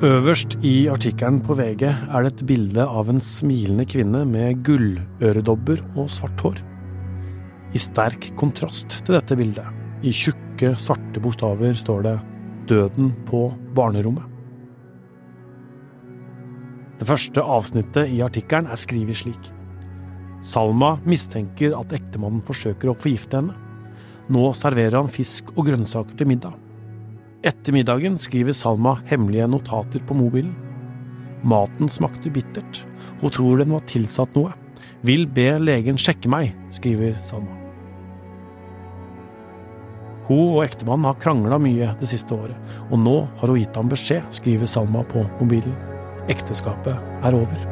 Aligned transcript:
Øverst 0.00 0.54
i 0.64 0.86
artikkelen 0.88 1.42
på 1.44 1.52
VG 1.58 1.82
er 1.84 2.24
det 2.24 2.30
et 2.30 2.42
bilde 2.48 2.84
av 2.88 3.10
en 3.12 3.18
smilende 3.20 3.84
kvinne 3.84 4.22
med 4.24 4.62
gulløredobber 4.64 5.82
og 5.92 6.06
svart 6.08 6.40
hår. 6.40 6.62
I 7.76 7.82
sterk 7.84 8.30
kontrast 8.40 8.96
til 9.04 9.18
dette 9.18 9.36
bildet, 9.36 9.68
i 10.00 10.08
tjukke, 10.08 10.70
svarte 10.80 11.20
bokstaver, 11.20 11.76
står 11.76 12.00
det 12.06 12.14
'Døden 12.64 13.12
på 13.28 13.52
barnerommet'. 13.76 14.24
Det 16.98 17.06
første 17.06 17.44
avsnittet 17.44 18.08
i 18.08 18.24
artikkelen 18.24 18.72
er 18.72 18.80
skrevet 18.80 19.20
slik. 19.20 19.52
Salma 20.40 20.96
mistenker 21.04 21.76
at 21.76 21.92
ektemannen 21.92 22.40
forsøker 22.40 22.88
å 22.88 22.96
forgifte 22.96 23.36
henne. 23.36 23.54
Nå 24.30 24.48
serverer 24.54 24.96
han 24.96 25.12
fisk 25.12 25.52
og 25.58 25.66
grønnsaker 25.66 26.16
til 26.16 26.26
middag. 26.26 26.69
Etter 27.40 27.72
middagen 27.72 28.18
skriver 28.20 28.52
Salma 28.52 28.98
hemmelige 29.08 29.46
notater 29.48 30.02
på 30.04 30.14
mobilen. 30.14 30.52
Maten 31.42 31.88
smakte 31.88 32.28
bittert. 32.30 32.82
Hun 33.22 33.32
tror 33.32 33.62
den 33.62 33.72
var 33.72 33.86
tilsatt 33.88 34.34
noe. 34.36 34.52
Vil 35.00 35.24
be 35.24 35.54
legen 35.56 35.96
sjekke 35.96 36.28
meg, 36.28 36.50
skriver 36.68 37.14
Salma. 37.24 37.56
Hun 40.28 40.58
og 40.58 40.66
ektemannen 40.66 41.08
har 41.08 41.16
krangla 41.22 41.56
mye 41.58 41.94
det 41.98 42.10
siste 42.10 42.36
året, 42.36 42.58
og 42.92 43.00
nå 43.00 43.14
har 43.40 43.50
hun 43.50 43.58
gitt 43.58 43.78
ham 43.80 43.88
beskjed, 43.90 44.26
skriver 44.36 44.68
Salma 44.68 45.00
på 45.08 45.24
mobilen. 45.40 45.72
Ekteskapet 46.30 47.24
er 47.24 47.38
over. 47.38 47.64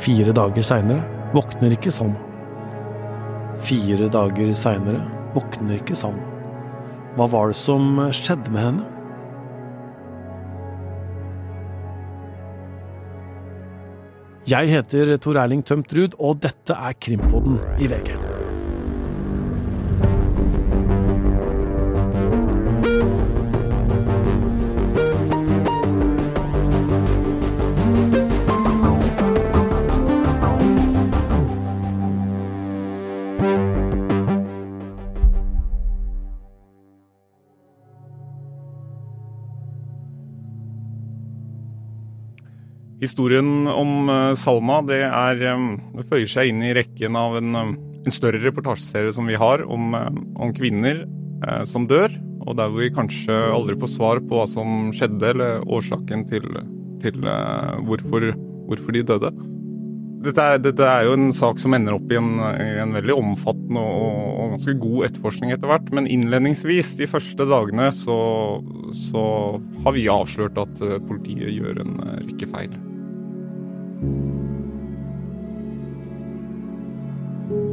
Fire 0.00 0.32
dager 0.36 0.64
seinere 0.64 1.04
våkner 1.36 1.76
ikke 1.76 1.92
Salma. 1.92 2.24
Fire 3.68 4.08
dager 4.16 4.56
seinere 4.56 5.04
våkner 5.36 5.76
ikke 5.76 5.98
Salma. 5.98 6.35
Hva 7.16 7.24
var 7.32 7.48
det 7.48 7.56
som 7.56 7.96
skjedde 8.12 8.52
med 8.52 8.66
henne? 8.66 8.92
Jeg 14.46 14.68
heter 14.70 15.16
Tor 15.18 15.40
Erling 15.40 15.64
Tømt 15.66 15.90
Ruud, 15.96 16.12
og 16.22 16.44
dette 16.44 16.76
er 16.76 16.94
Krimpodden 17.00 17.56
i 17.82 17.88
VG. 17.90 18.25
Historien 43.06 43.68
om 43.70 44.10
eh, 44.10 44.34
Salma 44.40 44.80
det, 44.86 45.04
er, 45.06 45.42
eh, 45.52 45.66
det 45.94 46.06
føyer 46.10 46.30
seg 46.30 46.50
inn 46.50 46.64
i 46.66 46.74
rekken 46.76 47.18
av 47.18 47.38
en, 47.38 47.54
eh, 47.54 47.74
en 48.06 48.14
større 48.14 48.42
reportasjeserie 48.42 49.14
som 49.14 49.26
vi 49.30 49.38
har 49.38 49.64
om, 49.66 49.94
om 49.94 50.54
kvinner 50.56 51.04
eh, 51.06 51.64
som 51.68 51.88
dør, 51.90 52.12
og 52.46 52.56
der 52.58 52.70
vi 52.74 52.92
kanskje 52.94 53.34
aldri 53.50 53.78
får 53.80 53.92
svar 53.96 54.22
på 54.22 54.38
hva 54.38 54.46
som 54.50 54.92
skjedde, 54.94 55.32
eller 55.32 55.66
årsaken 55.66 56.24
til, 56.30 56.46
til 57.02 57.26
eh, 57.26 57.76
hvorfor, 57.88 58.30
hvorfor, 58.70 58.94
de 58.94 59.04
døde. 59.10 59.32
Dette 60.26 60.42
er, 60.42 60.58
dette 60.62 60.86
er, 60.86 61.04
jo 61.06 61.14
en 61.14 61.28
sak 61.34 61.60
som 61.62 61.74
ender 61.76 61.98
opp 61.98 62.10
i 62.10 62.18
en, 62.18 62.32
i 62.40 62.70
en 62.82 62.94
veldig 62.96 63.14
omfattende 63.14 63.82
og, 63.82 64.16
og, 64.32 64.54
ganske 64.56 64.74
god 64.82 65.06
etterforskning 65.10 65.54
etter 65.54 65.70
hvert. 65.70 65.92
Men 65.94 66.08
innledningsvis, 66.10 66.96
de 66.98 67.10
første 67.10 67.46
dagene, 67.46 67.92
så, 67.94 68.18
så 68.96 69.28
har 69.84 69.94
vi 69.98 70.08
avslørt 70.10 70.58
at 70.62 70.82
politiet 71.06 71.54
gjør 71.54 71.82
en 71.84 71.96
rekke 72.24 72.50
feil. 72.50 72.74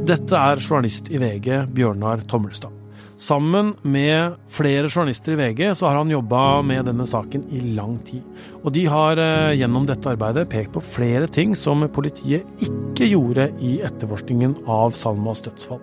Dette 0.04 0.36
er 0.36 0.60
journalist 0.60 1.06
i 1.08 1.16
VG 1.16 1.62
Bjørnar 1.72 2.20
Tommelstad. 2.28 2.72
Sammen 3.16 3.70
med 3.88 4.34
flere 4.52 4.90
journalister 4.90 5.32
i 5.32 5.38
VG 5.38 5.62
så 5.78 5.86
har 5.86 5.96
han 5.96 6.10
jobba 6.12 6.60
med 6.66 6.84
denne 6.90 7.06
saken 7.08 7.46
i 7.48 7.62
lang 7.78 7.94
tid. 8.04 8.20
Og 8.60 8.74
de 8.76 8.82
har 8.90 9.16
eh, 9.22 9.54
gjennom 9.56 9.86
dette 9.88 10.10
arbeidet 10.12 10.44
pekt 10.52 10.74
på 10.74 10.82
flere 10.84 11.30
ting 11.32 11.54
som 11.56 11.86
politiet 11.94 12.44
ikke 12.66 13.08
gjorde 13.14 13.48
i 13.64 13.78
etterforskningen 13.86 14.58
av 14.68 14.92
Salmas 14.98 15.40
dødsfall. 15.46 15.80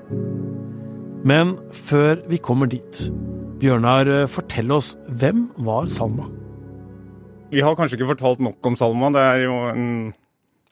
Men 1.26 1.56
før 1.74 2.22
vi 2.30 2.38
kommer 2.46 2.70
dit, 2.70 3.08
Bjørnar, 3.64 4.06
eh, 4.06 4.30
fortell 4.30 4.78
oss 4.78 4.94
hvem 5.10 5.48
var 5.66 5.90
Salma? 5.90 6.30
Vi 7.50 7.66
har 7.66 7.74
kanskje 7.74 7.98
ikke 7.98 8.14
fortalt 8.14 8.46
nok 8.46 8.70
om 8.70 8.78
Salma. 8.78 9.10
Det 9.18 9.30
er 9.32 9.48
jo 9.48 9.62
en 9.74 9.88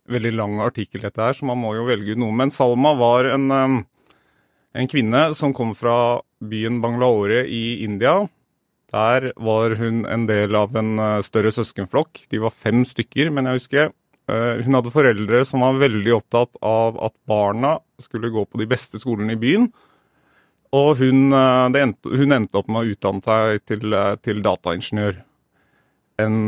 veldig 0.10 0.34
lang 0.36 0.60
artikkel, 0.64 1.04
dette 1.06 1.22
her, 1.22 1.38
så 1.38 1.48
man 1.50 1.62
må 1.62 1.76
jo 1.78 1.88
velge 1.88 2.16
ut 2.16 2.22
noe. 2.22 2.36
Men 2.36 2.52
Salma 2.54 2.96
var 2.98 3.30
en, 3.32 3.48
en 3.50 4.90
kvinne 4.92 5.30
som 5.38 5.54
kom 5.56 5.76
fra 5.78 6.20
byen 6.40 6.82
Banglaore 6.84 7.46
i 7.48 7.84
India. 7.86 8.28
Der 8.90 9.32
var 9.38 9.76
hun 9.78 10.06
en 10.10 10.26
del 10.30 10.56
av 10.58 10.74
en 10.78 10.96
uh, 10.98 11.22
større 11.26 11.52
søskenflokk. 11.54 12.24
De 12.32 12.42
var 12.42 12.56
fem 12.56 12.82
stykker, 12.88 13.30
men 13.34 13.50
jeg 13.50 13.62
husker. 13.62 13.92
Uh, 14.30 14.62
hun 14.66 14.78
hadde 14.78 14.94
foreldre 14.94 15.44
som 15.46 15.62
var 15.66 15.78
veldig 15.82 16.16
opptatt 16.18 16.58
av 16.66 16.98
at 17.10 17.16
barna 17.30 17.78
skulle 18.02 18.32
gå 18.34 18.46
på 18.50 18.62
de 18.62 18.70
beste 18.70 19.02
skolene 19.02 19.36
i 19.36 19.42
byen. 19.42 19.70
Og 20.74 21.02
hun, 21.04 21.30
uh, 21.34 21.70
endte, 21.70 22.10
hun 22.10 22.34
endte 22.34 22.62
opp 22.62 22.70
med 22.72 22.82
å 22.82 22.96
utdanne 22.96 23.26
seg 23.26 23.66
til, 23.70 23.98
til 24.26 24.42
dataingeniør. 24.46 25.22
En, 26.26 26.40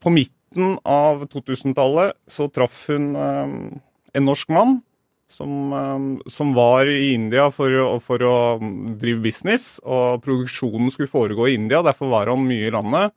på 0.00 0.14
midt 0.14 0.34
midten 0.50 0.78
av 0.84 1.26
2000-tallet 1.26 2.12
så 2.26 2.48
traff 2.48 2.88
hun 2.88 3.16
um, 3.16 3.80
en 4.12 4.24
norsk 4.24 4.48
mann 4.48 4.80
som, 5.28 5.72
um, 5.72 6.22
som, 6.26 6.54
var 6.54 6.86
i 6.86 7.14
India 7.14 7.50
for, 7.50 7.70
for, 8.00 8.22
å 8.22 8.58
drive 8.98 9.22
business, 9.22 9.80
og 9.84 10.22
produksjonen 10.24 10.90
skulle 10.90 11.10
foregå 11.10 11.46
i 11.48 11.54
India, 11.54 11.82
derfor 11.82 12.10
var 12.10 12.26
han 12.26 12.42
mye 12.42 12.66
i 12.66 12.72
landet. 12.74 13.14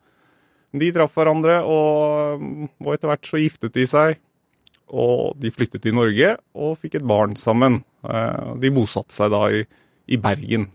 De 0.73 0.91
traff 0.93 1.16
hverandre, 1.17 1.63
og, 1.66 2.69
og 2.81 2.93
etter 2.93 3.09
hvert 3.09 3.25
så 3.25 3.41
giftet 3.41 3.73
de 3.73 3.88
seg. 3.89 4.19
Og 4.93 5.33
de 5.41 5.49
flyttet 5.49 5.81
til 5.81 5.95
Norge 5.95 6.35
og 6.53 6.77
fikk 6.81 6.99
et 6.99 7.05
barn 7.07 7.33
sammen. 7.38 7.81
Uh, 8.05 8.53
de 8.61 8.69
bosatte 8.73 9.13
seg 9.16 9.33
da 9.33 9.47
i, 9.49 9.63
i 10.05 10.22
Bergen. 10.22 10.69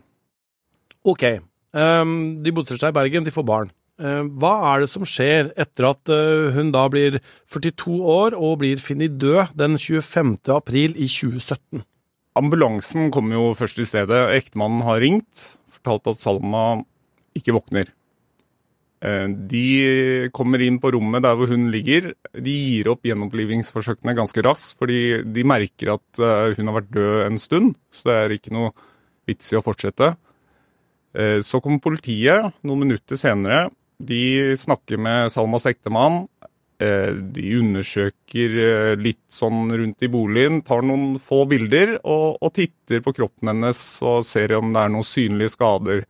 Ok. 1.06 1.24
Um, 1.70 2.38
de 2.42 2.54
bosetter 2.54 2.82
seg 2.82 2.94
i 2.94 2.98
Bergen, 2.98 3.26
de 3.26 3.34
får 3.34 3.46
barn. 3.46 3.70
Eh, 3.98 4.24
hva 4.38 4.52
er 4.70 4.84
det 4.84 4.90
som 4.92 5.02
skjer 5.08 5.50
etter 5.58 5.88
at 5.88 6.10
eh, 6.14 6.54
hun 6.54 6.70
da 6.74 6.84
blir 6.92 7.18
42 7.50 7.96
år 7.98 8.36
og 8.38 8.60
blir 8.60 8.78
funnet 8.82 9.16
død 9.18 9.56
den 9.58 9.74
25. 9.74 10.36
april 10.54 10.94
i 10.94 11.08
2017? 11.10 11.82
Ambulansen 12.38 13.08
kommer 13.10 13.34
jo 13.34 13.46
først 13.58 13.80
til 13.80 13.88
stedet. 13.90 14.20
Ektemannen 14.36 14.84
har 14.86 15.02
ringt, 15.02 15.48
fortalt 15.74 16.06
at 16.12 16.20
Salma 16.20 16.84
ikke 17.34 17.56
våkner. 17.56 17.90
Eh, 19.02 19.26
de 19.50 19.64
kommer 20.36 20.62
inn 20.62 20.78
på 20.78 20.92
rommet 20.94 21.26
der 21.26 21.34
hvor 21.34 21.50
hun 21.50 21.66
ligger. 21.74 22.12
De 22.38 22.54
gir 22.54 22.92
opp 22.94 23.02
gjenopplivingsforsøkene 23.08 24.14
ganske 24.14 24.46
raskt, 24.46 24.78
fordi 24.78 25.24
de 25.26 25.42
merker 25.42 25.96
at 25.96 26.22
hun 26.54 26.70
har 26.70 26.78
vært 26.78 26.94
død 26.94 27.24
en 27.24 27.42
stund, 27.42 27.74
så 27.90 28.12
det 28.12 28.16
er 28.20 28.36
ikke 28.38 28.54
noe 28.54 28.70
vits 29.26 29.50
i 29.50 29.58
å 29.58 29.64
fortsette. 29.64 30.12
Så 31.42 31.58
kommer 31.64 31.82
politiet 31.82 32.52
noen 32.62 32.84
minutter 32.84 33.18
senere 33.18 33.66
de 33.98 34.56
snakker 34.56 35.00
med 35.02 35.32
Salmas 35.32 35.66
ektemann. 35.66 36.26
Eh, 36.78 37.10
de 37.34 37.56
undersøker 37.58 38.52
eh, 38.62 38.92
litt 39.02 39.24
sånn 39.34 39.66
rundt 39.74 40.04
i 40.06 40.10
boligen, 40.12 40.60
tar 40.62 40.84
noen 40.86 41.16
få 41.18 41.42
bilder 41.50 41.96
og, 42.04 42.36
og 42.38 42.52
titter 42.54 43.02
på 43.02 43.16
kroppen 43.16 43.50
hennes 43.50 43.80
og 44.06 44.22
ser 44.28 44.54
om 44.54 44.70
det 44.70 44.84
er 44.84 44.92
noen 44.94 45.08
synlige 45.08 45.56
skader. 45.56 46.04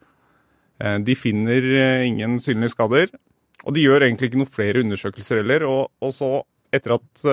Eh, 0.77 0.99
de 1.07 1.17
finner 1.17 1.71
ingen 2.05 2.37
synlige 2.45 2.75
skader, 2.75 3.09
og 3.65 3.73
de 3.75 3.87
gjør 3.87 4.05
egentlig 4.05 4.29
ikke 4.29 4.43
noen 4.43 4.53
flere 4.59 4.85
undersøkelser 4.85 5.41
heller. 5.41 5.65
Og, 5.71 5.89
og 6.05 6.13
så, 6.13 6.33
etter 6.77 6.99
at 6.99 7.25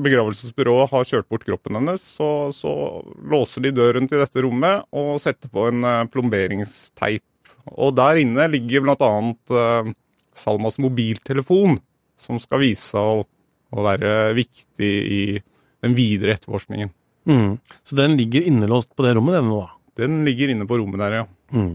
begravelsesbyrået 0.00 0.88
har 0.94 1.08
kjørt 1.10 1.28
bort 1.28 1.44
kroppen 1.44 1.76
hennes, 1.76 2.06
så, 2.16 2.48
så, 2.56 2.72
låser 3.20 3.66
de 3.66 3.74
døren 3.76 4.08
til 4.08 4.22
dette 4.22 4.40
rommet 4.40 4.88
og 4.96 5.18
setter 5.20 5.52
på 5.52 5.68
en 5.68 5.84
plomberingsteip 6.08 7.26
og 7.76 7.94
der 7.98 8.20
inne 8.22 8.46
ligger 8.50 8.84
bl.a. 8.84 9.10
Uh, 9.50 9.90
Salmas 10.36 10.78
mobiltelefon, 10.80 11.78
som 12.20 12.40
skal 12.42 12.62
vise 12.62 12.84
seg 12.92 13.00
å, 13.00 13.26
å, 13.74 13.84
være 13.84 14.32
viktig 14.38 14.90
i 14.90 15.22
den 15.84 15.96
videre 15.96 16.36
etterforskningen. 16.36 16.92
Mm. 17.28 17.58
Så 17.84 17.98
den 17.98 18.16
ligger 18.18 18.46
innelåst 18.46 18.94
på 18.96 19.04
det 19.04 19.14
rommet, 19.18 19.38
den 19.38 19.50
nå? 19.50 19.62
Den 20.00 20.20
ligger 20.26 20.52
inne 20.52 20.66
på 20.68 20.78
rommet 20.80 21.02
der, 21.02 21.20
ja. 21.20 21.24
Mm. 21.52 21.74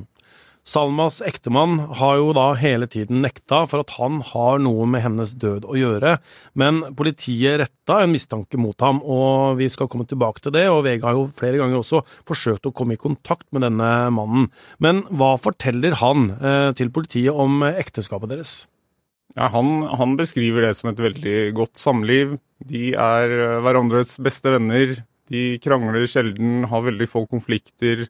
Salmas 0.66 1.20
ektemann 1.22 1.78
har 2.00 2.16
jo 2.18 2.32
da 2.34 2.48
hele 2.58 2.88
tiden 2.90 3.20
nekta 3.22 3.62
for 3.70 3.84
at 3.84 3.92
han 4.00 4.18
har 4.32 4.58
noe 4.66 4.88
med 4.90 5.04
hennes 5.04 5.36
død 5.38 5.68
å 5.70 5.78
gjøre, 5.78 6.16
men 6.58 6.82
politiet 6.98 7.60
retta 7.62 8.00
en 8.02 8.16
mistanke 8.16 8.58
mot 8.58 8.82
ham, 8.82 8.98
og 9.06 9.60
vi 9.60 9.70
skal 9.70 9.90
komme 9.92 10.08
tilbake 10.10 10.42
til 10.42 10.56
det, 10.58 10.66
og 10.74 10.82
VG 10.88 11.06
har 11.06 11.20
jo 11.20 11.28
flere 11.38 11.62
ganger 11.62 11.84
også 11.84 12.02
forsøkt 12.26 12.66
å 12.66 12.74
komme 12.74 12.98
i 12.98 13.02
kontakt 13.02 13.46
med 13.54 13.62
denne 13.68 13.92
mannen. 14.18 14.50
Men 14.82 15.04
hva 15.14 15.36
forteller 15.38 16.00
han 16.02 16.32
eh, 16.34 16.72
til 16.78 16.90
politiet 16.96 17.30
om 17.46 17.62
ekteskapet 17.70 18.34
deres? 18.34 18.58
Ja, 19.38 19.52
han, 19.54 19.84
han 20.02 20.18
beskriver 20.18 20.66
det 20.66 20.76
som 20.80 20.90
et 20.90 21.02
veldig 21.02 21.40
godt 21.62 21.78
samliv. 21.78 22.40
De 22.66 22.88
er 22.98 23.38
eh, 23.38 23.58
hverandres 23.62 24.18
beste 24.18 24.58
venner. 24.58 24.98
De 25.30 25.48
krangler 25.62 26.10
sjelden, 26.10 26.66
har 26.74 26.86
veldig 26.90 27.10
få 27.10 27.28
konflikter. 27.30 28.08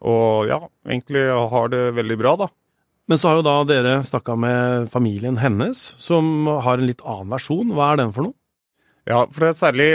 Og 0.00 0.48
ja, 0.48 0.60
egentlig 0.88 1.26
har 1.52 1.72
det 1.72 1.84
veldig 1.98 2.18
bra, 2.20 2.34
da. 2.40 2.48
Men 3.10 3.18
så 3.18 3.26
har 3.26 3.40
jo 3.40 3.46
da 3.46 3.56
dere 3.66 3.96
snakka 4.06 4.36
med 4.38 4.86
familien 4.92 5.40
hennes, 5.42 5.78
som 5.98 6.46
har 6.46 6.78
en 6.78 6.86
litt 6.86 7.02
annen 7.02 7.32
versjon. 7.34 7.72
Hva 7.74 7.90
er 7.90 8.00
den 8.04 8.14
for 8.14 8.28
noe? 8.28 8.36
Ja, 9.08 9.24
for 9.26 9.42
det 9.42 9.50
er 9.50 9.58
særlig, 9.58 9.90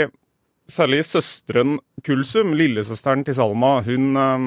særlig 0.68 1.00
søsteren 1.08 1.78
Kulsum, 2.04 2.52
lillesøsteren 2.58 3.24
til 3.24 3.38
Salma, 3.38 3.78
hun 3.86 4.20
eh, 4.20 4.46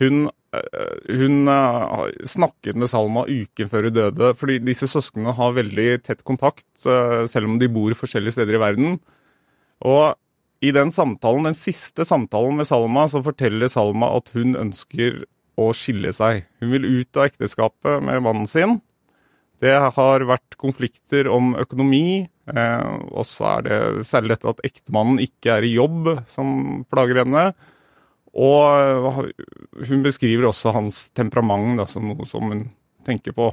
Hun, 0.00 0.20
eh, 0.56 1.16
hun 1.20 1.48
eh, 1.52 2.04
snakket 2.24 2.78
med 2.80 2.88
Salma 2.90 3.26
uken 3.28 3.68
før 3.68 3.86
hun 3.86 3.94
døde, 3.94 4.32
fordi 4.34 4.58
disse 4.64 4.88
søsknene 4.88 5.36
har 5.36 5.54
veldig 5.54 5.88
tett 6.06 6.24
kontakt, 6.24 6.66
selv 6.80 7.46
om 7.46 7.58
de 7.60 7.68
bor 7.68 7.92
forskjellige 7.94 8.38
steder 8.38 8.56
i 8.56 8.62
verden. 8.64 8.98
Og 9.84 10.16
i 10.60 10.72
den 10.76 10.92
samtalen, 10.92 11.48
den 11.48 11.56
siste 11.56 12.04
samtalen 12.04 12.58
med 12.58 12.68
Salma, 12.68 13.06
så 13.08 13.22
forteller 13.24 13.70
Salma 13.72 14.10
at 14.18 14.32
hun 14.36 14.58
ønsker 14.60 15.22
å 15.60 15.70
skille 15.76 16.12
seg. 16.16 16.44
Hun 16.60 16.74
vil 16.74 16.88
ut 17.00 17.16
av 17.16 17.30
ekteskapet 17.30 18.04
med 18.04 18.22
mannen 18.24 18.48
sin. 18.48 18.78
Det 19.60 19.74
har 19.76 20.24
vært 20.24 20.56
konflikter 20.60 21.28
om 21.32 21.52
økonomi, 21.60 22.28
eh, 22.52 22.92
og 23.12 23.26
så 23.28 23.58
er 23.58 23.66
det 23.66 23.80
særlig 24.08 24.36
dette 24.36 24.52
at 24.54 24.62
ektemannen 24.68 25.20
ikke 25.20 25.58
er 25.58 25.66
i 25.68 25.74
jobb 25.74 26.14
som 26.32 26.84
plager 26.92 27.22
henne. 27.24 27.50
Og 28.30 29.26
hun 29.88 30.04
beskriver 30.04 30.48
også 30.48 30.72
hans 30.76 31.08
temperament 31.16 31.80
da, 31.80 31.88
som 31.90 32.06
noe 32.08 32.28
som 32.28 32.46
hun 32.52 32.68
tenker 33.04 33.34
på. 33.36 33.50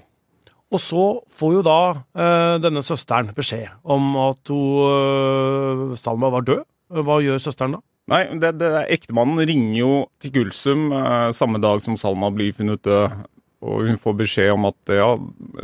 Og 0.67 0.81
så 0.83 1.03
får 1.31 1.53
jo 1.55 1.63
da 1.65 1.81
eh, 1.95 2.55
denne 2.63 2.83
søsteren 2.83 3.31
beskjed 3.35 3.71
om 3.87 4.11
at 4.27 4.51
hun, 4.51 5.91
eh, 5.91 5.99
Salma 5.99 6.31
var 6.31 6.47
død. 6.47 6.65
Hva 6.87 7.19
gjør 7.23 7.41
søsteren 7.41 7.77
da? 7.77 7.81
Nei, 8.07 8.21
det, 8.39 8.53
det, 8.61 8.69
Ektemannen 8.95 9.43
ringer 9.47 9.79
jo 9.81 9.95
til 10.23 10.31
Gulsum 10.37 10.93
eh, 10.95 11.29
samme 11.35 11.59
dag 11.59 11.81
som 11.83 11.97
Salma 11.99 12.29
blir 12.31 12.55
funnet 12.55 12.85
død. 12.87 13.25
Og 13.67 13.87
hun 13.89 13.97
får 13.97 14.13
beskjed 14.19 14.51
om 14.53 14.67
at 14.69 14.91
ja, 14.93 15.09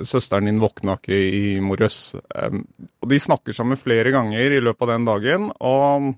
søsteren 0.09 0.49
din 0.49 0.59
våkna 0.59 0.97
ikke 0.97 1.13
i 1.15 1.43
morges. 1.63 2.17
Eh, 2.35 2.59
og 2.99 3.09
de 3.11 3.21
snakker 3.21 3.55
sammen 3.55 3.79
flere 3.79 4.11
ganger 4.11 4.57
i 4.57 4.61
løpet 4.63 4.83
av 4.83 4.91
den 4.91 5.07
dagen. 5.07 5.47
Og 5.63 6.11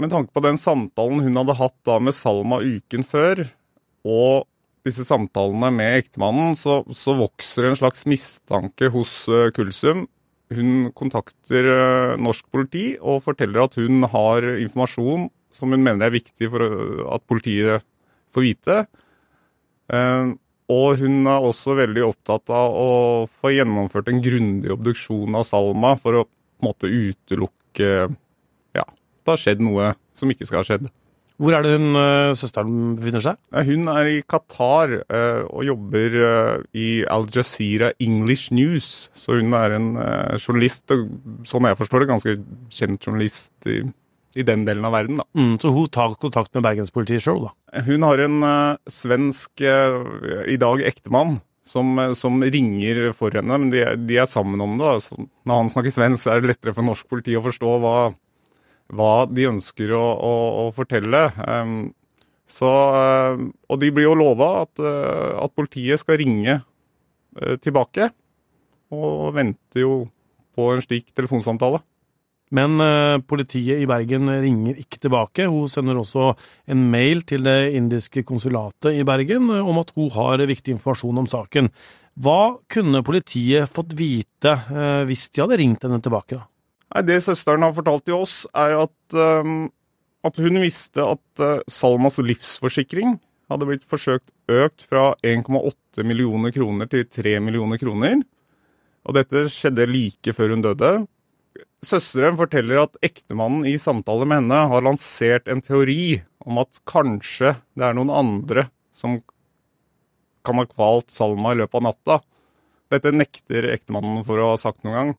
med 0.00 0.10
tanke 0.10 0.34
på 0.34 0.42
den 0.42 0.58
samtalen 0.58 1.22
hun 1.22 1.42
hadde 1.42 1.58
hatt 1.60 1.76
da 1.86 2.00
med 2.02 2.16
Salma 2.16 2.58
uken 2.64 3.04
før, 3.06 3.44
og 4.08 4.48
disse 4.88 5.04
samtalene 5.04 5.68
med 5.76 5.98
ektemannen, 6.00 6.56
så, 6.56 6.80
så 6.96 7.14
vokser 7.18 7.68
en 7.68 7.76
slags 7.76 8.06
mistanke 8.08 8.88
hos 8.90 9.12
Kulsum. 9.54 10.06
Hun 10.50 10.90
kontakter 10.98 11.66
uh, 11.70 12.18
norsk 12.18 12.48
politi 12.50 12.94
og 12.98 13.22
forteller 13.22 13.64
at 13.64 13.76
hun 13.78 14.02
har 14.10 14.46
informasjon 14.56 15.28
som 15.54 15.74
hun 15.74 15.82
mener 15.84 16.08
er 16.08 16.16
viktig 16.16 16.48
for 16.50 16.64
uh, 16.64 17.04
at 17.14 17.26
politiet 17.30 17.86
får 18.34 18.46
vite. 18.46 18.78
Uh, 19.90 20.34
og 20.70 21.00
hun 21.00 21.26
er 21.26 21.46
også 21.46 21.74
veldig 21.78 22.04
opptatt 22.06 22.50
av 22.54 22.76
å 22.78 22.90
få 23.30 23.54
gjennomført 23.56 24.10
en 24.10 24.22
grundig 24.22 24.70
obduksjon 24.74 25.38
av 25.38 25.46
Salma 25.48 25.96
for 25.98 26.20
å 26.20 26.26
på 26.26 26.66
en 26.66 26.68
måte 26.68 26.90
utelukke 26.92 27.88
ja, 28.76 28.84
det 28.84 29.32
har 29.32 29.40
skjedd 29.40 29.62
noe 29.64 29.94
som 30.18 30.30
ikke 30.30 30.44
skal 30.44 30.60
ha 30.60 30.66
skjedd. 30.68 30.90
Hvor 31.40 31.56
er 31.56 31.64
det 31.64 31.76
hun, 31.78 31.94
uh, 31.96 32.36
søsteren 32.36 32.96
befinner 32.98 33.22
seg? 33.24 33.38
Hun 33.64 33.88
er 33.88 34.10
i 34.10 34.18
Qatar 34.28 34.92
uh, 35.00 35.46
og 35.48 35.64
jobber 35.64 36.18
uh, 36.20 36.66
i 36.76 37.00
Al 37.08 37.24
Jazeera 37.32 37.94
English 38.02 38.52
News. 38.52 39.08
Så 39.16 39.38
hun 39.38 39.56
er 39.56 39.78
en 39.78 39.94
journalist, 40.36 40.84
og 40.92 41.08
sånn 41.48 41.70
jeg 41.70 41.80
forstår 41.80 42.04
det, 42.04 42.10
ganske 42.12 42.36
kjent 42.76 43.08
journalist 43.08 43.70
i, 43.72 43.80
i 44.36 44.44
den 44.44 44.66
delen 44.68 44.84
av 44.84 44.98
verden. 44.98 45.22
da. 45.22 45.28
Mm, 45.32 45.56
så 45.62 45.72
hun 45.72 45.88
tar 45.88 46.18
kontakt 46.20 46.52
med 46.56 46.66
bergenspolitiet 46.68 47.24
sjøl, 47.24 47.46
da? 47.48 47.84
Hun 47.88 48.04
har 48.04 48.20
en 48.26 48.40
svensk, 48.90 49.64
i 49.64 50.60
dag 50.60 50.82
ektemann, 50.90 51.38
som, 51.64 51.96
som, 52.18 52.40
ringer 52.42 53.14
for 53.16 53.32
henne. 53.32 53.56
Men 53.62 53.72
de, 53.72 53.86
de 53.96 54.20
er 54.20 54.28
sammen 54.28 54.60
om 54.60 54.76
det. 54.76 54.96
Altså, 54.98 55.22
når 55.48 55.62
han 55.62 55.72
snakker 55.72 55.94
svensk, 55.94 56.28
er 56.28 56.42
det 56.42 56.52
lettere 56.52 56.76
for 56.76 56.84
norsk 56.84 57.08
politi 57.08 57.38
å 57.38 57.44
forstå 57.46 57.78
hva 57.80 57.94
hva 58.96 59.26
de 59.30 59.48
ønsker 59.50 59.92
å, 59.96 60.02
å, 60.02 60.34
å 60.64 60.64
fortelle. 60.76 61.28
Så, 62.50 62.70
og 63.70 63.78
de 63.78 63.92
blir 63.94 64.08
jo 64.08 64.16
lova 64.18 64.64
at, 64.64 64.72
uh, 64.82 65.38
at, 65.44 65.54
politiet 65.54 66.02
skal 66.02 66.18
ringe 66.18 66.58
uh, 66.58 67.54
tilbake, 67.62 68.10
og 68.90 69.30
venter 69.36 69.84
jo 69.84 69.94
på 70.58 70.72
en 70.74 70.82
slik 70.82 71.12
telefonsamtale. 71.14 71.78
Men 72.50 72.82
politiet 73.30 73.78
i 73.78 73.86
Bergen 73.86 74.26
ringer 74.42 74.80
ikke 74.82 74.98
tilbake. 75.04 75.44
Hun 75.46 75.70
sender 75.70 76.00
også 76.00 76.32
en 76.66 76.80
mail 76.90 77.22
til 77.22 77.44
det 77.46 77.76
indiske 77.78 78.24
konsulatet 78.26 78.98
i 78.98 79.04
Bergen 79.06 79.46
om 79.54 79.78
at 79.78 79.92
hun 79.94 80.10
har 80.16 80.42
viktig 80.50 80.74
informasjon 80.74 81.22
om 81.22 81.30
saken. 81.30 81.70
Hva 82.18 82.58
kunne 82.66 83.04
politiet 83.06 83.70
fått 83.70 83.94
vite 83.94 84.56
hvis 85.06 85.28
de 85.30 85.44
hadde 85.44 85.60
ringt 85.62 85.86
henne 85.86 86.02
tilbake? 86.02 86.40
da? 86.40 86.48
Nei, 86.90 87.02
Det 87.06 87.20
søsteren 87.22 87.62
har 87.62 87.74
fortalt 87.76 88.06
til 88.08 88.18
oss, 88.18 88.42
er 88.54 88.74
at, 88.82 89.14
um, 89.14 89.68
at 90.26 90.40
hun 90.42 90.60
visste 90.62 91.04
at 91.04 91.42
uh, 91.42 91.60
Salmas 91.70 92.18
livsforsikring 92.18 93.18
hadde 93.50 93.66
blitt 93.66 93.86
forsøkt 93.86 94.30
økt 94.50 94.84
fra 94.86 95.12
1,8 95.26 96.04
millioner 96.06 96.54
kroner 96.54 96.90
til 96.90 97.06
3 97.06 97.38
millioner 97.42 97.80
kroner. 97.82 98.20
Og 99.06 99.16
dette 99.16 99.46
skjedde 99.50 99.88
like 99.90 100.34
før 100.36 100.54
hun 100.54 100.64
døde. 100.66 100.92
Søsteren 101.82 102.36
forteller 102.38 102.82
at 102.82 102.98
ektemannen 103.06 103.64
i 103.66 103.78
samtale 103.80 104.26
med 104.28 104.42
henne 104.42 104.60
har 104.70 104.84
lansert 104.84 105.48
en 105.50 105.62
teori 105.64 106.20
om 106.44 106.60
at 106.60 106.82
kanskje 106.88 107.54
det 107.78 107.86
er 107.86 107.96
noen 107.96 108.12
andre 108.12 108.66
som 108.94 109.18
kan 110.44 110.60
ha 110.60 110.66
kvalt 110.68 111.10
Salma 111.12 111.54
i 111.54 111.60
løpet 111.60 111.80
av 111.80 111.86
natta. 111.88 112.20
Dette 112.92 113.12
nekter 113.14 113.70
ektemannen 113.72 114.22
for 114.26 114.40
å 114.40 114.52
ha 114.52 114.60
sagt 114.60 114.84
noen 114.84 114.96
gang. 114.96 115.12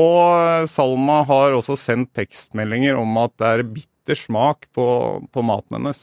Og 0.00 0.68
Salma 0.70 1.20
har 1.28 1.56
også 1.56 1.76
sendt 1.78 2.14
tekstmeldinger 2.16 2.96
om 3.00 3.18
at 3.20 3.34
det 3.40 3.50
er 3.50 3.66
bitter 3.76 4.18
smak 4.18 4.68
på, 4.76 4.86
på 5.28 5.44
maten 5.44 5.76
hennes. 5.78 6.02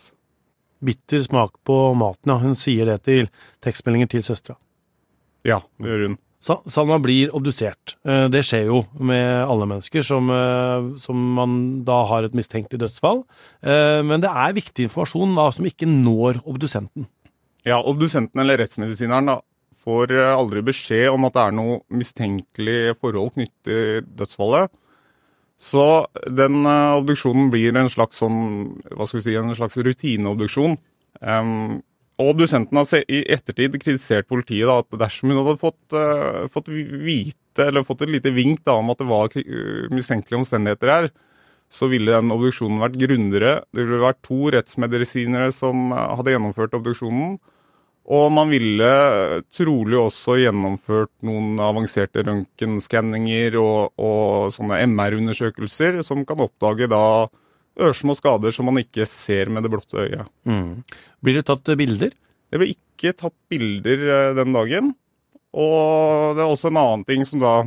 Bitter 0.86 1.24
smak 1.26 1.56
på 1.66 1.80
maten, 1.98 2.34
ja. 2.34 2.38
Hun 2.44 2.56
sier 2.60 2.90
det 2.92 3.02
til 3.08 3.32
tekstmeldinger 3.66 4.12
til 4.14 4.26
søstera. 4.28 4.60
Ja, 5.48 5.62
det 5.82 5.90
gjør 5.90 6.08
hun. 6.10 6.18
Salma 6.48 7.00
blir 7.02 7.32
obdusert. 7.36 7.96
Eh, 8.06 8.28
det 8.32 8.44
skjer 8.46 8.70
jo 8.70 8.84
med 9.02 9.26
alle 9.42 9.66
mennesker 9.70 10.06
som, 10.06 10.30
eh, 10.30 10.92
som, 11.02 11.18
man 11.40 11.58
da 11.88 12.04
har 12.12 12.28
et 12.28 12.38
mistenkelig 12.38 12.80
dødsfall. 12.84 13.24
Eh, 13.66 14.02
men 14.06 14.22
det 14.22 14.30
er 14.30 14.58
viktig 14.58 14.86
informasjon 14.88 15.34
da, 15.36 15.50
som 15.52 15.66
ikke 15.66 15.90
når 15.90 16.44
obdusenten. 16.46 17.08
Ja, 17.68 17.82
obdusenten 17.82 18.40
eller 18.40 18.62
rettsmedisineren 18.62 19.34
da, 19.34 19.40
får 19.88 20.12
eh, 20.16 20.34
aldri 20.36 20.64
beskjed 20.68 21.14
om 21.14 21.28
at 21.28 21.38
det 21.38 21.46
er 21.46 21.56
noe 21.56 21.80
mistenkelig 21.94 22.98
forhold 23.00 23.34
knyttet 23.38 23.64
til 23.68 24.12
dødsfallet. 24.20 24.74
Så 25.58 26.06
den 26.30 26.62
uh, 26.68 27.00
obduksjonen 27.00 27.50
blir 27.50 27.74
en 27.80 27.90
slags 27.90 28.20
sånn, 28.22 28.78
si, 29.10 29.34
en 29.34 29.56
slags 29.58 29.78
rutineobduksjon. 29.88 30.78
Um, 31.18 31.80
og 32.22 32.34
obdusenten 32.36 32.78
har 32.78 33.10
i 33.10 33.24
ettertid 33.34 33.78
kritisert 33.82 34.30
politiet 34.30 34.70
da, 34.70 34.80
at 34.84 35.00
dersom 35.02 35.34
hun 35.34 35.40
hadde 35.40 35.58
fått, 35.62 35.82
uh, 35.98 36.46
fått, 36.54 36.70
vite, 36.70 37.66
eller 37.66 37.88
fått 37.88 38.06
et 38.06 38.14
lite 38.14 38.34
vink 38.36 38.62
da, 38.68 38.78
om 38.78 38.94
at 38.94 39.02
det 39.02 39.10
var 39.10 39.34
mistenkelige 39.90 40.44
omstendigheter 40.44 40.94
her, 40.94 41.10
så 41.74 41.90
ville 41.90 42.14
den 42.14 42.32
obduksjonen 42.32 42.84
vært 42.84 43.02
grundigere. 43.02 43.54
Det 43.74 43.82
ville 43.82 44.06
vært 44.06 44.22
to 44.28 44.52
rettsmedisinere 44.54 45.50
som 45.56 45.90
hadde 45.90 46.36
gjennomført 46.36 46.78
obduksjonen. 46.78 47.40
Og 48.08 48.30
man 48.32 48.48
ville 48.48 48.90
trolig 49.52 49.98
også 50.00 50.38
gjennomført 50.40 51.12
noen 51.28 51.58
avanserte 51.60 52.24
røntgenskanninger 52.24 53.58
og, 53.60 53.92
og, 54.00 54.54
sånne 54.56 54.80
MR-undersøkelser 54.88 56.00
som 56.08 56.24
kan 56.28 56.46
oppdage 56.46 56.88
da 56.92 57.02
ørsmå 57.84 58.16
skader 58.18 58.56
som 58.56 58.70
man 58.70 58.80
ikke 58.80 59.06
ser 59.10 59.52
med 59.52 59.68
det 59.68 59.74
blotte 59.74 60.00
øyet. 60.06 60.30
Mm. 60.48 60.86
Blir 61.20 61.40
det 61.40 61.50
tatt 61.50 61.68
bilder? 61.78 62.16
Det 62.48 62.62
ble 62.62 62.70
ikke 62.72 63.12
tatt 63.18 63.36
bilder 63.52 64.06
eh, 64.08 64.36
den 64.40 64.56
dagen. 64.56 64.94
Og 65.58 66.38
det 66.38 66.46
er 66.46 66.48
også 66.48 66.72
en 66.72 66.80
annen 66.80 67.04
ting 67.08 67.28
som 67.28 67.44
da 67.44 67.58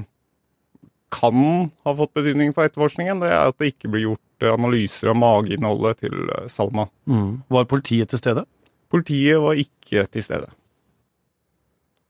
kan 1.10 1.68
ha 1.84 1.94
fått 1.98 2.14
betydning 2.16 2.54
for 2.54 2.64
etterforskningen, 2.64 3.20
det 3.20 3.32
er 3.32 3.50
at 3.50 3.58
det 3.58 3.72
ikke 3.72 3.90
blir 3.90 4.04
gjort 4.06 4.46
analyser 4.54 5.10
av 5.10 5.18
mageinnholdet 5.20 6.04
til 6.06 6.32
eh, 6.32 6.48
Salma. 6.48 6.88
Mm. 7.10 7.42
Var 7.50 7.68
politiet 7.68 8.12
til 8.14 8.22
stede? 8.22 8.46
Politiet 8.90 9.38
var 9.42 9.58
ikke 9.58 10.06
til 10.10 10.24
stede. 10.26 10.48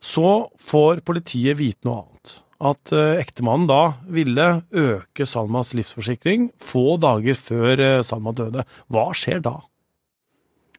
Så 0.00 0.48
får 0.56 1.02
politiet 1.04 1.58
vite 1.58 1.84
noe 1.84 2.06
annet. 2.06 2.38
At 2.60 2.92
uh, 2.92 3.16
ektemannen 3.20 3.68
da 3.68 3.80
ville 4.08 4.46
øke 4.76 5.26
Salmas 5.28 5.72
livsforsikring 5.76 6.50
få 6.60 6.96
dager 7.00 7.36
før 7.36 7.80
uh, 7.80 8.04
Salma 8.04 8.32
døde. 8.36 8.64
Hva 8.92 9.10
skjer 9.16 9.40
da? 9.44 9.58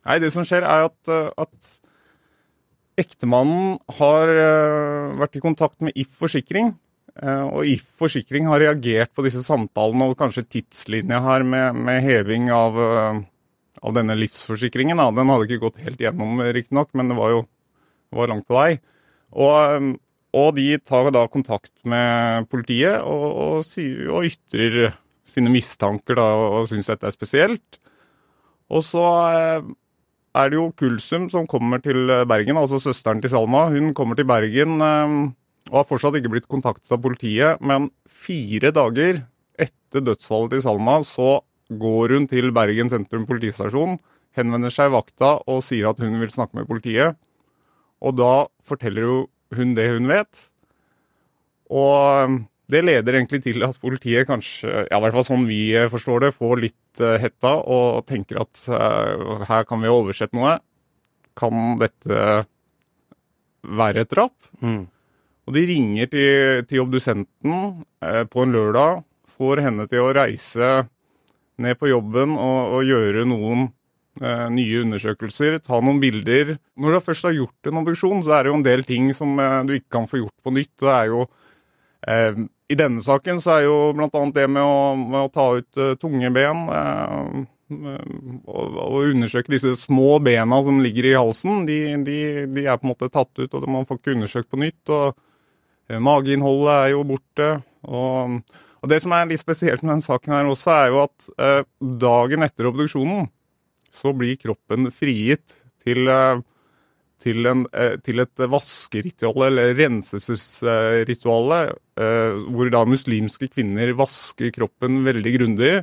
Nei, 0.06 0.18
Det 0.22 0.32
som 0.34 0.46
skjer, 0.46 0.66
er 0.66 0.90
at, 0.90 1.00
uh, 1.10 1.30
at 1.42 1.78
Ektemannen 3.02 3.80
har 3.98 4.30
vært 5.18 5.38
i 5.40 5.42
kontakt 5.42 5.80
med 5.82 5.96
If 5.98 6.12
Forsikring. 6.20 6.74
Og 7.24 7.66
If 7.66 7.88
Forsikring 7.98 8.46
har 8.52 8.60
reagert 8.62 9.14
på 9.16 9.24
disse 9.26 9.42
samtalene 9.42 10.10
og 10.12 10.18
kanskje 10.20 10.44
tidslinja 10.44 11.22
her 11.24 11.46
med, 11.48 11.80
med 11.88 12.04
heving 12.04 12.52
av, 12.54 12.78
av, 13.82 13.96
denne 13.98 14.16
livsforsikringen. 14.20 15.02
Da. 15.02 15.10
Den 15.16 15.34
hadde 15.34 15.50
ikke 15.50 15.66
gått 15.66 15.82
helt 15.84 16.02
gjennom, 16.02 16.42
riktignok, 16.54 16.92
men 16.98 17.12
det 17.12 17.18
var 17.20 17.36
jo 17.36 17.44
var 18.12 18.32
langt 18.32 18.48
på 18.50 18.58
vei. 18.58 18.72
Og, 19.32 19.92
og, 20.36 20.50
de 20.58 20.68
tar 20.84 21.12
da 21.16 21.26
kontakt 21.32 21.74
med 21.88 22.50
politiet 22.52 23.00
og, 23.08 23.28
og, 23.32 23.70
og 24.12 24.28
ytrer 24.28 24.98
sine 25.28 25.52
mistanker 25.54 26.20
da, 26.20 26.26
og 26.60 26.68
syns 26.72 26.92
dette 26.92 27.08
er 27.08 27.16
spesielt. 27.16 27.80
Og 28.72 28.84
så 28.84 29.06
er 30.32 30.52
det 30.52 30.58
jo 30.58 30.72
Kulsum 30.80 31.28
som 31.32 31.48
kommer 31.50 31.82
til 31.84 32.10
eh, 32.12 32.26
Bergen, 32.28 32.60
altså 32.60 32.80
søsteren 32.80 33.22
til 33.24 33.34
Salma. 33.34 33.68
Hun 33.72 33.92
kommer 33.98 34.16
til 34.20 34.28
Bergen 34.30 34.80
eh, 34.80 35.16
og 35.72 35.82
har 35.82 35.88
fortsatt 35.88 36.18
ikke 36.20 36.34
blitt 36.34 36.50
kontaktet 36.52 36.92
av 36.92 37.02
politiet. 37.04 37.62
Men 37.64 37.90
fire 38.08 38.72
dager 38.76 39.24
etter 39.60 40.04
dødsfallet 40.04 40.56
til 40.56 40.64
Salma 40.66 41.02
så 41.08 41.42
går 41.80 42.16
hun 42.16 42.28
til 42.32 42.52
Bergen 42.56 42.92
sentrum 42.92 43.26
politistasjon, 43.30 43.98
henvender 44.38 44.72
seg 44.74 44.90
i 44.90 44.96
vakta 44.96 45.34
og 45.50 45.64
sier 45.66 45.92
at 45.92 46.00
hun 46.04 46.20
vil 46.22 46.32
snakke 46.34 46.58
med 46.60 46.70
politiet. 46.70 47.20
Og 48.02 48.16
da 48.18 48.48
forteller 48.66 49.28
hun 49.56 49.76
det 49.78 49.90
hun 49.94 50.10
vet. 50.10 50.46
Og 51.72 52.40
det 52.72 52.84
leder 52.86 53.18
egentlig 53.18 53.42
til 53.44 53.64
at 53.68 53.80
politiet 53.82 54.28
kanskje, 54.30 54.70
ja, 54.88 54.98
i 54.98 55.02
hvert 55.04 55.16
fall 55.18 55.28
sånn 55.28 55.48
vi 55.50 55.64
forstår 55.92 56.26
det, 56.26 56.32
får 56.38 56.62
litt 56.62 57.04
uh, 57.04 57.18
hetta 57.20 57.58
og 57.60 58.06
tenker 58.10 58.42
at 58.44 58.64
uh, 58.72 59.44
her 59.48 59.68
kan 59.68 59.84
vi 59.84 59.92
ha 59.92 59.98
oversett 59.98 60.34
noe. 60.36 60.58
Kan 61.38 61.78
dette 61.82 62.46
være 63.62 64.06
et 64.06 64.12
drap? 64.12 64.36
Mm. 64.64 64.86
Og 65.48 65.56
de 65.56 65.66
ringer 65.68 66.12
til, 66.12 66.64
til 66.70 66.84
obdusenten 66.86 67.84
uh, 67.84 68.24
på 68.32 68.46
en 68.46 68.56
lørdag, 68.56 69.04
får 69.32 69.64
henne 69.66 69.88
til 69.92 70.06
å 70.06 70.16
reise 70.16 70.72
ned 71.64 71.78
på 71.80 71.92
jobben 71.92 72.36
og, 72.38 72.78
og 72.78 72.90
gjøre 72.90 73.28
noen 73.30 73.72
nye 74.52 74.82
undersøkelser, 74.84 75.56
ta 75.64 75.78
noen 75.80 76.02
bilder. 76.02 76.58
Når 76.76 76.98
du 76.98 77.04
først 77.06 77.24
har 77.30 77.32
gjort 77.38 77.70
en 77.70 77.80
obduksjon, 77.80 78.20
så 78.26 78.34
er 78.36 78.44
det 78.44 78.52
jo 78.52 78.58
en 78.58 78.66
del 78.66 78.84
ting 78.84 79.06
som 79.16 79.40
du 79.66 79.72
ikke 79.78 79.96
kan 79.96 80.10
få 80.12 80.20
gjort 80.20 80.36
på 80.44 80.52
nytt. 80.52 80.74
Det 80.84 80.92
er 80.92 81.14
jo 81.14 81.22
i 82.72 82.78
denne 82.80 83.04
saken 83.04 83.42
så 83.44 83.58
er 83.58 83.66
jo 83.66 83.78
bl.a. 83.96 84.22
det 84.36 84.46
med 84.50 84.64
å, 84.64 84.94
med 84.96 85.20
å, 85.26 85.32
ta 85.34 85.48
ut 85.60 85.80
uh, 85.82 85.96
tunge 86.00 86.32
ben 86.34 86.64
uh, 86.72 87.42
og, 87.72 88.96
undersøke 89.08 89.54
disse 89.54 89.74
små 89.80 90.18
bena 90.24 90.60
som 90.64 90.82
ligger 90.84 91.08
i 91.08 91.16
halsen, 91.16 91.66
de, 91.68 91.78
de, 92.04 92.18
de, 92.52 92.66
er 92.66 92.80
på 92.80 92.88
en 92.88 92.92
måte 92.92 93.12
tatt 93.12 93.32
ut, 93.40 93.48
og 93.48 93.68
man 93.72 93.88
får 93.88 94.02
ikke 94.02 94.16
undersøkt 94.18 94.50
på 94.52 94.60
nytt. 94.60 94.92
og 94.92 96.02
Mageinnholdet 96.04 96.74
er 96.74 96.90
jo 96.92 97.06
borte. 97.08 97.48
Og, 97.88 98.36
og, 98.82 98.90
det 98.90 99.02
som 99.04 99.14
er 99.14 99.30
litt 99.30 99.42
spesielt 99.42 99.84
med 99.84 99.94
denne 99.94 100.06
saken 100.06 100.34
her 100.34 100.50
også, 100.50 100.72
er 100.74 100.88
jo 100.90 101.04
at 101.06 101.28
dagen 102.02 102.46
etter 102.46 102.70
obduksjonen 102.72 103.28
så 103.92 104.14
blir 104.16 104.40
kroppen 104.42 104.90
frigitt 104.96 105.60
til 105.84 106.08
til, 107.22 107.46
en, 107.50 107.66
eh, 107.78 107.96
til 108.04 108.22
et 108.24 108.44
vaskeritual, 108.50 109.48
eller 109.50 109.76
renselsesritual, 109.78 111.54
eh, 112.02 112.38
hvor 112.54 112.72
da 112.74 112.84
muslimske 112.88 113.52
kvinner 113.52 113.94
vasker 113.98 114.52
kroppen 114.56 115.02
veldig 115.06 115.34
grundig. 115.38 115.74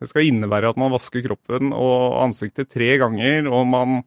Det 0.00 0.10
skal 0.10 0.28
innebære 0.28 0.72
at 0.72 0.80
man 0.80 0.92
vasker 0.92 1.24
kroppen 1.24 1.72
og 1.72 2.20
ansiktet 2.24 2.72
tre 2.72 2.96
ganger, 3.00 3.48
og 3.48 3.66
man 3.68 4.02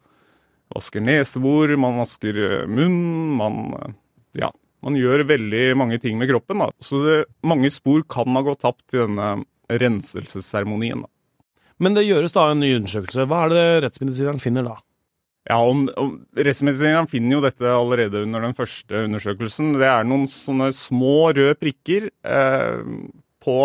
vasker 0.73 1.01
nesebor, 1.01 1.75
man 1.77 2.01
vasker 2.03 2.43
eh, 2.45 2.67
munn, 2.69 3.37
man 3.37 3.95
Ja. 4.37 4.51
Man 4.85 4.95
gjør 4.95 5.25
veldig 5.27 5.63
mange 5.79 5.99
ting 6.01 6.19
med 6.19 6.29
kroppen. 6.31 6.63
Da. 6.63 6.69
Så 6.83 7.01
det, 7.03 7.15
mange 7.43 7.71
spor 7.73 8.03
kan 8.07 8.31
ha 8.37 8.43
gått 8.45 8.63
tapt 8.63 8.95
i 8.95 9.01
denne 9.01 9.31
renselsesseremonien. 9.69 11.03
Men 11.79 11.95
det 11.95 12.07
gjøres 12.07 12.35
da 12.35 12.49
en 12.51 12.61
ny 12.63 12.73
undersøkelse. 12.77 13.27
Hva 13.29 13.45
er 13.45 13.53
det 13.53 13.65
rettsmedisineren 13.85 14.41
finner 14.43 14.67
da? 14.67 14.77
Ja, 15.49 15.57
om, 15.65 15.87
om 15.97 16.11
Rettsmedisineren 16.37 17.07
finner 17.09 17.37
jo 17.37 17.43
dette 17.45 17.69
allerede 17.71 18.21
under 18.25 18.43
den 18.43 18.55
første 18.57 19.05
undersøkelsen. 19.07 19.71
Det 19.79 19.87
er 19.87 20.05
noen 20.05 20.27
sånne 20.29 20.69
små 20.75 21.31
røde 21.31 21.55
prikker 21.57 22.09
eh, 22.09 22.81
på, 23.41 23.59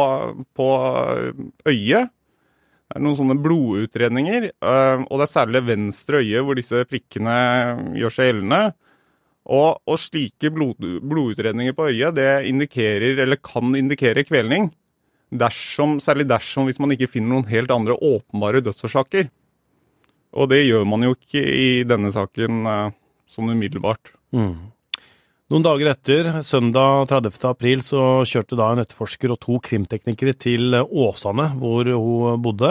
på, 0.56 0.68
øyet. 1.68 2.12
Det 2.84 3.00
er 3.00 3.04
noen 3.04 3.18
sånne 3.18 3.36
blodutredninger, 3.42 4.48
eh, 4.54 5.02
og 5.02 5.18
det 5.18 5.26
er 5.26 5.34
særlig 5.34 5.64
venstre 5.66 6.22
øye 6.22 6.44
hvor 6.46 6.56
disse 6.56 6.84
prikkene 6.88 7.36
gjør 7.98 8.16
seg 8.16 8.30
gjeldende. 8.30 8.62
Og, 9.44 9.80
og 9.84 9.98
slike 10.00 10.48
blod, 10.54 10.80
blodutredninger 11.04 11.76
på 11.76 11.90
øyet 11.90 12.16
det 12.16 12.46
indikerer, 12.48 13.18
eller 13.26 13.40
kan 13.44 13.74
indikere 13.76 14.24
kvelning. 14.24 14.70
Dersom, 15.34 15.98
særlig 16.00 16.28
dersom 16.30 16.68
hvis 16.68 16.80
man 16.80 16.94
ikke 16.94 17.10
finner 17.10 17.34
noen 17.34 17.50
helt 17.50 17.72
andre 17.74 17.96
åpenbare 17.98 18.62
dødsårsaker. 18.64 19.28
Og 20.34 20.48
det 20.50 20.64
gjør 20.64 20.86
man 20.88 21.04
jo 21.06 21.14
ikke 21.14 21.42
i 21.42 21.68
denne 21.86 22.10
saken 22.14 22.64
uh, 22.66 22.94
sånn 23.28 23.52
umiddelbart. 23.52 24.14
Mm. 24.34 24.72
Noen 25.54 25.62
dager 25.62 25.86
etter, 25.86 26.28
søndag 26.42 27.04
30. 27.12 27.36
april, 27.46 27.78
så 27.86 28.24
kjørte 28.26 28.56
da 28.58 28.72
en 28.74 28.80
etterforsker 28.82 29.30
og 29.30 29.38
to 29.38 29.60
krimteknikere 29.62 30.32
til 30.34 30.74
Åsane, 30.74 31.44
hvor 31.60 31.86
hun 31.86 32.40
bodde, 32.42 32.70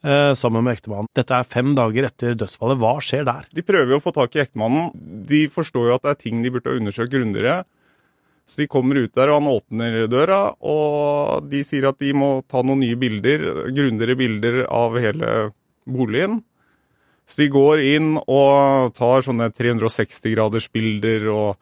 eh, 0.00 0.32
sammen 0.32 0.64
med 0.64 0.78
ektemannen. 0.78 1.10
Dette 1.12 1.28
er 1.36 1.44
fem 1.44 1.74
dager 1.76 2.06
etter 2.08 2.32
dødsfallet. 2.32 2.78
Hva 2.80 2.94
skjer 3.04 3.26
der? 3.28 3.44
De 3.52 3.60
prøver 3.60 3.98
å 3.98 4.00
få 4.00 4.14
tak 4.16 4.32
i 4.32 4.40
ektemannen. 4.46 4.94
De 5.28 5.46
forstår 5.46 5.90
jo 5.90 5.94
at 5.94 6.02
det 6.06 6.10
er 6.14 6.22
ting 6.22 6.42
de 6.42 6.48
burde 6.48 6.70
ha 6.72 6.78
undersøkt 6.80 7.12
grundigere. 7.12 7.66
Så 8.48 8.56
de 8.62 8.66
kommer 8.66 8.96
ut 8.96 9.12
der, 9.12 9.28
og 9.28 9.42
han 9.42 9.52
åpner 9.52 10.08
døra, 10.08 10.56
og 10.56 11.50
de 11.50 11.60
sier 11.62 11.84
at 11.86 11.98
de 11.98 12.14
må 12.14 12.48
ta 12.48 12.62
noen 12.62 12.80
nye 12.80 12.96
bilder, 12.96 13.44
grundigere 13.76 14.16
bilder 14.16 14.64
av 14.72 14.96
hele 14.96 15.52
boligen. 15.84 16.40
Så 17.28 17.44
de 17.44 17.50
går 17.52 17.84
inn 17.92 18.16
og 18.24 18.94
tar 18.96 19.20
sånne 19.20 19.50
360-gradersbilder 19.52 21.28
og, 21.28 21.60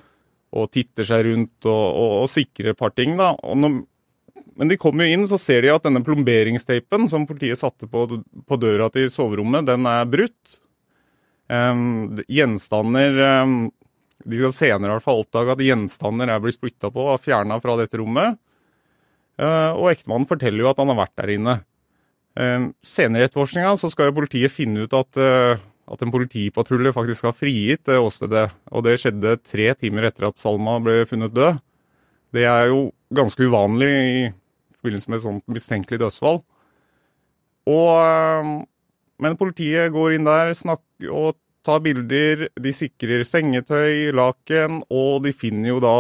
og, 0.51 0.71
titter 0.75 1.07
seg 1.07 1.25
rundt 1.29 1.69
og, 1.69 1.85
og, 1.87 2.15
og 2.25 2.31
sikrer 2.33 2.73
et 2.73 2.81
par 2.81 2.95
ting. 2.97 3.17
Når, 3.19 3.79
men 4.59 4.73
de 4.73 4.79
kommer 4.81 5.07
jo 5.07 5.17
inn, 5.17 5.29
så 5.31 5.39
ser 5.41 5.65
de 5.65 5.73
at 5.73 5.87
denne 5.87 6.03
plomberingsteipen 6.07 7.09
som 7.11 7.27
politiet 7.29 7.61
satte 7.61 7.89
på, 7.91 8.07
på 8.19 8.61
døra 8.61 8.91
til 8.95 9.11
soverommet, 9.13 9.69
den 9.71 9.87
er 9.89 10.11
brutt. 10.11 10.61
Um, 11.51 12.21
gjenstander 12.31 13.17
um, 13.43 13.55
De 14.23 14.37
skal 14.39 14.53
senere 14.55 14.87
i 14.87 14.95
hvert 14.95 15.03
fall 15.03 15.25
oppdage 15.25 15.57
at 15.57 15.63
gjenstander 15.67 16.31
er 16.31 16.43
blitt 16.45 16.61
flytta 16.63 16.93
på 16.95 17.09
og 17.11 17.25
fjerna 17.25 17.57
fra 17.63 17.75
dette 17.81 17.99
rommet. 17.99 18.39
Uh, 19.41 19.73
og 19.73 19.89
ektemannen 19.91 20.29
forteller 20.31 20.63
jo 20.63 20.71
at 20.71 20.79
han 20.79 20.93
har 20.93 21.01
vært 21.01 21.17
der 21.19 21.35
inne. 21.35 21.57
Ehm, 22.39 22.71
senere 22.87 23.25
i 23.25 23.29
etterforskninga 23.29 23.75
skal 23.81 24.11
jo 24.11 24.17
politiet 24.21 24.53
finne 24.55 24.87
ut 24.87 24.95
at, 24.95 25.17
eh, 25.19 25.59
at 25.91 26.03
en 26.05 26.13
politipatrulje 26.15 26.93
faktisk 26.95 27.27
har 27.27 27.37
frigitt 27.37 27.85
det 27.89 27.99
åstedet. 27.99 28.47
Og 28.71 28.85
det 28.87 28.99
skjedde 29.03 29.39
tre 29.43 29.73
timer 29.79 30.07
etter 30.09 30.29
at 30.29 30.39
Salma 30.39 30.79
ble 30.83 31.03
funnet 31.11 31.35
død. 31.35 31.59
Det 32.31 32.47
er 32.47 32.69
jo 32.71 32.91
ganske 33.15 33.43
uvanlig 33.43 33.91
i 33.91 34.21
forbindelse 34.79 35.11
med 35.11 35.19
et 35.19 35.27
sånt 35.27 35.51
mistenkelig 35.51 36.01
dødsfall. 36.05 36.41
Og, 37.71 37.91
ehm, 38.01 38.53
men 39.21 39.39
politiet 39.41 39.93
går 39.93 40.17
inn 40.17 40.29
der 40.29 40.55
snakker, 40.55 41.11
og 41.11 41.37
tar 41.67 41.83
bilder. 41.85 42.49
De 42.55 42.73
sikrer 42.73 43.25
sengetøy, 43.27 44.13
laken, 44.17 44.83
og 44.89 45.25
de 45.27 45.35
finner 45.37 45.75
jo 45.75 45.83
da 45.83 45.97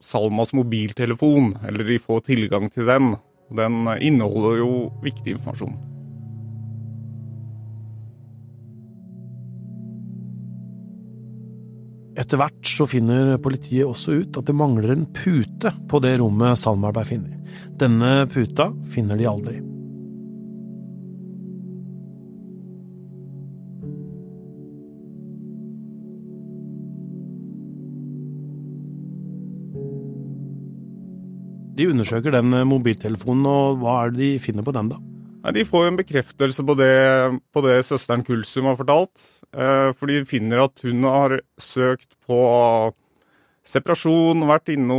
Salmas 0.00 0.54
mobiltelefon. 0.56 1.56
Eller 1.66 1.84
de 1.84 1.98
får 1.98 2.28
tilgang 2.30 2.70
til 2.72 2.86
den. 2.86 3.14
Den 3.50 3.84
inneholder 4.00 4.62
jo 4.62 4.72
viktig 5.04 5.36
informasjon. 5.36 5.95
Etter 12.16 12.40
hvert 12.40 12.64
så 12.64 12.86
finner 12.88 13.34
politiet 13.44 13.84
også 13.84 14.14
ut 14.22 14.36
at 14.40 14.48
det 14.48 14.56
mangler 14.56 14.94
en 14.94 15.04
pute 15.12 15.72
på 15.88 16.00
det 16.00 16.14
rommet 16.22 16.56
Salmar 16.56 16.94
ble 16.96 17.04
funnet. 17.04 17.56
Denne 17.76 18.24
puta 18.32 18.70
finner 18.88 19.20
de 19.20 19.28
aldri. 19.28 19.58
De 31.76 31.90
undersøker 31.92 32.32
den 32.32 32.56
mobiltelefonen, 32.64 33.44
og 33.44 33.82
hva 33.82 33.98
er 34.06 34.14
det 34.14 34.22
de 34.22 34.30
finner 34.40 34.64
på 34.64 34.72
den, 34.72 34.88
da? 34.88 34.96
De 35.54 35.62
får 35.68 35.84
jo 35.84 35.90
en 35.92 35.98
bekreftelse 35.98 36.64
på 36.66 36.74
det, 36.78 36.94
på 37.54 37.62
det 37.62 37.76
søsteren 37.86 38.24
Kulsum 38.26 38.66
har 38.66 38.78
fortalt. 38.78 39.20
Eh, 39.54 39.90
for 39.94 40.10
de 40.10 40.24
finner 40.26 40.64
at 40.64 40.82
hun 40.82 41.04
har 41.06 41.36
søkt 41.60 42.16
på 42.26 42.40
separasjon, 43.66 44.46
vært 44.48 44.72
inne 44.74 44.96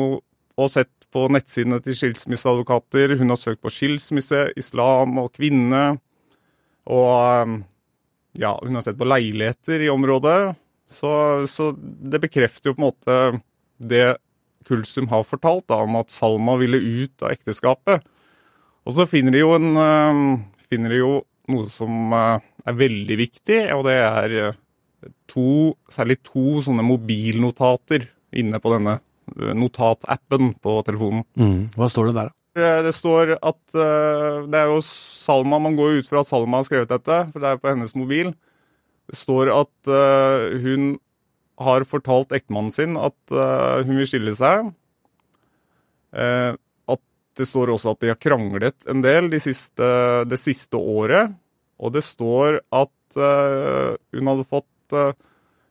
og 0.58 0.72
sett 0.72 0.94
på 1.14 1.26
nettsidene 1.32 1.80
til 1.84 1.98
skilsmisseadvokater. 1.98 3.18
Hun 3.20 3.34
har 3.34 3.40
søkt 3.40 3.64
på 3.64 3.74
skilsmisse, 3.74 4.48
islam 4.60 5.18
og 5.22 5.34
kvinne. 5.36 5.98
Og 6.88 7.58
ja, 8.40 8.54
hun 8.62 8.78
har 8.78 8.86
sett 8.86 9.00
på 9.00 9.08
leiligheter 9.08 9.84
i 9.84 9.92
området. 9.92 10.56
Så, 10.88 11.10
så 11.52 11.74
det 11.76 12.22
bekrefter 12.24 12.72
jo 12.72 12.78
på 12.78 12.84
en 12.84 12.88
måte 12.88 13.18
det 13.78 14.18
Kulsum 14.68 15.08
har 15.12 15.24
fortalt 15.24 15.68
da, 15.72 15.80
om 15.84 15.96
at 16.00 16.12
Salma 16.12 16.58
ville 16.60 16.80
ut 16.80 17.24
av 17.24 17.32
ekteskapet. 17.32 18.04
Og 18.88 18.96
så 18.96 19.04
finner 19.10 19.36
de 19.36 19.42
jo, 19.42 19.52
en, 19.58 19.74
uh, 19.76 20.62
finner 20.72 20.96
de 20.96 21.02
jo 21.02 21.12
noe 21.52 21.68
som 21.72 22.14
uh, 22.16 22.40
er 22.68 22.78
veldig 22.80 23.18
viktig, 23.20 23.60
og 23.76 23.84
det 23.88 23.98
er 24.00 24.36
uh, 24.48 25.10
to, 25.28 25.76
særlig 25.92 26.22
to 26.24 26.62
sånne 26.64 26.86
mobilnotater 26.88 28.08
inne 28.38 28.62
på 28.64 28.72
denne 28.76 28.98
notatappen 29.28 30.54
på 30.64 30.74
telefonen. 30.88 31.26
Mm. 31.36 31.68
Hva 31.76 31.90
står 31.92 32.10
det 32.10 32.16
der, 32.16 32.30
da? 32.30 32.34
Det 32.88 32.94
står 32.96 33.36
at 33.36 33.74
Det 33.76 34.58
er 34.58 34.70
jo 34.72 34.78
Salma 34.82 35.60
Man 35.62 35.76
går 35.78 36.00
ut 36.00 36.08
fra 36.10 36.24
at 36.24 36.30
Salma 36.30 36.62
har 36.62 36.66
skrevet 36.66 36.90
dette, 36.90 37.18
for 37.34 37.44
det 37.44 37.50
er 37.52 37.60
på 37.60 37.70
hennes 37.70 37.92
mobil. 37.94 38.32
Det 39.12 39.20
står 39.20 39.52
at 39.54 39.92
hun 40.64 40.88
har 41.62 41.86
fortalt 41.86 42.34
ektemannen 42.34 42.74
sin 42.74 42.96
at 42.98 43.36
hun 43.36 44.00
vil 44.00 44.10
skille 44.10 44.34
seg. 44.40 44.72
Det 47.38 47.48
står 47.48 47.74
også 47.74 47.94
at 47.94 48.04
de 48.04 48.12
har 48.12 48.20
kranglet 48.22 48.88
en 48.90 49.04
del 49.06 49.30
de 49.32 49.40
siste, 49.42 49.88
det 50.30 50.40
siste 50.42 50.80
året. 50.80 51.36
Og 51.78 51.94
det 51.94 52.04
står 52.06 52.62
at 52.74 53.18
hun 53.18 54.30
hadde 54.32 54.48
fått 54.50 54.96
uh, 54.98 55.14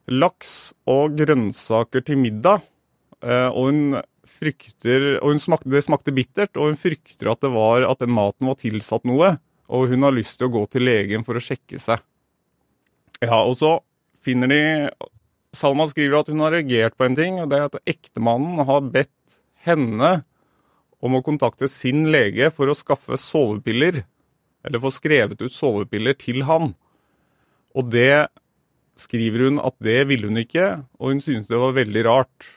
laks 0.06 0.72
og 0.88 1.16
grønnsaker 1.18 2.04
til 2.06 2.20
middag. 2.20 2.62
Uh, 3.24 3.50
og 3.50 3.70
hun 3.70 3.80
frykter 4.36 5.16
Og 5.22 5.30
hun 5.32 5.40
smakte, 5.40 5.70
det 5.72 5.84
smakte 5.86 6.12
bittert, 6.12 6.58
og 6.60 6.68
hun 6.68 6.76
frykter 6.76 7.30
at, 7.30 7.40
det 7.40 7.50
var, 7.54 7.86
at 7.88 8.02
den 8.02 8.12
maten 8.12 8.50
var 8.50 8.58
tilsatt 8.60 9.06
noe. 9.08 9.36
Og 9.72 9.88
hun 9.90 10.04
har 10.04 10.14
lyst 10.14 10.36
til 10.36 10.50
å 10.50 10.54
gå 10.58 10.64
til 10.70 10.84
legen 10.84 11.24
for 11.24 11.38
å 11.38 11.42
sjekke 11.42 11.80
seg. 11.80 12.02
Ja, 13.22 13.38
og 13.40 13.56
så 13.56 13.78
finner 14.20 14.50
de 14.50 14.60
Salma 15.56 15.86
skriver 15.88 16.18
at 16.20 16.28
hun 16.28 16.42
har 16.44 16.52
reagert 16.52 16.98
på 16.98 17.06
en 17.06 17.16
ting, 17.16 17.38
og 17.40 17.48
det 17.48 17.56
er 17.56 17.70
at 17.70 17.78
ektemannen 17.88 18.60
har 18.68 18.90
bedt 18.92 19.38
henne 19.64 20.10
om 21.06 21.18
å 21.18 21.24
kontakte 21.24 21.68
sin 21.70 22.08
lege 22.12 22.50
for 22.54 22.70
å 22.70 22.76
skaffe 22.76 23.18
sovepiller. 23.20 24.02
Eller 24.66 24.82
få 24.82 24.90
skrevet 24.94 25.40
ut 25.42 25.54
sovepiller 25.54 26.16
til 26.18 26.42
han. 26.48 26.74
Og 27.76 27.90
det 27.92 28.28
skriver 28.98 29.46
hun 29.46 29.60
at 29.62 29.76
det 29.84 30.06
ville 30.10 30.30
hun 30.30 30.40
ikke, 30.40 30.68
og 30.98 31.12
hun 31.12 31.22
synes 31.24 31.50
det 31.50 31.60
var 31.60 31.76
veldig 31.76 32.04
rart. 32.08 32.48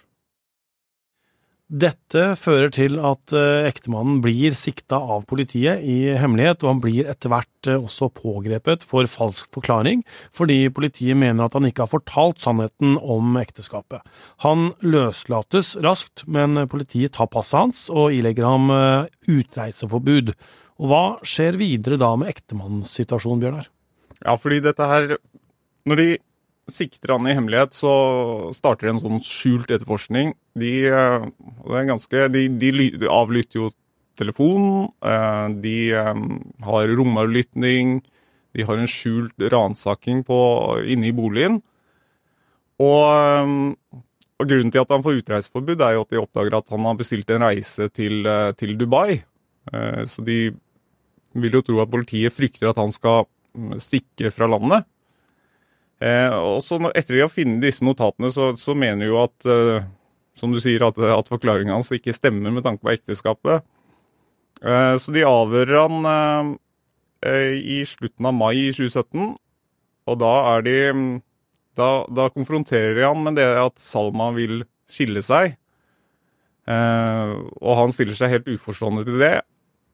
Dette 1.70 2.32
fører 2.34 2.72
til 2.74 2.96
at 3.06 3.30
eh, 3.38 3.68
ektemannen 3.70 4.24
blir 4.24 4.56
sikta 4.58 4.98
av 4.98 5.28
politiet 5.30 5.84
i 5.86 6.16
hemmelighet, 6.18 6.64
og 6.64 6.72
han 6.72 6.80
blir 6.82 7.10
etter 7.12 7.30
hvert 7.30 7.70
eh, 7.70 7.78
også 7.78 8.08
pågrepet 8.10 8.82
for 8.90 9.06
falsk 9.06 9.52
forklaring, 9.54 10.02
fordi 10.34 10.64
politiet 10.74 11.20
mener 11.22 11.46
at 11.46 11.54
han 11.54 11.68
ikke 11.70 11.86
har 11.86 11.92
fortalt 11.92 12.42
sannheten 12.42 12.96
om 12.98 13.38
ekteskapet. 13.38 14.02
Han 14.42 14.72
løslates 14.82 15.76
raskt, 15.86 16.26
men 16.26 16.58
politiet 16.74 17.14
tar 17.20 17.30
passet 17.30 17.60
hans 17.60 17.84
og 17.94 18.18
ilegger 18.18 18.50
ham 18.50 18.74
eh, 18.74 19.14
utreiseforbud. 19.30 20.34
Og 20.82 20.90
hva 20.90 21.04
skjer 21.22 21.60
videre 21.62 22.02
da 22.02 22.16
med 22.18 22.34
ektemannens 22.34 22.96
situasjon, 22.98 23.44
Bjørnar? 23.46 23.70
Ja, 24.24 24.34
fordi 24.42 24.58
dette 24.66 24.90
her 24.90 25.14
Når 25.88 25.96
de 25.96 26.08
sikter 26.74 27.14
han 27.16 27.28
i 27.28 27.36
hemmelighet, 27.36 27.76
så 27.78 27.92
starter 28.56 28.88
de 28.88 28.94
en 28.96 29.02
sånn 29.04 29.24
skjult 29.24 29.72
etterforskning. 29.72 30.34
De, 30.60 30.74
eh, 30.90 31.26
ganske, 31.90 32.28
de, 32.34 32.46
de, 32.62 32.72
de 33.00 33.10
avlytter 33.10 33.62
jo 33.62 33.72
telefon, 34.20 34.90
eh, 35.06 35.48
de 35.64 35.78
eh, 35.96 36.24
har 36.68 36.94
romavlytting, 37.00 38.00
de 38.58 38.66
har 38.66 38.82
en 38.82 38.90
skjult 38.90 39.50
ransaking 39.54 40.24
inne 40.26 41.10
i 41.10 41.16
boligen. 41.16 41.60
Og, 42.80 43.76
og, 44.40 44.46
grunnen 44.48 44.72
til 44.72 44.82
at 44.82 44.92
han 44.96 45.04
får 45.06 45.20
utreiseforbud, 45.22 45.84
er 45.84 45.98
jo 45.98 46.06
at 46.06 46.16
de 46.16 46.22
oppdager 46.22 46.58
at 46.58 46.72
han 46.72 46.88
har 46.88 46.98
bestilt 47.00 47.30
en 47.36 47.44
reise 47.44 47.90
til, 47.92 48.24
til 48.58 48.78
Dubai. 48.80 49.20
Så 50.10 50.24
de 50.26 50.40
vil 51.38 51.60
jo 51.60 51.62
tro 51.66 51.82
at 51.84 51.92
politiet 51.92 52.34
frykter 52.34 52.72
at 52.72 52.80
han 52.80 52.94
skal 52.96 53.28
mm, 53.54 53.76
stikke 53.84 54.32
fra 54.34 54.48
landet. 54.50 54.88
Eh, 56.00 56.32
og 56.32 56.62
så 56.64 56.80
Etter 56.94 57.18
de 57.18 57.24
har 57.26 57.32
funnet 57.32 57.64
disse 57.64 57.84
notatene, 57.84 58.32
så, 58.32 58.54
så 58.60 58.76
mener 58.78 59.04
de 59.04 59.12
jo 59.12 59.20
at 59.24 59.48
eh, 59.50 59.88
som 60.40 60.54
du 60.56 60.60
sier, 60.64 60.84
at, 60.88 60.98
at 60.98 61.30
forklaringen 61.32 61.74
hans 61.76 61.92
ikke 61.96 62.16
stemmer 62.16 62.54
med 62.56 62.64
tanke 62.66 62.86
på 62.86 62.94
ekteskapet. 62.94 63.66
Eh, 64.64 64.96
så 65.02 65.16
de 65.16 65.26
avhører 65.28 65.76
han 65.84 66.10
eh, 66.14 66.52
eh, 67.28 67.56
i 67.60 67.80
slutten 67.88 68.30
av 68.30 68.36
mai 68.38 68.56
i 68.56 68.70
2017, 68.76 69.34
og 70.10 70.20
da 70.24 70.34
er 70.56 70.66
de 70.66 70.78
da, 71.78 71.90
da, 72.12 72.28
konfronterer 72.34 72.96
de 72.98 73.06
han 73.06 73.22
med 73.24 73.38
det 73.40 73.48
at 73.60 73.80
Salma 73.80 74.32
vil 74.36 74.64
skille 74.92 75.22
seg. 75.24 75.54
Eh, 76.70 77.36
og 77.60 77.78
han 77.80 77.94
stiller 77.96 78.18
seg 78.18 78.34
helt 78.34 78.50
uforstående 78.52 79.06
til 79.08 79.20
det, 79.22 79.36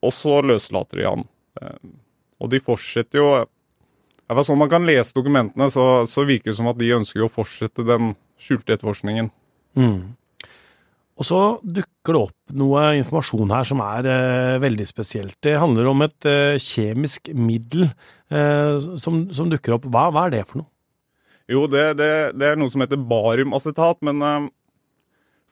og 0.06 0.14
så 0.14 0.40
løslater 0.46 1.02
de 1.02 1.10
han. 1.10 1.28
og 2.44 2.50
de 2.52 2.60
fortsetter 2.62 3.22
jo 3.22 3.30
ja, 4.26 4.44
Sånn 4.44 4.58
man 4.60 4.72
kan 4.72 4.86
lese 4.88 5.14
dokumentene, 5.14 5.70
så, 5.74 6.06
så, 6.10 6.26
virker 6.26 6.52
det 6.52 6.58
som 6.58 6.70
at 6.72 6.80
de 6.80 6.94
ønsker 6.98 7.26
å 7.26 7.32
fortsette 7.32 7.86
den 7.86 8.16
skjulte 8.42 8.74
etterforskningen. 8.74 9.30
Mm. 9.78 10.16
Og 11.16 11.28
så 11.28 11.42
dukker 11.62 12.16
det 12.16 12.22
opp 12.26 12.56
noe 12.60 12.88
informasjon 13.00 13.54
her 13.56 13.68
som 13.68 13.82
er 13.86 14.10
eh, 14.12 14.56
veldig 14.64 14.88
spesielt. 14.90 15.38
Det 15.46 15.56
handler 15.62 15.88
om 15.92 16.04
et 16.04 16.28
eh, 16.28 16.58
kjemisk 16.60 17.30
middel 17.32 17.86
eh, 17.88 18.76
som, 19.00 19.24
som, 19.32 19.52
dukker 19.52 19.78
opp. 19.78 19.88
Hva, 19.88 20.10
hva, 20.12 20.26
er 20.28 20.36
det 20.36 20.44
for 20.50 20.64
noe? 20.64 20.72
Jo, 21.48 21.64
det, 21.72 21.86
det, 22.02 22.12
det 22.36 22.50
er 22.50 22.60
noe 22.60 22.74
som 22.74 22.84
heter 22.84 23.00
bariumacetat. 23.00 24.02
Men 24.04 24.26
eh, 24.26 24.50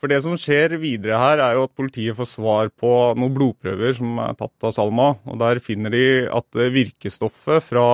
for 0.03 0.11
det 0.11 0.19
som 0.25 0.35
skjer 0.35 0.75
videre 0.81 1.21
her, 1.21 1.39
er 1.39 1.55
jo 1.55 1.63
at 1.69 1.77
politiet 1.79 2.17
får 2.17 2.27
svar 2.33 2.73
på 2.75 2.91
noen 3.15 3.37
blodprøver 3.37 3.95
som 4.01 4.19
er 4.19 4.35
tatt 4.35 4.67
av 4.67 4.75
Salma. 4.75 5.13
Og 5.23 5.39
der 5.39 5.63
finner 5.63 5.95
de 5.95 6.03
at 6.27 6.63
virkestoffet 6.75 7.63
fra 7.69 7.87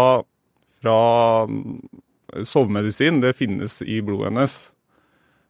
fra 0.80 0.98
mm, 1.50 1.80
sovemedisin, 2.48 3.22
det 3.24 3.36
finnes 3.38 3.82
i 3.82 4.02
blodet 4.06 4.32
hennes. 4.32 4.58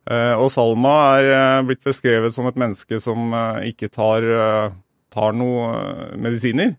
Eh, 0.09 0.35
og 0.39 0.49
Salma 0.53 0.93
er 1.19 1.29
eh, 1.29 1.63
blitt 1.67 1.83
beskrevet 1.85 2.33
som 2.33 2.47
et 2.49 2.57
menneske 2.59 2.97
som 3.03 3.33
eh, 3.35 3.69
ikke 3.73 3.91
tar, 3.93 4.25
tar 5.13 5.35
noe 5.37 6.15
medisiner. 6.17 6.73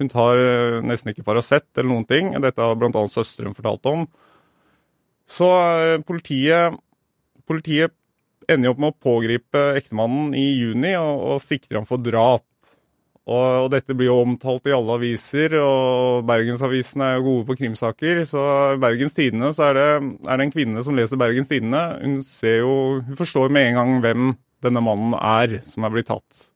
Hun 0.00 0.10
tar 0.10 0.40
nesten 0.82 1.12
ikke 1.12 1.22
Paracet 1.26 1.68
eller 1.76 1.92
noen 1.92 2.06
ting. 2.08 2.32
Dette 2.42 2.62
har 2.62 2.74
bl.a. 2.74 3.04
søsteren 3.06 3.54
fortalt 3.54 3.86
om. 3.86 4.08
Så 5.30 5.46
politiet, 6.04 6.74
politiet 7.46 7.94
ender 8.50 8.72
opp 8.72 8.80
med 8.82 8.90
å 8.90 9.04
pågripe 9.06 9.62
ektemannen 9.78 10.34
i 10.36 10.48
juni 10.58 10.96
og, 10.98 11.22
og 11.30 11.38
sikter 11.44 11.78
ham 11.78 11.86
for 11.86 12.02
drap. 12.02 12.42
Og, 13.24 13.44
og, 13.64 13.70
dette 13.72 13.94
blir 13.96 14.10
jo 14.10 14.18
omtalt 14.20 14.66
i 14.68 14.74
alle 14.76 14.98
aviser, 14.98 15.54
og 15.56 16.26
Bergensavisene 16.28 17.06
er 17.06 17.14
jo 17.16 17.26
gode 17.28 17.46
på 17.48 17.56
krimsaker. 17.62 18.20
Så 18.28 18.40
i 18.74 18.80
Bergens 18.82 19.16
Tidende 19.16 19.48
så 19.56 19.70
er 19.70 19.78
det, 19.78 19.86
er 20.28 20.40
det 20.40 20.46
en 20.46 20.52
kvinne 20.52 20.84
som 20.84 20.96
leser 20.98 21.20
Bergens 21.20 21.48
Tidende. 21.48 21.84
Hun 22.02 22.18
ser 22.28 22.58
jo, 22.60 22.74
hun 23.06 23.20
forstår 23.20 23.54
med 23.54 23.70
en 23.70 23.78
gang 23.80 23.94
hvem 24.04 24.34
denne 24.64 24.82
mannen 24.84 25.16
er 25.16 25.58
som 25.64 25.86
er 25.86 25.94
blitt 25.94 26.10
tatt. 26.12 26.48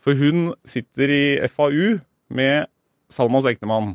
For 0.00 0.16
hun 0.16 0.54
sitter 0.68 1.12
i 1.12 1.24
FAU 1.52 1.98
med 2.32 2.70
Salmas 3.12 3.48
ektemann. 3.50 3.92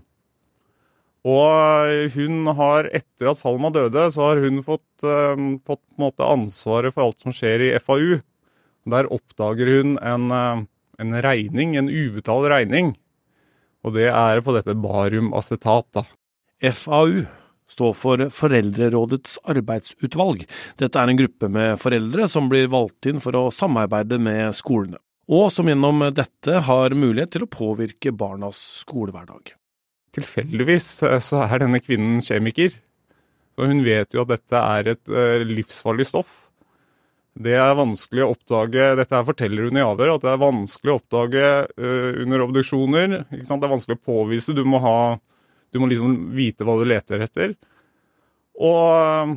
Og 1.23 2.11
hun 2.13 2.49
har, 2.57 2.89
etter 2.91 3.31
at 3.31 3.39
Salma 3.39 3.71
døde, 3.73 4.05
så 4.11 4.27
har 4.27 4.41
hun 4.43 4.59
fått, 4.65 5.05
um, 5.07 5.55
fått 5.63 6.21
ansvaret 6.21 6.93
for 6.93 7.07
alt 7.07 7.23
som 7.23 7.33
skjer 7.33 7.63
i 7.69 7.73
FAU. 7.79 8.19
Der 8.91 9.07
oppdager 9.15 9.71
hun 9.77 9.95
en 10.03 10.27
uh, 10.29 10.65
en 11.03 11.19
regning, 11.23 11.77
en 11.77 11.91
ubetalt 11.91 12.49
regning. 12.51 12.93
Og 13.83 13.95
det 13.97 14.09
er 14.09 14.41
på 14.43 14.55
dette 14.55 14.75
bariumacetat, 14.79 15.89
da. 15.99 16.05
FAU 16.63 17.25
står 17.73 17.95
for 17.97 18.27
Foreldrerådets 18.33 19.39
arbeidsutvalg. 19.49 20.45
Dette 20.79 20.99
er 20.99 21.11
en 21.11 21.19
gruppe 21.19 21.49
med 21.51 21.79
foreldre 21.81 22.27
som 22.31 22.47
blir 22.51 22.69
valgt 22.71 23.09
inn 23.09 23.19
for 23.23 23.35
å 23.37 23.49
samarbeide 23.53 24.19
med 24.21 24.53
skolene, 24.57 25.01
og 25.31 25.49
som 25.55 25.69
gjennom 25.69 26.05
dette 26.15 26.63
har 26.67 26.95
mulighet 26.95 27.35
til 27.35 27.47
å 27.47 27.51
påvirke 27.51 28.13
barnas 28.15 28.61
skolehverdag. 28.83 29.55
Tilfeldigvis 30.13 30.89
eh, 31.07 31.19
så 31.23 31.43
er 31.47 31.63
denne 31.65 31.81
kvinnen 31.81 32.21
kjemiker, 32.23 32.75
og 33.57 33.69
hun 33.69 33.83
vet 33.85 34.13
jo 34.13 34.23
at 34.23 34.33
dette 34.35 34.61
er 34.77 34.93
et 34.93 35.13
eh, 35.13 35.45
livsfarlig 35.47 36.07
stoff. 36.09 36.42
Det 37.33 37.53
er 37.57 37.73
vanskelig 37.77 38.21
å 38.25 38.33
oppdage 38.35 38.91
Dette 38.99 39.17
her 39.17 39.25
forteller 39.25 39.65
hun 39.67 39.79
i 39.79 39.83
avhør, 39.83 40.15
at 40.15 40.25
det 40.25 40.33
er 40.33 40.41
vanskelig 40.41 40.93
å 40.93 40.97
oppdage 40.99 41.47
uh, 41.65 42.11
under 42.21 42.45
obduksjoner. 42.45 43.15
Det 43.31 43.41
er 43.41 43.71
vanskelig 43.71 43.97
å 43.97 44.05
påvise. 44.05 44.53
Du 44.53 44.61
må, 44.67 44.81
ha, 44.83 45.15
du 45.73 45.81
må 45.81 45.89
liksom 45.89 46.13
vite 46.37 46.67
hva 46.67 46.77
du 46.77 46.85
leter 46.89 47.25
etter. 47.25 47.55
Og, 48.61 49.33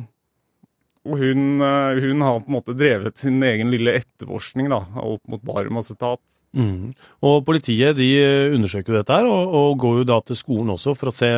og 1.09 1.21
hun, 1.23 1.45
uh, 1.63 1.97
hun, 1.97 2.21
har 2.21 2.41
på 2.43 2.51
en 2.51 2.57
måte 2.59 2.77
drevet 2.77 3.17
sin 3.17 3.41
egen 3.43 3.73
lille 3.73 3.97
etterforskning 4.03 4.69
da, 4.73 4.83
opp 5.01 5.23
mot 5.31 5.41
bariumacetat. 5.41 6.21
Mm. 6.57 6.93
Og 7.25 7.41
politiet 7.45 7.97
de 7.97 8.11
undersøker 8.55 8.99
dette 8.99 9.13
her, 9.13 9.25
og, 9.29 9.57
og, 9.57 9.73
går 9.81 10.03
jo 10.03 10.09
da 10.13 10.21
til 10.25 10.37
skolen 10.37 10.73
også 10.77 10.93
for 10.97 11.09
å 11.09 11.17
se 11.17 11.31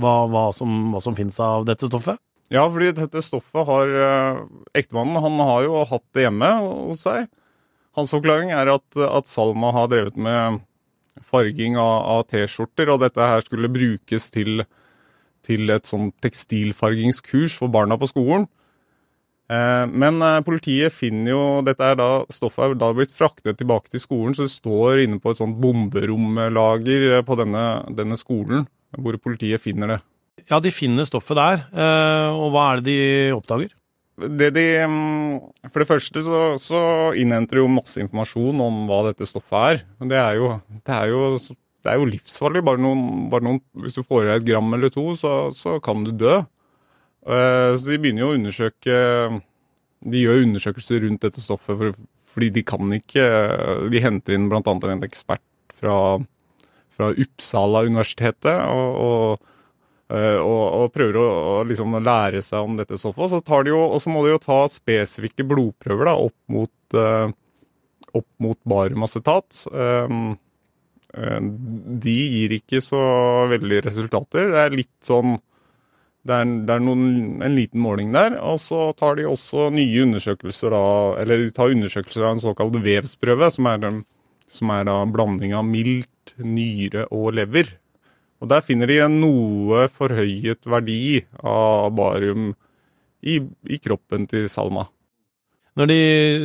hva, 0.00 0.16
hva, 0.32 0.48
som, 0.56 0.94
hva 0.94 1.04
som 1.04 1.16
finnes 1.16 1.36
av 1.44 1.68
dette 1.68 1.92
stoffet? 1.92 2.20
Ja, 2.52 2.62
fordi 2.70 2.92
dette 2.94 3.24
stoffet 3.26 3.66
har 3.66 3.90
eh, 3.90 4.40
Ektemannen 4.78 5.18
han 5.22 5.40
har 5.42 5.64
jo 5.66 5.82
hatt 5.90 6.04
det 6.14 6.28
hjemme 6.28 6.50
hos 6.62 7.02
seg. 7.06 7.26
Hans 7.96 8.12
forklaring 8.12 8.52
er 8.54 8.70
at, 8.70 8.86
at 8.96 9.30
Salma 9.30 9.72
har 9.74 9.88
drevet 9.90 10.18
med 10.20 10.60
farging 11.26 11.78
av, 11.80 12.04
av 12.12 12.26
T-skjorter, 12.30 12.92
og 12.92 13.00
dette 13.02 13.24
her 13.24 13.42
skulle 13.42 13.72
brukes 13.72 14.28
til, 14.30 14.62
til 15.46 15.72
et 15.72 15.88
sånn 15.88 16.12
tekstilfargingskurs 16.22 17.56
for 17.58 17.72
barna 17.72 17.98
på 17.98 18.10
skolen. 18.12 18.46
Eh, 19.50 19.84
men 19.90 20.22
eh, 20.22 20.40
politiet 20.46 20.94
finner 20.94 21.30
jo 21.30 21.42
Dette 21.66 21.86
er 21.86 21.98
da 21.98 22.08
stoffet 22.34 22.72
er 22.72 22.78
da 22.78 22.88
blitt 22.94 23.14
fraktet 23.14 23.58
tilbake 23.58 23.90
til 23.90 24.02
skolen, 24.02 24.34
så 24.38 24.46
det 24.46 24.54
står 24.54 25.02
inne 25.04 25.18
på 25.22 25.32
et 25.32 25.42
sånt 25.42 25.58
bomberomlager 25.62 27.22
på 27.26 27.38
denne, 27.42 27.66
denne 27.94 28.18
skolen, 28.20 28.68
hvor 28.94 29.18
politiet 29.18 29.62
finner 29.62 29.96
det. 29.96 30.04
Ja, 30.44 30.60
de 30.60 30.70
finner 30.74 31.06
stoffet 31.08 31.38
der, 31.38 31.62
eh, 31.72 32.30
og 32.36 32.52
hva 32.52 32.68
er 32.70 32.82
det 32.82 32.92
de 32.92 33.34
oppdager? 33.34 33.72
Det 34.16 34.50
de, 34.56 34.64
mm, 34.88 35.70
for 35.72 35.82
det 35.82 35.88
første 35.88 36.22
så, 36.24 36.40
så 36.60 36.80
innhenter 37.16 37.58
de 37.58 37.62
jo 37.64 37.72
masse 37.72 38.00
informasjon 38.00 38.60
om 38.64 38.84
hva 38.88 39.02
dette 39.08 39.28
stoffet 39.28 39.56
er. 39.72 39.80
Det 40.12 40.20
er 40.20 40.38
jo, 40.38 40.50
det 40.88 40.94
er 40.94 41.10
jo, 41.12 41.22
det 41.84 41.92
er 41.92 41.98
jo 42.00 42.08
livsfarlig. 42.08 42.62
Bare 42.64 42.80
noen, 42.80 43.26
bare 43.32 43.44
noen, 43.48 43.60
hvis 43.80 43.96
du 43.96 44.04
får 44.04 44.24
i 44.24 44.30
deg 44.30 44.38
et 44.38 44.46
gram 44.52 44.76
eller 44.76 44.92
to, 44.92 45.08
så, 45.20 45.34
så 45.56 45.76
kan 45.84 46.04
du 46.04 46.14
dø. 46.16 46.38
Eh, 47.26 47.72
så 47.76 47.90
de 47.90 47.98
begynner 48.00 48.24
jo 48.24 48.30
å 48.30 48.36
undersøke 48.38 48.96
De 50.06 50.20
gjør 50.20 50.44
undersøkelser 50.44 51.00
rundt 51.02 51.24
dette 51.24 51.42
stoffet 51.42 51.80
for, 51.80 51.96
fordi 52.30 52.52
de 52.54 52.62
kan 52.62 52.92
ikke 52.94 53.24
De 53.90 54.02
henter 54.04 54.36
inn 54.36 54.46
bl.a. 54.52 54.62
en 54.62 55.02
ekspert 55.02 55.42
fra, 55.74 55.96
fra 56.94 57.10
Uppsala 57.10 57.82
universitetet. 57.88 58.62
og, 58.70 59.00
og 59.02 59.52
og, 60.06 60.62
og, 60.70 60.92
prøver 60.94 61.18
å, 61.18 61.62
liksom 61.66 61.96
lære 61.98 62.42
seg 62.44 62.62
om 62.62 62.76
dette 62.78 62.98
stoffet. 63.00 63.32
Så, 63.32 63.40
de 63.42 63.72
jo, 63.72 63.80
og 63.90 63.98
så 64.02 64.12
må 64.12 64.22
de 64.22 64.34
jo 64.36 64.42
ta 64.42 64.60
spesifikke 64.70 65.46
blodprøver 65.48 66.10
da, 66.10 66.14
opp 66.28 66.36
mot, 66.52 66.98
uh, 66.98 68.22
mot 68.42 68.58
bariumacetat. 68.70 69.64
Um, 69.72 70.36
uh, 71.10 71.40
de 72.06 72.14
gir 72.36 72.54
ikke 72.60 72.82
så 72.84 73.00
veldig 73.50 73.82
resultater. 73.88 74.52
Det 74.52 74.62
er 74.62 74.78
litt 74.78 74.94
sånn 75.06 75.40
Det 76.26 76.34
er, 76.34 76.52
det 76.66 76.74
er 76.74 76.82
noen, 76.82 77.42
en 77.42 77.54
liten 77.58 77.82
måling 77.82 78.12
der. 78.14 78.38
Og 78.46 78.60
så 78.62 78.92
tar 78.98 79.18
de 79.18 79.26
også 79.26 79.68
nye 79.74 80.04
undersøkelser 80.06 80.74
da 80.74 80.84
Eller 81.22 81.42
de 81.42 81.52
tar 81.54 81.74
undersøkelser 81.74 82.26
av 82.26 82.36
en 82.36 82.42
såkalt 82.42 82.78
vevsprøve, 82.82 83.50
som 83.54 83.66
er, 83.70 83.90
som 84.46 84.70
er 84.74 84.86
da 84.86 85.00
blanding 85.06 85.54
av 85.54 85.66
milt, 85.66 86.34
nyre 86.38 87.08
og 87.14 87.34
lever. 87.40 87.74
Og 88.42 88.50
Der 88.50 88.64
finner 88.64 88.90
de 88.90 88.98
en 89.00 89.20
noe 89.22 89.86
forhøyet 89.92 90.68
verdi 90.68 91.24
av 91.40 91.88
barium 91.96 92.50
i, 93.24 93.40
i 93.40 93.78
kroppen 93.82 94.26
til 94.30 94.46
Salma. 94.52 94.86
Når 95.76 95.90
de 95.90 96.00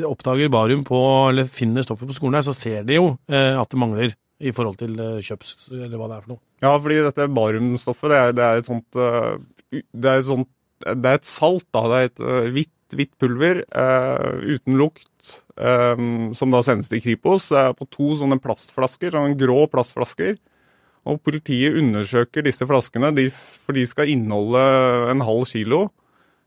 oppdager 0.07 0.51
barium 0.51 0.83
på, 0.87 0.99
eller 1.29 1.47
finner 1.47 1.85
stoffet 1.85 2.09
på 2.09 2.15
skolen, 2.17 2.39
her, 2.39 2.47
så 2.47 2.55
ser 2.55 2.83
de 2.87 2.97
jo 2.97 3.13
eh, 3.31 3.55
at 3.55 3.71
det 3.71 3.79
mangler 3.79 4.15
i 4.41 4.51
forhold 4.55 4.79
til 4.81 4.97
eh, 4.99 5.21
kjøps, 5.23 5.53
eller 5.71 5.95
hva 5.99 6.09
det 6.09 6.17
er 6.17 6.25
for 6.25 6.33
noe. 6.33 6.41
Ja, 6.63 6.73
fordi 6.75 6.99
dette 7.05 7.29
bariumstoffet, 7.31 8.11
det 8.11 8.19
er, 8.19 8.35
det 8.35 8.47
er 8.47 8.59
et 8.59 8.67
sånt 8.67 8.99
uh, 8.99 9.37
det, 9.71 10.07
er 10.07 10.19
et 10.19 10.27
sånt 10.27 10.49
det 10.81 11.11
er 11.11 11.19
et 11.19 11.29
salt, 11.29 11.67
da. 11.73 11.85
Det 11.87 11.97
er 11.99 12.09
et 12.09 12.23
uh, 12.25 12.51
hvitt, 12.57 12.95
hvitt 12.97 13.13
pulver 13.21 13.63
uh, 13.71 14.41
uten 14.41 14.79
lukt, 14.81 15.35
um, 15.55 16.31
som 16.37 16.53
da 16.53 16.63
sendes 16.65 16.91
til 16.91 17.03
Kripos. 17.05 17.51
Er 17.55 17.75
på 17.77 17.87
to 17.87 18.15
sånne 18.19 18.41
plastflasker, 18.41 19.13
sånne 19.15 19.37
grå 19.39 19.63
plastflasker. 19.71 20.39
Og 21.09 21.17
politiet 21.25 21.77
undersøker 21.79 22.45
disse 22.45 22.65
flaskene, 22.69 23.09
for 23.63 23.77
de 23.77 23.87
skal 23.89 24.11
inneholde 24.13 24.61
en 25.09 25.23
halv 25.25 25.47
kilo, 25.49 25.87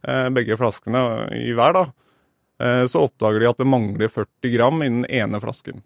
eh, 0.06 0.28
begge 0.30 0.58
flaskene 0.58 1.00
i 1.34 1.50
hver. 1.52 1.72
da. 1.72 1.84
Eh, 2.60 2.86
så 2.86 3.08
oppdager 3.08 3.40
de 3.40 3.50
at 3.50 3.58
det 3.58 3.66
mangler 3.66 4.08
40 4.08 4.54
gram 4.54 4.82
i 4.82 4.88
den 4.88 5.04
ene 5.10 5.40
flasken. 5.42 5.82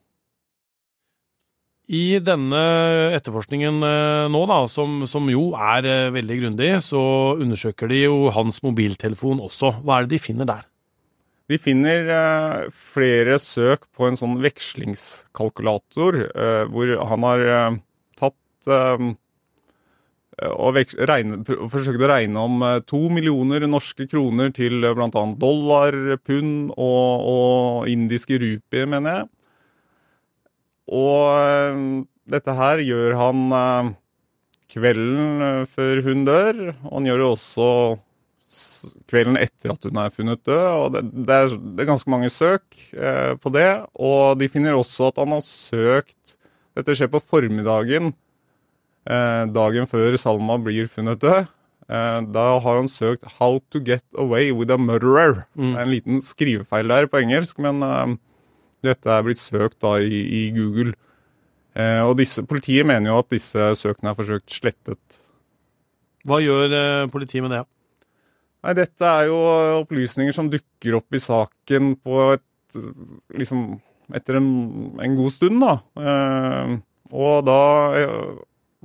I 1.89 2.21
denne 2.21 3.17
etterforskningen 3.17 3.81
eh, 3.81 4.29
nå, 4.29 4.45
da, 4.45 4.67
som, 4.69 5.07
som 5.09 5.25
jo 5.33 5.55
er 5.57 6.13
veldig 6.13 6.41
grundig, 6.43 6.83
så 6.85 7.41
undersøker 7.41 7.89
de 7.89 8.05
jo 8.05 8.29
hans 8.29 8.61
mobiltelefon 8.61 9.41
også. 9.41 9.79
Hva 9.81 9.97
er 9.97 10.05
det 10.05 10.19
de 10.19 10.27
finner 10.27 10.45
der? 10.45 10.69
De 11.49 11.57
finner 11.57 12.69
flere 12.69 13.39
søk 13.41 13.87
på 13.97 14.05
en 14.05 14.19
sånn 14.21 14.35
vekslingskalkulator, 14.45 16.19
hvor 16.69 16.91
han 17.09 17.25
har 17.25 17.79
um, 18.73 19.17
og, 20.39 20.77
regne, 21.09 21.41
og 21.57 21.71
forsøkte 21.73 22.07
å 22.07 22.11
regne 22.13 22.43
om 22.47 22.63
uh, 22.63 22.79
to 22.87 23.01
millioner 23.11 23.67
norske 23.67 24.07
kroner 24.11 24.53
til 24.55 24.85
uh, 24.85 24.93
bl.a. 24.95 25.25
dollar, 25.41 25.97
pund 26.23 26.71
og, 26.77 27.25
og, 27.33 27.89
indiske 27.91 28.39
rupier, 28.39 28.87
mener 28.91 29.17
jeg. 29.17 29.31
Og 30.95 31.25
uh, 31.35 31.81
dette 32.31 32.59
her 32.61 32.85
gjør 32.87 33.17
han 33.19 33.43
uh, 33.51 33.91
kvelden 34.71 35.65
før 35.73 36.05
hun 36.07 36.23
dør. 36.29 36.63
Og 36.85 36.93
han 37.01 37.11
gjør 37.11 37.25
det 37.25 37.33
også 37.33 37.71
kvelden 39.11 39.41
etter 39.41 39.75
at 39.75 39.91
hun 39.91 39.99
er 40.01 40.15
funnet 40.15 40.45
død. 40.47 40.69
og 40.69 40.95
Det, 40.95 41.05
det, 41.11 41.35
er, 41.35 41.59
det 41.59 41.83
er, 41.83 41.91
ganske 41.91 42.15
mange 42.15 42.31
søk 42.33 42.79
på 43.43 43.53
det. 43.53 43.69
Og 43.97 44.39
de 44.41 44.49
finner 44.53 44.79
også 44.79 45.11
at 45.11 45.21
han 45.25 45.35
har 45.35 45.45
søkt 45.45 46.37
Dette 46.79 46.95
skjer 46.95 47.09
på 47.11 47.19
formiddagen 47.19 48.13
Eh, 48.13 48.28
dagen 49.09 49.89
før 49.89 50.19
Salma 50.21 50.59
blir 50.61 50.91
funnet 50.93 51.23
død. 51.23 51.47
Eh, 51.89 52.21
da 52.35 52.59
har 52.61 52.77
han 52.77 52.89
søkt 52.89 53.25
'How 53.25 53.61
to 53.71 53.81
get 53.81 54.05
away 54.15 54.53
with 54.53 54.71
a 54.71 54.77
murderer'. 54.77 55.45
Mm. 55.57 55.73
Det 55.73 55.79
er 55.79 55.83
en 55.83 55.91
liten 55.91 56.21
skrivefeil 56.21 56.89
der 56.89 57.07
på 57.07 57.17
engelsk, 57.17 57.59
men 57.59 57.83
uh, 57.83 58.17
dette 58.85 59.09
er 59.09 59.23
blitt 59.23 59.41
søkt 59.41 59.81
da 59.81 59.97
i, 59.97 60.21
i 60.21 60.51
Google. 60.53 60.95
Og 61.79 62.17
disse, 62.19 62.43
Politiet 62.43 62.87
mener 62.87 63.13
jo 63.13 63.19
at 63.19 63.31
disse 63.31 63.55
søkene 63.79 64.11
er 64.11 64.17
forsøkt 64.19 64.51
slettet. 64.51 65.19
Hva 66.27 66.41
gjør 66.43 67.07
politiet 67.07 67.45
med 67.45 67.53
det? 67.55 67.61
Nei, 68.65 68.73
Dette 68.75 69.07
er 69.07 69.29
jo 69.29 69.37
opplysninger 69.85 70.35
som 70.35 70.51
dukker 70.51 70.97
opp 70.99 71.15
i 71.15 71.23
saken 71.23 71.95
på 72.03 72.33
et 72.33 72.43
Liksom 73.33 73.81
etter 74.13 74.37
en, 74.37 74.99
en 75.01 75.15
god 75.17 75.31
stund, 75.33 75.63
da. 75.63 75.79
og 77.13 77.47
da 77.47 77.61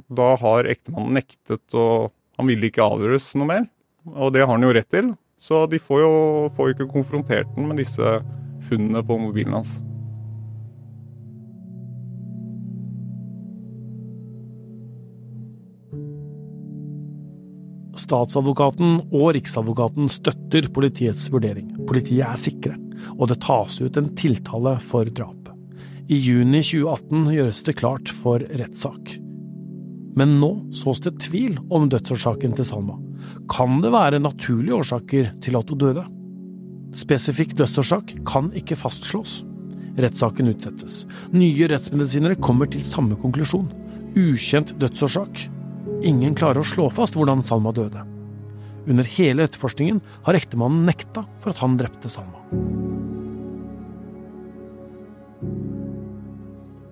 da 0.09 0.33
har 0.41 0.69
ektemannen 0.69 1.19
nektet, 1.19 1.65
og 1.77 2.11
han 2.39 2.49
ville 2.49 2.69
ikke 2.69 2.85
avgjøres 2.85 3.33
noe 3.37 3.49
mer. 3.49 3.65
Og 4.09 4.33
det 4.35 4.43
har 4.43 4.53
han 4.55 4.65
jo 4.65 4.73
rett 4.75 4.89
til. 4.91 5.13
Så 5.39 5.65
de 5.69 5.79
får 5.81 6.03
jo 6.03 6.13
får 6.55 6.73
ikke 6.73 6.91
konfrontert 6.91 7.49
den 7.55 7.67
med 7.69 7.81
disse 7.81 8.19
funnene 8.63 9.03
på 9.05 9.17
mobilen 9.19 9.57
hans. 9.57 9.81
Statsadvokaten 18.03 18.97
og 19.15 19.29
Riksadvokaten 19.37 20.09
støtter 20.11 20.67
politiets 20.75 21.29
vurdering. 21.33 21.69
Politiet 21.87 22.25
er 22.27 22.39
sikre, 22.39 22.75
og 23.15 23.29
det 23.31 23.39
tas 23.45 23.79
ut 23.83 23.99
en 23.99 24.11
tiltale 24.19 24.75
for 24.83 25.07
drap. 25.07 25.51
I 26.11 26.17
juni 26.19 26.59
2018 26.59 27.29
gjøres 27.31 27.63
det 27.63 27.77
klart 27.79 28.11
for 28.11 28.43
rettssak. 28.59 29.22
Men 30.19 30.37
nå 30.41 30.51
sås 30.75 31.01
det 31.05 31.15
tvil 31.25 31.57
om 31.73 31.87
dødsårsaken 31.89 32.53
til 32.57 32.67
Salma. 32.67 32.99
Kan 33.49 33.81
det 33.81 33.93
være 33.93 34.21
naturlige 34.21 34.77
årsaker 34.77 35.31
til 35.41 35.57
at 35.57 35.73
hun 35.73 35.81
døde? 35.81 36.03
Spesifikk 36.93 37.55
dødsårsak 37.57 38.13
kan 38.29 38.51
ikke 38.57 38.77
fastslås. 38.77 39.41
Rettssaken 39.97 40.49
utsettes. 40.49 41.03
Nye 41.33 41.67
rettsmedisinere 41.69 42.37
kommer 42.41 42.69
til 42.69 42.85
samme 42.85 43.17
konklusjon. 43.21 43.69
Ukjent 44.17 44.75
dødsårsak. 44.81 45.47
Ingen 46.05 46.37
klarer 46.37 46.61
å 46.61 46.67
slå 46.67 46.89
fast 46.93 47.17
hvordan 47.17 47.41
Salma 47.45 47.73
døde. 47.73 48.05
Under 48.89 49.07
hele 49.15 49.47
etterforskningen 49.47 50.01
har 50.25 50.37
ektemannen 50.37 50.85
nekta 50.89 51.25
for 51.41 51.53
at 51.53 51.61
han 51.63 51.77
drepte 51.79 52.11
Salma. 52.11 52.43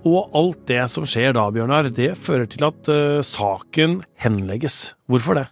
Og 0.07 0.33
alt 0.33 0.63
det 0.65 0.81
som 0.89 1.05
skjer 1.05 1.35
da, 1.37 1.43
Bjørnar, 1.53 1.91
det 1.93 2.15
fører 2.17 2.47
til 2.49 2.65
at 2.65 2.89
uh, 2.89 3.21
saken 3.25 3.99
henlegges. 4.21 4.95
Hvorfor 5.05 5.37
det? 5.37 5.47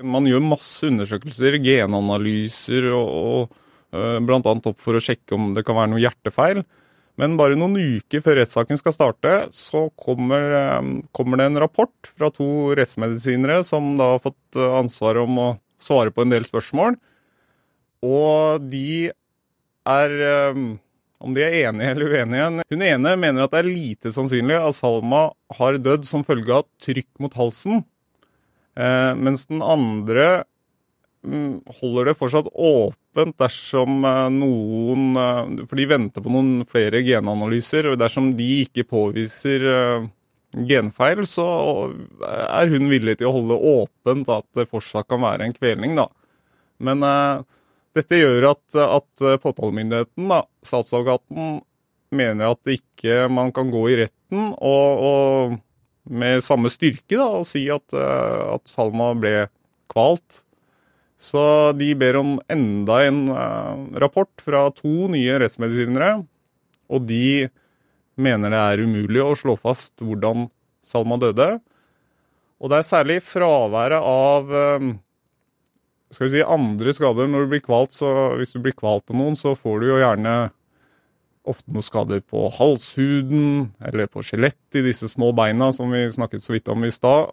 Man 0.00 0.24
gjør 0.24 0.40
masse 0.40 0.88
undersøkelser, 0.88 1.58
genanalyser 1.60 2.88
og, 2.96 3.10
og 3.10 3.92
uh, 3.92 4.16
blant 4.24 4.48
annet 4.48 4.70
opp 4.72 4.80
for 4.80 4.96
å 4.96 5.02
sjekke 5.04 5.36
om 5.36 5.50
det 5.56 5.66
kan 5.68 5.76
være 5.76 5.92
noe 5.92 6.00
hjertefeil. 6.00 6.62
Men 7.20 7.36
bare 7.36 7.58
noen 7.60 7.76
uker 7.76 8.24
før 8.24 8.40
rettssaken 8.40 8.80
skal 8.80 8.96
starte, 8.96 9.36
så 9.52 9.90
kommer, 10.00 10.48
um, 10.78 10.94
kommer, 11.12 11.36
det 11.36 11.50
en 11.50 11.60
rapport 11.66 12.12
fra 12.14 12.32
to 12.32 12.70
rettsmedisinere 12.78 13.60
som 13.68 13.98
da 14.00 14.14
har 14.14 14.24
fått 14.24 14.60
ansvaret 14.80 15.28
om 15.28 15.42
å 15.44 15.50
svare 15.80 16.14
på 16.14 16.24
en 16.24 16.32
del 16.32 16.48
spørsmål. 16.48 16.96
Og 18.00 18.64
de 18.72 19.10
er 19.90 20.20
um, 20.56 20.70
om 21.20 21.34
de 21.36 21.44
er 21.44 21.56
enige 21.68 21.94
eller 21.94 22.12
uenige. 22.14 22.66
Hun 22.72 22.84
ene 22.84 23.16
mener 23.20 23.44
at 23.44 23.52
det 23.52 23.62
er 23.62 23.68
lite 23.68 24.12
sannsynlig 24.14 24.56
at 24.56 24.76
Salma 24.78 25.26
har 25.58 25.80
dødd 25.82 26.06
som 26.08 26.24
følge 26.26 26.60
av 26.60 26.68
trykk 26.82 27.10
mot 27.20 27.36
halsen, 27.36 27.82
eh, 28.80 29.12
mens 29.20 29.44
den 29.50 29.60
andre 29.60 30.44
mm, 31.26 31.60
holder 31.80 32.10
det 32.10 32.16
fortsatt 32.18 32.48
åpent 32.54 33.36
dersom 33.42 34.00
eh, 34.08 34.22
noen 34.32 35.20
eh, 35.20 35.66
For 35.68 35.80
de 35.80 35.90
venter 35.90 36.24
på 36.24 36.32
noen 36.32 36.64
flere 36.68 37.04
genanalyser, 37.04 37.92
og 37.92 38.00
dersom 38.00 38.32
de 38.38 38.48
ikke 38.64 38.88
påviser 38.88 39.66
genfeil, 40.50 41.22
så 41.30 41.44
er 42.26 42.72
hun 42.72 42.88
villig 42.90 43.20
til 43.20 43.28
å 43.28 43.36
holde 43.36 43.60
åpent 43.76 44.32
at 44.32 44.48
det 44.58 44.70
fortsatt 44.72 45.06
kan 45.10 45.22
være 45.22 45.46
en 45.46 45.54
kvelning, 45.54 45.94
da. 46.00 46.08
Men 46.80 47.04
dette 47.96 48.20
gjør 48.20 48.52
at, 48.52 48.64
at 48.80 49.24
påtalemyndigheten, 49.42 50.28
da, 50.30 50.44
statsadvokaten, 50.66 51.58
mener 52.10 52.52
at 52.52 52.70
ikke 52.70 53.26
man 53.30 53.52
kan 53.54 53.70
gå 53.70 53.84
i 53.92 53.98
retten 54.02 54.52
og, 54.58 55.02
og 55.06 55.58
med 56.10 56.42
samme 56.44 56.70
styrke 56.72 57.16
da, 57.16 57.26
og 57.40 57.46
si 57.48 57.66
at, 57.72 57.86
uh, 57.94 58.56
at 58.56 58.70
Salma 58.70 59.12
ble 59.18 59.34
kvalt. 59.90 60.42
Så 61.20 61.42
de 61.76 61.92
ber 61.98 62.16
om 62.20 62.38
enda 62.50 63.02
en 63.06 63.24
uh, 63.28 63.76
rapport 64.00 64.32
fra 64.42 64.66
to 64.74 65.10
nye 65.12 65.38
rettsmedisinere, 65.42 66.22
og 66.90 67.04
de 67.06 67.50
mener 68.20 68.52
det 68.52 68.60
er 68.60 68.84
umulig 68.86 69.22
å 69.22 69.36
slå 69.38 69.56
fast 69.60 70.00
hvordan 70.02 70.48
Salma 70.84 71.20
døde. 71.20 71.52
Og 72.60 72.72
det 72.72 72.80
er 72.80 72.88
særlig 72.88 73.20
fraværet 73.24 74.00
av 74.00 74.50
skal 76.10 76.26
vi 76.26 76.32
si, 76.34 76.42
andre 76.42 76.94
skader. 76.96 77.28
Når 77.30 77.46
du 77.46 77.52
blir 77.54 77.62
kvalt, 77.64 77.94
så 77.94 78.36
Hvis 78.38 78.54
du 78.54 78.60
blir 78.62 78.76
kvalt 78.76 79.10
av 79.10 79.18
noen, 79.18 79.36
så 79.38 79.54
får 79.58 79.80
du 79.80 79.90
jo 79.92 80.00
gjerne 80.00 80.50
ofte 81.48 81.72
noen 81.72 81.86
skader 81.86 82.20
på 82.20 82.48
halshuden 82.52 83.70
eller 83.88 84.10
på 84.10 84.22
skjelettet 84.24 84.80
i 84.80 84.84
disse 84.84 85.08
små 85.08 85.30
beina 85.36 85.70
som 85.72 85.90
vi 85.90 86.04
snakket 86.12 86.44
så 86.44 86.54
vidt 86.54 86.68
om 86.68 86.84
i 86.84 86.92
stad. 86.92 87.30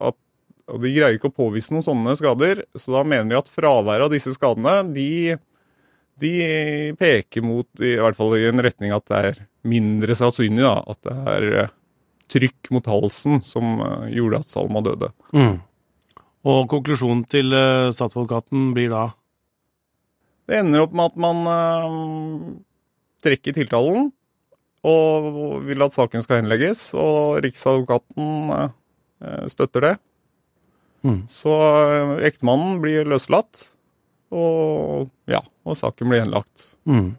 Og 0.68 0.82
de 0.84 0.94
greier 0.94 1.18
ikke 1.18 1.32
å 1.32 1.36
påvise 1.36 1.74
noen 1.74 1.86
sånne 1.86 2.16
skader, 2.20 2.64
så 2.76 2.98
da 2.98 3.04
mener 3.08 3.32
de 3.32 3.40
at 3.40 3.52
fraværet 3.52 4.08
av 4.08 4.14
disse 4.14 4.34
skadene 4.36 4.94
de, 4.96 5.38
de 6.20 6.34
peker 7.00 7.46
mot, 7.46 7.68
i 7.80 7.96
hvert 8.00 8.18
fall 8.20 8.36
i 8.40 8.48
en 8.50 8.64
retning 8.64 8.96
at 8.96 9.08
det 9.12 9.22
er 9.32 9.42
mindre 9.68 10.16
sannsynlig 10.18 10.66
da, 10.66 10.76
at 10.88 11.08
det 11.08 11.18
er 11.36 11.48
eh, 11.64 11.74
trykk 12.32 12.72
mot 12.76 12.90
halsen 12.92 13.40
som 13.46 13.80
eh, 13.84 14.10
gjorde 14.18 14.44
at 14.44 14.52
Salma 14.52 14.84
døde. 14.84 15.12
Mm. 15.32 15.58
Og 16.48 16.68
konklusjonen 16.72 17.26
til 17.28 17.52
uh, 17.52 17.90
statsadvokaten 17.92 18.72
blir 18.76 18.92
da? 18.94 19.08
Det 20.48 20.62
ender 20.62 20.86
opp 20.86 20.94
med 20.96 21.12
at 21.12 21.18
man 21.20 21.42
uh, 21.52 22.52
trekker 23.24 23.58
tiltalen 23.58 24.12
og 24.88 25.66
vil 25.68 25.84
at 25.84 25.96
saken 25.96 26.24
skal 26.24 26.40
henlegges, 26.40 26.94
og 26.96 27.42
Riksadvokaten 27.44 28.54
uh, 28.54 28.70
støtter 29.52 29.84
det. 29.84 29.96
Mm. 31.04 31.20
Så 31.32 31.52
ektemannen 32.26 32.78
blir 32.84 33.08
løslatt, 33.10 33.66
og 34.32 35.10
ja, 35.28 35.42
og 35.68 35.76
saken 35.80 36.12
blir 36.12 36.24
henlagt. 36.24 36.70
Mm. 36.88 37.18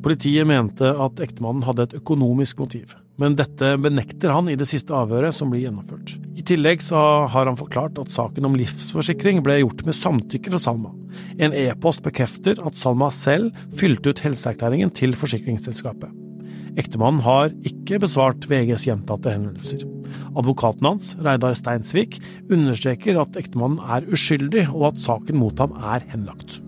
Politiet 0.00 0.48
mente 0.48 0.88
at 1.04 1.20
ektemannen 1.20 1.64
hadde 1.66 1.84
et 1.84 1.94
økonomisk 1.98 2.62
motiv, 2.62 2.94
men 3.20 3.34
dette 3.36 3.74
benekter 3.84 4.32
han 4.32 4.48
i 4.48 4.56
det 4.56 4.68
siste 4.70 4.94
avhøret 4.96 5.36
som 5.36 5.50
blir 5.52 5.66
gjennomført. 5.66 6.14
I 6.40 6.44
tillegg 6.46 6.86
har 6.88 7.50
han 7.50 7.58
forklart 7.58 8.00
at 8.00 8.12
saken 8.12 8.48
om 8.48 8.56
livsforsikring 8.56 9.42
ble 9.44 9.58
gjort 9.60 9.84
med 9.84 9.98
samtykke 9.98 10.54
fra 10.54 10.62
Salma. 10.62 10.94
En 11.36 11.52
e-post 11.52 12.00
bekrefter 12.06 12.62
at 12.64 12.80
Salma 12.80 13.10
selv 13.12 13.52
fylte 13.76 14.14
ut 14.14 14.24
helseerklæringen 14.24 14.94
til 14.96 15.12
forsikringsselskapet. 15.12 16.08
Ektemannen 16.80 17.20
har 17.26 17.52
ikke 17.66 18.00
besvart 18.00 18.46
VGs 18.48 18.86
gjentatte 18.88 19.34
henvendelser. 19.34 19.84
Advokaten 20.38 20.86
hans, 20.86 21.12
Reidar 21.20 21.52
Steinsvik, 21.58 22.16
understreker 22.48 23.20
at 23.20 23.36
ektemannen 23.36 23.82
er 23.84 24.08
uskyldig, 24.08 24.68
og 24.72 24.92
at 24.94 25.02
saken 25.02 25.42
mot 25.42 25.60
ham 25.60 25.76
er 25.76 26.06
henlagt. 26.14 26.62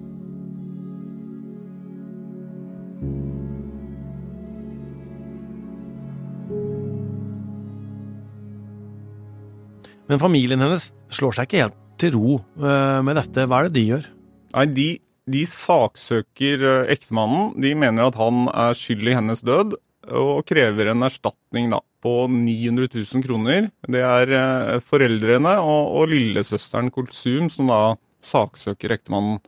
Men 10.12 10.20
familien 10.20 10.60
hennes 10.60 10.90
slår 11.08 11.38
seg 11.38 11.48
ikke 11.48 11.62
helt 11.62 11.78
til 12.00 12.12
ro 12.12 12.34
eh, 12.60 12.98
med 13.00 13.16
dette. 13.16 13.46
Hva 13.48 13.62
er 13.62 13.70
det 13.70 13.78
de 13.78 13.84
gjør? 13.86 14.08
Nei, 14.52 14.64
de, 14.76 14.88
de 15.32 15.44
saksøker 15.48 16.64
eh, 16.68 16.90
ektemannen. 16.92 17.54
De 17.64 17.70
mener 17.80 18.10
at 18.10 18.18
han 18.20 18.42
er 18.52 18.76
skyld 18.76 19.08
i 19.08 19.14
hennes 19.16 19.40
død, 19.48 19.78
og 20.12 20.42
krever 20.44 20.90
en 20.92 21.06
erstatning 21.06 21.72
da, 21.72 21.80
på 22.04 22.26
900 22.28 22.90
000 22.92 23.24
kroner. 23.24 23.70
Det 23.88 24.04
er 24.04 24.34
eh, 24.36 24.84
foreldrene 24.84 25.56
og, 25.64 25.96
og 26.02 26.12
lillesøsteren 26.12 26.92
Kulsum 26.92 27.48
som 27.54 27.72
da 27.72 27.80
saksøker 28.20 28.98
ektemannen. 28.98 29.40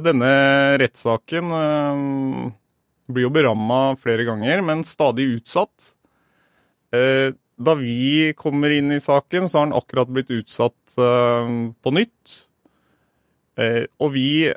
Denne 0.00 0.32
rettssaken 0.80 1.52
blir 3.10 3.26
jo 3.26 3.34
beramma 3.34 3.98
flere 4.00 4.24
ganger, 4.24 4.62
men 4.64 4.86
stadig 4.86 5.34
utsatt. 5.34 5.92
Eh, 6.94 7.34
da 7.60 7.74
vi 7.76 8.32
kommer 8.38 8.70
inn 8.72 8.92
i 8.92 9.00
saken, 9.02 9.48
så 9.48 9.58
har 9.58 9.66
den 9.68 9.76
akkurat 9.76 10.08
blitt 10.08 10.30
utsatt 10.32 10.94
uh, 10.96 11.72
på 11.82 11.90
nytt. 11.92 12.46
Uh, 13.60 13.84
og 14.00 14.12
vi 14.16 14.52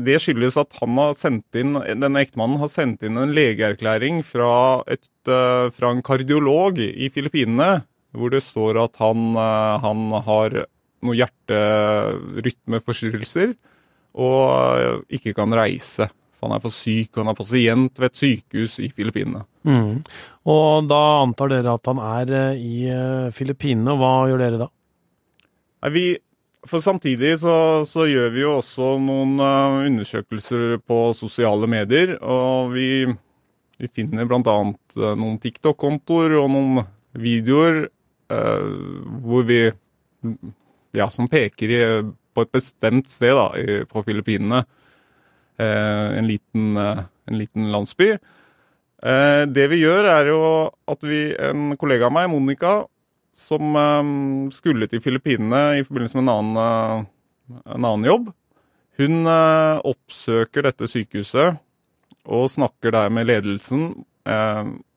Det 0.00 0.16
skyldes 0.22 0.56
at 0.56 0.72
han 0.80 0.96
har 0.96 1.12
sendt 1.18 1.56
inn, 1.60 1.74
denne 1.76 2.20
ektemannen 2.22 2.58
har 2.62 2.68
sendt 2.72 3.02
inn 3.04 3.18
en 3.20 3.34
legeerklæring 3.36 4.22
fra, 4.24 4.80
et, 4.88 5.10
uh, 5.28 5.68
fra 5.74 5.90
en 5.92 6.02
kardiolog 6.02 6.78
i 6.80 7.10
Filippinene, 7.12 7.82
hvor 8.16 8.30
det 8.32 8.40
står 8.42 8.78
at 8.80 8.96
han, 8.98 9.36
han 9.38 10.10
har 10.26 10.66
noen 11.04 11.16
hjerterytmeforstyrrelser 11.20 13.52
og 14.18 15.04
ikke 15.14 15.30
kan 15.36 15.54
reise. 15.54 16.08
For 16.40 16.48
han 16.48 16.56
er 16.56 16.62
for 16.64 16.72
syk, 16.72 17.10
og 17.12 17.20
han 17.22 17.30
er 17.34 17.36
pasient 17.36 18.00
ved 18.00 18.08
et 18.08 18.16
sykehus 18.16 18.78
i 18.80 18.88
Filippinene. 18.96 19.44
Mm. 19.68 20.00
Og 20.48 20.88
da 20.88 21.00
antar 21.20 21.52
dere 21.52 21.76
at 21.76 21.90
han 21.90 22.00
er 22.00 22.32
eh, 22.38 22.62
i 22.64 22.76
eh, 22.88 23.28
Filippinene, 23.36 23.92
og 23.92 24.00
hva 24.00 24.12
gjør 24.30 24.40
dere 24.40 24.60
da? 24.62 24.68
Nei, 25.84 25.90
vi, 25.92 26.04
for 26.68 26.80
samtidig 26.84 27.34
så, 27.42 27.54
så, 27.88 28.06
gjør 28.08 28.32
vi 28.32 28.42
jo 28.46 28.54
også 28.58 28.94
noen 29.04 29.36
uh, 29.40 29.82
undersøkelser 29.84 30.78
på 30.80 31.02
sosiale 31.16 31.68
medier, 31.70 32.16
og 32.24 32.72
vi, 32.72 33.04
vi 33.76 33.92
finner 33.92 34.28
bl.a. 34.28 34.56
Noen 34.96 35.38
TikTok-kontoer 35.44 36.38
og 36.40 36.50
noen 36.56 36.82
videoer 37.20 37.84
eh, 37.84 38.66
hvor 39.24 39.46
vi 39.48 39.62
ja, 40.96 41.08
som 41.10 41.28
peker 41.28 41.72
i, 41.72 41.80
på 42.34 42.44
et 42.44 42.52
bestemt 42.52 43.08
sted 43.10 43.34
da, 43.36 43.48
i, 43.58 43.80
på 43.88 44.04
Filippinene. 44.06 44.64
Eh, 45.60 46.18
en 46.18 46.26
liten, 46.26 46.76
eh, 46.76 46.98
en 47.24 47.38
liten 47.38 47.72
landsby. 47.72 48.10
Eh, 49.02 49.42
det 49.46 49.66
vi 49.68 49.82
gjør, 49.82 50.04
er 50.08 50.30
jo 50.32 50.40
at 50.88 51.04
vi, 51.04 51.34
en 51.36 51.76
kollega 51.76 52.08
av 52.08 52.14
meg, 52.16 52.30
Monica, 52.32 52.84
som 53.36 53.72
skulle 54.52 54.88
til 54.90 55.00
Filippinene 55.00 55.78
i 55.78 55.84
forbindelse 55.86 56.18
med 56.18 56.26
en 56.26 56.32
annen, 56.34 57.06
en 57.64 57.86
annen 57.86 58.04
jobb, 58.04 58.26
hun 59.00 59.24
oppsøker 59.24 60.66
dette 60.66 60.84
sykehuset 60.90 61.56
og 62.28 62.50
snakker 62.52 62.92
der 62.92 63.08
med 63.08 63.30
ledelsen. 63.30 64.04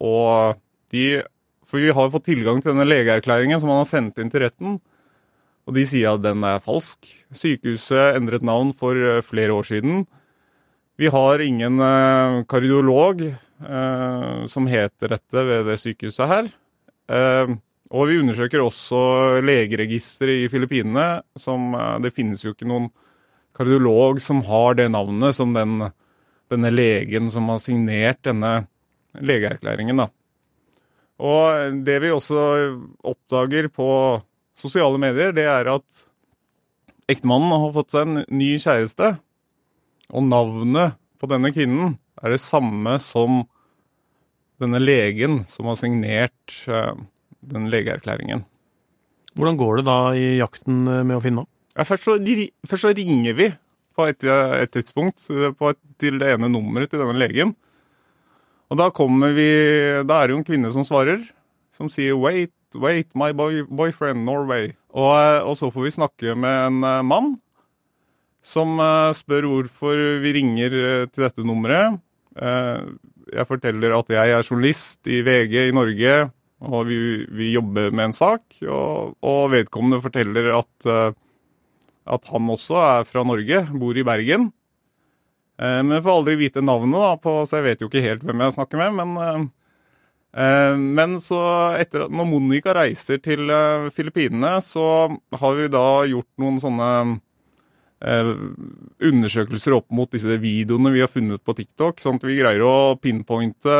Og 0.03 0.59
de 0.91 1.23
For 1.63 1.79
vi 1.79 1.93
har 1.95 2.11
fått 2.11 2.25
tilgang 2.27 2.59
til 2.59 2.73
denne 2.73 2.89
legeerklæringen 2.89 3.61
som 3.61 3.69
han 3.71 3.79
har 3.85 3.87
sendt 3.87 4.19
inn 4.19 4.29
til 4.29 4.43
retten. 4.43 4.81
Og 5.65 5.73
de 5.73 5.85
sier 5.87 6.11
at 6.11 6.25
den 6.25 6.43
er 6.43 6.59
falsk. 6.59 7.07
Sykehuset 7.31 8.17
endret 8.17 8.43
navn 8.43 8.73
for 8.75 9.21
flere 9.23 9.55
år 9.55 9.63
siden. 9.63 10.03
Vi 10.97 11.09
har 11.09 11.41
ingen 11.41 11.79
uh, 11.81 12.43
kardiolog 12.45 13.21
uh, 13.65 14.45
som 14.45 14.67
heter 14.69 15.15
dette 15.15 15.45
ved 15.47 15.65
det 15.65 15.77
sykehuset 15.81 16.29
her. 16.29 16.49
Uh, 17.09 17.55
og 17.93 18.09
vi 18.09 18.19
undersøker 18.21 18.61
også 18.61 18.99
legeregisteret 19.45 20.45
i 20.45 20.51
Filippinene. 20.53 21.23
Som, 21.37 21.75
det 22.01 22.13
finnes 22.13 22.41
jo 22.41 22.53
ikke 22.53 22.69
noen 22.69 22.87
kardiolog 23.53 24.21
som 24.21 24.41
har 24.47 24.79
det 24.79 24.87
navnet 24.93 25.37
som 25.37 25.53
den, 25.53 25.89
denne 26.49 26.71
legen 26.73 27.29
som 27.29 27.51
har 27.53 27.61
signert 27.61 28.23
denne 28.25 28.63
legeerklæringen. 29.21 30.01
Da. 30.01 30.07
Og 31.21 31.77
det 31.85 31.99
vi 32.01 32.09
også 32.15 32.47
oppdager 33.05 33.69
på 33.69 33.89
sosiale 34.57 34.97
medier, 35.01 35.33
det 35.37 35.45
er 35.45 35.69
at 35.75 36.03
ektemannen 37.09 37.53
har 37.53 37.77
fått 37.77 37.93
seg 37.93 38.09
en 38.09 38.25
ny 38.33 38.55
kjæreste. 38.57 39.13
Og 40.13 40.25
navnet 40.27 40.97
på 41.17 41.29
denne 41.31 41.49
kvinnen 41.55 41.97
er 42.21 42.33
det 42.33 42.41
samme 42.43 42.99
som 43.01 43.43
denne 44.61 44.79
legen 44.81 45.41
som 45.49 45.67
har 45.71 45.79
signert 45.79 46.57
uh, 46.69 46.93
den 47.43 47.69
legeerklæringen. 47.73 48.45
Hvordan 49.33 49.57
går 49.57 49.79
det 49.79 49.85
da 49.87 49.97
i 50.13 50.27
jakten 50.37 50.85
eh, 50.85 51.01
med 51.01 51.17
å 51.17 51.21
finne 51.23 51.41
henne? 51.41 51.49
Ja, 51.73 51.85
først, 51.89 52.05
først, 52.69 52.83
så, 52.85 52.91
ringer 52.93 53.33
vi 53.33 53.47
på 53.97 54.05
et, 54.05 54.21
et 54.21 54.69
tidspunkt 54.69 55.25
et, 55.33 55.79
til 55.97 56.19
det 56.21 56.35
ene 56.35 56.51
nummeret 56.53 56.91
til 56.91 57.01
denne 57.01 57.17
legen. 57.17 57.55
Og 58.69 58.77
da 58.77 58.91
kommer 58.93 59.33
vi 59.33 59.47
Da 60.05 60.19
er 60.19 60.29
det 60.29 60.35
jo 60.35 60.41
en 60.43 60.45
kvinne 60.45 60.69
som 60.73 60.85
svarer. 60.85 61.17
som 61.73 61.89
sier 61.89 62.13
'wait, 62.13 62.53
wait, 62.75 63.09
my 63.15 63.31
boy, 63.33 63.63
boyfriend, 63.65 64.21
Norway'. 64.23 64.73
Og, 64.93 65.17
eh, 65.17 65.41
og, 65.41 65.57
så 65.57 65.71
får 65.73 65.83
vi 65.83 65.97
snakke 65.97 66.35
med 66.37 66.67
en 66.67 67.05
mann 67.05 67.41
som 68.43 68.77
uh, 68.81 69.13
spør 69.15 69.47
hvorfor 69.49 69.99
vi 70.23 70.35
ringer 70.37 70.75
til 71.09 71.25
dette 71.25 71.45
nummeret. 71.47 71.99
Uh, 72.35 72.95
jeg 73.33 73.47
forteller 73.49 73.95
at 73.95 74.11
jeg 74.13 74.33
er 74.35 74.45
journalist 74.45 75.09
i 75.09 75.21
VG 75.25 75.69
i 75.69 75.75
Norge, 75.75 76.17
og 76.63 76.87
vi, 76.89 76.97
vi 77.31 77.53
jobber 77.53 77.93
med 77.95 78.09
en 78.09 78.15
sak. 78.15 78.43
Og, 78.67 79.15
og 79.23 79.41
vedkommende 79.55 80.03
forteller 80.03 80.51
at, 80.59 80.89
at 82.13 82.29
han 82.29 82.51
også 82.53 82.77
er 82.79 83.07
fra 83.09 83.23
Norge, 83.27 83.63
bor 83.73 83.97
i 83.97 84.05
Bergen. 84.05 84.51
Men 85.57 85.97
jeg 85.97 86.05
får 86.05 86.19
aldri 86.19 86.37
vite 86.39 86.63
navnet, 86.63 86.95
da, 86.99 87.17
på, 87.19 87.33
så 87.47 87.59
jeg 87.59 87.65
vet 87.67 87.83
jo 87.83 87.89
ikke 87.89 88.05
helt 88.05 88.23
hvem 88.27 88.45
jeg 88.45 88.55
snakker 88.55 88.79
med. 88.79 89.01
Men 89.01 89.49
Eh, 90.37 90.77
men 90.77 91.19
så 91.21 91.39
etter 91.77 92.07
at 92.07 92.13
når 92.13 92.25
Monica 92.25 92.73
reiser 92.73 93.19
til 93.21 93.51
eh, 93.53 93.89
Filippinene, 93.93 94.55
så 94.65 94.85
har 95.37 95.59
vi 95.59 95.69
da 95.71 95.85
gjort 96.09 96.29
noen 96.41 96.57
sånne 96.61 96.89
eh, 97.03 97.11
undersøkelser 98.03 99.77
opp 99.77 99.87
mot 99.95 100.11
disse 100.11 100.35
videoene 100.41 100.91
vi 100.91 101.03
har 101.03 101.11
funnet 101.11 101.43
på 101.43 101.55
TikTok, 101.55 102.01
sånn 102.03 102.19
at 102.19 102.27
vi 102.27 102.35
greier 102.41 102.63
å 102.67 102.95
pinpointe 102.99 103.77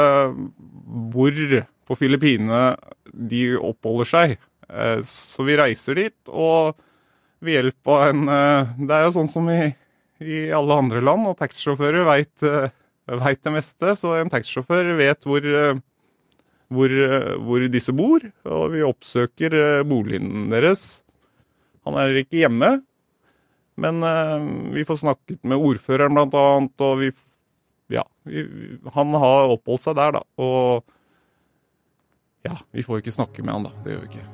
hvor 1.11 1.35
på 1.83 1.97
Filippinene 1.99 2.77
de 3.11 3.41
oppholder 3.59 4.07
seg. 4.07 4.35
Så 5.03 5.43
vi 5.43 5.57
reiser 5.59 5.99
dit, 5.99 6.15
og 6.31 6.79
ved 7.43 7.57
hjelp 7.57 7.91
av 7.91 8.05
en 8.07 8.21
Det 8.79 8.95
er 8.95 9.03
jo 9.03 9.15
sånn 9.17 9.27
som 9.27 9.49
i, 9.51 9.73
i 10.23 10.45
alle 10.55 10.79
andre 10.85 11.03
land, 11.03 11.27
og 11.27 11.35
taxisjåfører 11.41 12.07
veit 12.07 13.43
det 13.43 13.53
meste. 13.53 13.97
Så 13.99 14.15
en 14.15 14.31
taxisjåfør 14.31 14.93
vet 15.01 15.27
hvor 15.27 15.51
hvor, 16.73 16.93
hvor, 17.45 17.65
disse 17.71 17.93
bor, 17.95 18.23
og 18.47 18.63
vi 18.73 18.83
oppsøker 18.85 19.57
eh, 19.57 19.85
boligen 19.87 20.49
deres. 20.53 21.03
Han 21.87 21.97
er 21.99 22.15
ikke 22.21 22.43
hjemme, 22.43 22.77
men 23.81 24.03
uh, 24.05 24.37
vi 24.75 24.85
får 24.87 25.01
snakket 25.03 25.41
med 25.49 25.61
ordføreren 25.61 26.17
blant 26.17 26.35
annet, 26.39 26.75
og 26.81 26.99
vi 27.03 27.13
Ja, 27.91 28.05
vi, 28.25 28.45
han 28.95 29.13
har 29.19 29.51
oppholdt 29.53 29.83
seg 29.83 29.97
der, 29.99 30.15
da. 30.15 30.21
Og 30.41 30.85
ja, 32.47 32.55
vi 32.71 32.81
får 32.81 33.03
ikke 33.03 33.13
snakke 33.13 33.43
med 33.43 33.53
han, 33.53 33.67
da. 33.67 33.75
Det 33.83 33.93
gjør 33.93 34.07
vi 34.07 34.09
ikke. 34.13 34.29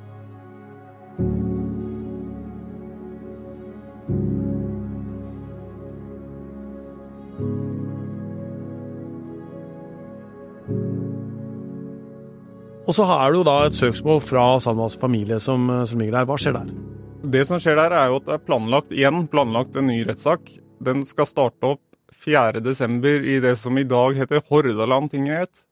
Og 12.90 12.94
så 12.96 13.04
er 13.06 13.28
det 13.30 13.38
jo 13.38 13.42
da 13.46 13.52
et 13.68 13.76
søksmål 13.78 14.18
fra 14.24 14.44
Salmas 14.58 14.96
familie 14.98 15.36
som, 15.38 15.68
som, 15.86 16.00
ligger 16.00 16.16
der. 16.16 16.26
Hva 16.26 16.38
skjer 16.42 16.56
der? 16.56 16.72
Det 17.20 17.42
som 17.44 17.60
skjer 17.60 17.76
der, 17.76 17.92
er 17.92 18.08
jo 18.08 18.18
at 18.20 18.26
det 18.28 18.36
er 18.36 18.44
planlagt 18.46 18.92
igjen 18.96 19.26
planlagt 19.30 19.76
en 19.76 19.90
ny 19.90 20.00
rettssak. 20.08 20.54
Den 20.80 21.02
skal 21.04 21.28
starte 21.28 21.74
opp 21.74 21.82
4.12. 22.24 23.26
i 23.28 23.38
det 23.44 23.56
som 23.60 23.76
i 23.78 23.84
dag 23.84 24.16
heter 24.16 24.40
Hordaland 24.48 25.12
tingrett. 25.12 25.64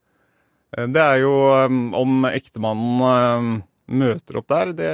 Eh, 0.76 0.87
det 0.92 1.00
er 1.00 1.22
jo 1.22 1.32
um, 1.68 1.80
om 1.96 2.28
ektemannen 2.28 3.04
um, 3.04 3.54
møter 3.88 4.40
opp 4.40 4.48
der, 4.52 4.74
det, 4.76 4.92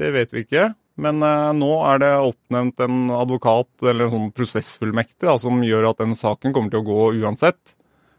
det, 0.00 0.12
vet 0.16 0.32
vi 0.32 0.46
ikke. 0.46 0.70
Men 1.02 1.24
nå 1.56 1.70
er 1.88 2.00
det 2.02 2.10
oppnevnt 2.20 2.80
en 2.84 3.12
advokat 3.16 3.86
eller 3.88 4.06
en 4.06 4.12
sånn 4.12 4.32
prosessfullmektig 4.36 5.24
da, 5.24 5.38
som 5.40 5.62
gjør 5.64 5.88
at 5.88 6.02
den 6.02 6.12
saken 6.16 6.52
kommer 6.52 6.72
til 6.72 6.82
å 6.82 6.88
gå 6.88 7.06
uansett. 7.24 7.76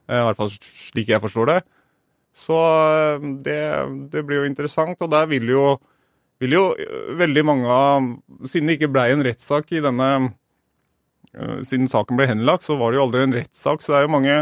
I 0.10 0.22
hvert 0.26 0.40
fall 0.40 0.52
slik 0.54 1.14
jeg 1.14 1.22
forstår 1.24 1.50
det. 1.52 1.60
Så 2.34 2.58
eh, 2.58 3.26
det, 3.46 3.62
det, 4.12 4.24
blir 4.26 4.42
jo 4.42 4.50
interessant, 4.50 5.02
og 5.02 5.12
der 5.14 5.30
vil 5.30 5.48
jo, 5.54 5.66
vil 6.44 6.56
jo 6.58 6.64
veldig 7.20 7.44
mange 7.48 7.70
av 7.70 8.10
Siden 8.50 8.70
det 8.70 8.78
ikke 8.80 8.92
blei 8.94 9.10
en 9.14 9.24
rettssak 9.26 9.72
i 9.76 9.82
denne 9.84 10.10
eh, 10.20 11.62
Siden 11.66 11.90
saken 11.92 12.20
ble 12.20 12.28
henlagt, 12.30 12.66
så 12.68 12.78
var 12.80 12.92
det 12.92 13.00
jo 13.00 13.08
aldri 13.08 13.24
en 13.26 13.38
rettssak, 13.38 13.84
så 13.84 13.94
det 13.94 14.02
er 14.02 14.06
jo 14.08 14.16
mange 14.18 14.38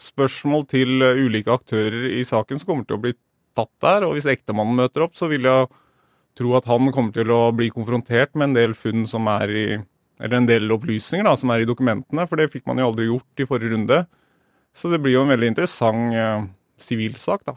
spørsmål 0.00 0.66
til 0.70 1.04
eh, 1.04 1.22
ulike 1.26 1.52
aktører 1.52 2.08
i 2.16 2.24
saken 2.26 2.60
som 2.60 2.70
kommer 2.70 2.88
til 2.88 2.98
å 2.98 3.04
bli 3.04 3.14
tatt 3.58 3.72
der. 3.84 4.06
Og 4.08 4.16
hvis 4.16 4.28
ektemannen 4.32 4.78
møter 4.78 5.04
opp, 5.04 5.16
så 5.18 5.28
vil 5.30 5.48
jeg 5.48 5.68
tro 6.38 6.54
at 6.56 6.68
han 6.70 6.88
kommer 6.94 7.12
til 7.14 7.32
å 7.34 7.42
bli 7.54 7.68
konfrontert 7.74 8.32
med 8.34 8.50
en 8.50 8.56
del 8.56 8.76
funn 8.78 9.04
som 9.08 9.28
er 9.32 9.52
i 9.52 9.66
Eller 10.22 10.38
en 10.38 10.46
del 10.46 10.70
opplysninger 10.70 11.26
da, 11.26 11.32
som 11.34 11.50
er 11.50 11.64
i 11.64 11.66
dokumentene, 11.66 12.28
for 12.30 12.38
det 12.38 12.52
fikk 12.52 12.68
man 12.70 12.78
jo 12.78 12.84
aldri 12.86 13.08
gjort 13.08 13.40
i 13.42 13.46
forrige 13.48 13.72
runde. 13.72 13.96
Så 14.70 14.86
det 14.92 15.00
blir 15.02 15.16
jo 15.16 15.24
en 15.24 15.32
veldig 15.32 15.48
interessant 15.50 16.14
sivilsak, 16.78 17.42
da. 17.48 17.56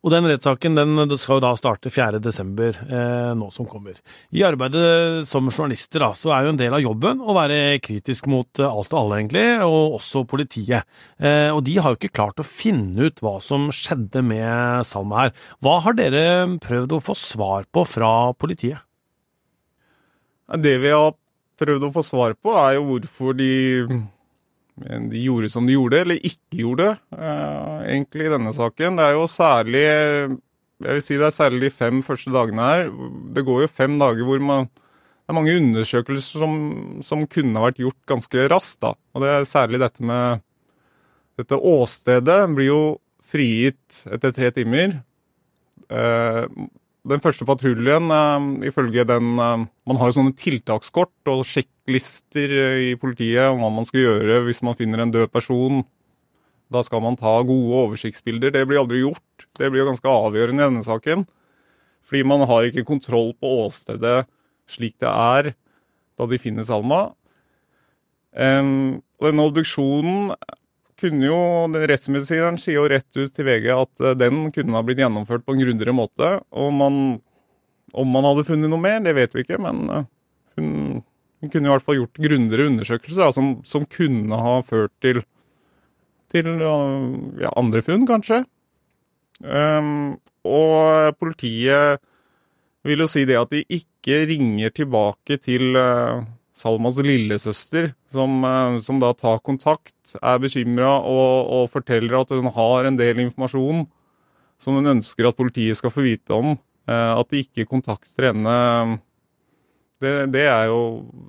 Og 0.00 0.12
den 0.14 0.24
rettssaken 0.30 0.78
den 0.78 1.16
skal 1.20 1.36
jo 1.36 1.42
da 1.44 1.50
starte 1.58 1.90
4.12. 1.92 2.78
Eh, 2.88 3.32
nå 3.36 3.50
som 3.52 3.66
kommer. 3.68 3.98
I 4.32 4.44
arbeidet 4.48 5.26
som 5.28 5.50
journalister 5.52 6.00
da, 6.00 6.10
så 6.16 6.32
er 6.32 6.46
jo 6.46 6.54
en 6.54 6.60
del 6.60 6.76
av 6.76 6.80
jobben 6.80 7.20
å 7.20 7.34
være 7.36 7.76
kritisk 7.84 8.30
mot 8.32 8.62
eh, 8.62 8.68
alt 8.68 8.94
og 8.94 9.00
alle, 9.02 9.18
egentlig, 9.20 9.44
og 9.66 9.98
også 9.98 10.24
politiet. 10.30 10.88
Eh, 11.20 11.50
og 11.52 11.60
de 11.68 11.76
har 11.76 11.92
jo 11.92 12.00
ikke 12.00 12.14
klart 12.16 12.40
å 12.40 12.48
finne 12.48 13.10
ut 13.10 13.20
hva 13.20 13.36
som 13.44 13.68
skjedde 13.74 14.24
med 14.24 14.88
Salma 14.88 15.26
her. 15.26 15.34
Hva 15.60 15.76
har 15.84 15.98
dere 15.98 16.24
prøvd 16.64 16.96
å 16.96 17.02
få 17.04 17.16
svar 17.18 17.68
på 17.68 17.84
fra 17.88 18.12
politiet? 18.40 18.80
Det 20.50 20.78
vi 20.82 20.94
har 20.96 21.12
prøvd 21.60 21.90
å 21.90 21.92
få 21.92 22.06
svar 22.06 22.32
på, 22.40 22.56
er 22.56 22.78
jo 22.78 22.88
hvorfor 22.88 23.36
de 23.36 23.52
de 25.10 25.22
gjorde 25.24 25.50
som 25.52 25.66
de 25.68 25.74
gjorde, 25.76 26.02
eller 26.02 26.20
ikke 26.24 26.60
gjorde, 26.62 26.92
uh, 27.16 27.80
egentlig, 27.84 28.28
i 28.28 28.32
denne 28.32 28.52
saken. 28.56 28.96
Det 28.98 29.06
er 29.06 29.16
jo 29.18 29.26
særlig 29.30 29.82
Jeg 30.80 30.96
vil 30.96 31.02
si 31.04 31.16
det 31.20 31.26
er 31.26 31.34
særlig 31.36 31.60
de 31.66 31.70
fem 31.76 31.98
første 32.02 32.32
dagene 32.32 32.68
her. 32.70 32.86
Det 33.36 33.44
går 33.44 33.66
jo 33.66 33.68
fem 33.68 33.98
dager 34.00 34.24
hvor 34.24 34.40
man 34.40 34.70
Det 34.70 35.34
er 35.34 35.36
mange 35.36 35.56
undersøkelser 35.60 36.40
som, 36.40 36.54
som 37.04 37.26
kunne 37.28 37.60
vært 37.60 37.78
gjort 37.78 37.98
ganske 38.08 38.48
raskt, 38.48 38.80
da. 38.80 38.94
Og 39.14 39.22
det 39.22 39.28
er 39.30 39.44
særlig 39.44 39.82
dette 39.82 40.02
med 40.02 40.40
Dette 41.38 41.56
åstedet 41.56 42.40
blir 42.56 42.66
jo 42.68 42.82
frigitt 43.24 44.02
etter 44.10 44.32
tre 44.34 44.50
timer. 44.56 44.98
Uh, 45.90 46.48
den 47.08 47.22
første 47.22 47.46
patruljen, 47.48 48.10
uh, 48.12 48.66
ifølge 48.66 49.06
den 49.08 49.32
uh, 49.40 49.64
Man 49.88 50.00
har 50.00 50.10
jo 50.10 50.18
sånne 50.18 50.36
tiltakskort 50.36 51.30
og 51.32 51.46
sjekklister 51.48 52.52
i 52.84 52.90
politiet 53.00 53.48
om 53.48 53.62
hva 53.62 53.70
man 53.72 53.88
skal 53.88 54.04
gjøre 54.04 54.42
hvis 54.46 54.62
man 54.66 54.76
finner 54.78 55.02
en 55.02 55.14
død 55.14 55.30
person. 55.32 55.80
Da 56.70 56.84
skal 56.86 57.02
man 57.02 57.18
ta 57.18 57.40
gode 57.42 57.86
oversiktsbilder. 57.86 58.52
Det 58.54 58.66
blir 58.68 58.82
aldri 58.82 59.00
gjort. 59.02 59.48
Det 59.58 59.70
blir 59.72 59.82
jo 59.82 59.88
ganske 59.90 60.12
avgjørende 60.12 60.62
i 60.62 60.68
denne 60.68 60.84
saken. 60.86 61.24
Fordi 62.06 62.22
man 62.26 62.44
har 62.46 62.68
ikke 62.68 62.86
kontroll 62.86 63.32
på 63.38 63.50
åstedet 63.64 64.28
slik 64.70 64.96
det 65.02 65.10
er 65.10 65.52
da 66.18 66.28
de 66.30 66.38
finner 66.38 66.66
Salma. 66.68 67.08
Um, 68.30 69.00
denne 69.22 69.46
obduksjonen 69.48 70.30
kunne 71.00 71.26
jo, 71.26 71.40
Rettsmedisineren 71.90 72.58
sier 72.60 72.78
jo 72.78 72.88
rett 72.90 73.18
ut 73.18 73.32
til 73.34 73.46
VG 73.48 73.68
at 73.74 74.04
eh, 74.04 74.16
den 74.18 74.48
kunne 74.54 74.76
ha 74.76 74.84
blitt 74.86 75.00
gjennomført 75.02 75.46
på 75.46 75.56
en 75.56 75.62
grundigere 75.64 75.96
måte. 75.96 76.32
Og 76.52 76.72
man, 76.76 76.96
om 77.92 78.14
man 78.14 78.28
hadde 78.28 78.46
funnet 78.48 78.72
noe 78.72 78.82
mer, 78.82 79.00
det 79.04 79.16
vet 79.16 79.36
vi 79.36 79.44
ikke, 79.44 79.60
men 79.62 79.82
eh, 79.88 80.08
hun, 80.58 80.70
hun 81.40 81.52
kunne 81.52 81.70
i 81.70 81.74
hvert 81.74 81.86
fall 81.86 82.00
gjort 82.02 82.22
grundigere 82.22 82.70
undersøkelser 82.70 83.26
da, 83.26 83.34
som, 83.36 83.52
som, 83.66 83.86
kunne 83.88 84.40
ha 84.44 84.56
ført 84.66 84.94
til, 85.04 85.22
til 86.32 86.50
ja, 86.60 87.52
andre 87.56 87.84
funn, 87.84 88.06
kanskje. 88.08 88.44
Um, 89.40 90.18
og 90.44 91.16
politiet 91.16 92.02
vil 92.84 93.00
jo 93.00 93.08
si 93.08 93.22
det 93.28 93.38
at 93.40 93.52
de 93.52 93.62
ikke 93.72 94.18
ringer 94.28 94.72
tilbake 94.76 95.38
til 95.40 95.78
uh, 95.80 96.20
Salmas 96.56 96.98
lillesøster, 97.00 97.94
som, 98.12 98.44
eh, 98.44 98.78
som, 98.84 99.00
da 99.02 99.12
tar 99.14 99.42
kontakt, 99.46 100.16
er 100.20 100.42
bekymra 100.42 100.96
og, 100.98 101.50
og, 101.50 101.70
forteller 101.74 102.20
at 102.20 102.34
hun 102.34 102.50
har 102.54 102.88
en 102.88 102.98
del 102.98 103.22
informasjon 103.26 103.86
som 104.60 104.76
hun 104.76 104.96
ønsker 104.96 105.28
at 105.28 105.38
politiet 105.38 105.78
skal 105.78 105.92
få 105.94 106.04
vite 106.04 106.34
om. 106.36 106.56
Eh, 106.90 107.12
at 107.14 107.30
de 107.30 107.44
ikke 107.44 107.68
kontakter 107.70 108.30
henne, 108.30 109.00
det, 110.00 110.14
det 110.34 110.46
er 110.48 110.70
jo 110.70 110.80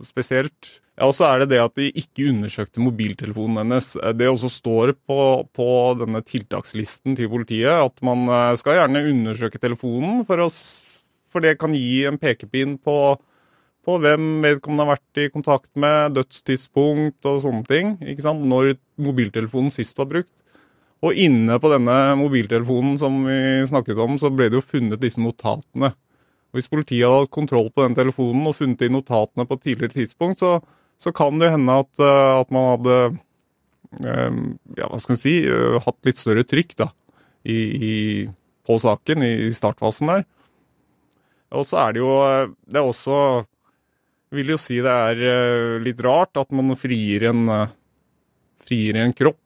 spesielt. 0.07 0.77
Ja, 0.97 1.07
og 1.07 1.15
så 1.17 1.25
er 1.27 1.41
det 1.41 1.53
det 1.53 1.61
at 1.63 1.73
de 1.79 1.88
ikke 1.97 2.27
undersøkte 2.29 2.84
mobiltelefonen 2.84 3.61
hennes. 3.63 3.93
Det 4.17 4.27
også 4.29 4.51
står 4.51 4.93
på, 5.07 5.17
på 5.55 5.67
denne 5.99 6.21
tiltakslisten 6.25 7.17
til 7.17 7.32
politiet 7.32 7.73
at 7.73 8.03
man 8.05 8.27
eh, 8.29 8.53
skal 8.59 8.79
gjerne 8.79 9.05
undersøke 9.11 9.61
telefonen, 9.61 10.23
for, 10.27 10.45
å, 10.45 10.49
for 11.32 11.43
det 11.45 11.57
kan 11.61 11.75
gi 11.75 12.03
en 12.09 12.19
pekepinn 12.21 12.77
på 12.82 12.97
på 13.86 13.97
hvem 14.01 14.43
vedkommende 14.43 14.86
har 14.86 14.95
vært 14.95 15.21
i 15.23 15.32
kontakt 15.34 15.71
med, 15.79 16.13
dødstidspunkt 16.17 17.25
og 17.29 17.41
sånne 17.45 17.65
ting. 17.69 17.95
ikke 18.05 18.25
sant? 18.27 18.45
Når 18.45 18.75
mobiltelefonen 19.01 19.73
sist 19.73 19.97
var 19.97 20.09
brukt. 20.11 20.34
Og 21.01 21.17
inne 21.17 21.57
på 21.57 21.71
denne 21.71 21.95
mobiltelefonen 22.19 22.99
som 23.01 23.23
vi 23.25 23.65
snakket 23.69 23.97
om, 24.03 24.19
så 24.21 24.29
ble 24.29 24.51
det 24.51 24.59
jo 24.59 24.67
funnet 24.75 25.01
disse 25.01 25.21
notatene. 25.21 25.95
Og 26.51 26.59
Hvis 26.59 26.69
politiet 26.69 27.07
hadde 27.07 27.23
hatt 27.23 27.34
kontroll 27.34 27.71
på 27.73 27.88
den 27.88 27.97
telefonen 27.97 28.45
og 28.45 28.57
funnet 28.59 28.84
de 28.84 28.91
notatene 28.91 29.47
på 29.47 29.57
et 29.57 29.65
tidligere 29.65 29.95
tidspunkt, 29.95 30.43
så, 30.43 30.59
så 31.01 31.13
kan 31.15 31.41
det 31.41 31.53
hende 31.55 31.79
at, 31.82 31.91
eh, 31.97 32.34
at 32.38 32.51
man 32.53 32.67
hadde 32.75 32.97
um, 34.03 34.43
ja, 34.77 34.86
hva 34.91 34.99
skal 35.01 35.15
man 35.15 35.21
si, 35.23 35.36
uh, 35.47 35.79
hatt 35.82 35.97
litt 36.05 36.21
større 36.21 36.45
trykk 36.45 36.75
da, 36.84 36.91
i, 37.49 37.57
i, 37.57 37.95
på 38.67 38.77
saken 38.84 39.25
i 39.25 39.49
startfasen 39.55 40.11
der. 40.11 40.27
Og 41.57 41.65
så 41.67 41.82
er 41.82 41.95
det 41.95 41.99
jo 41.99 42.11
Det 42.63 42.77
er 42.79 42.86
også 42.86 43.15
Vil 44.32 44.53
jo 44.53 44.57
si 44.61 44.79
det 44.84 44.91
er 44.91 45.79
litt 45.84 45.99
rart 46.05 46.39
at 46.39 46.53
man 46.55 46.71
frier 46.79 47.27
en, 47.32 47.41
frigir 48.63 48.99
en 49.01 49.11
kropp 49.11 49.39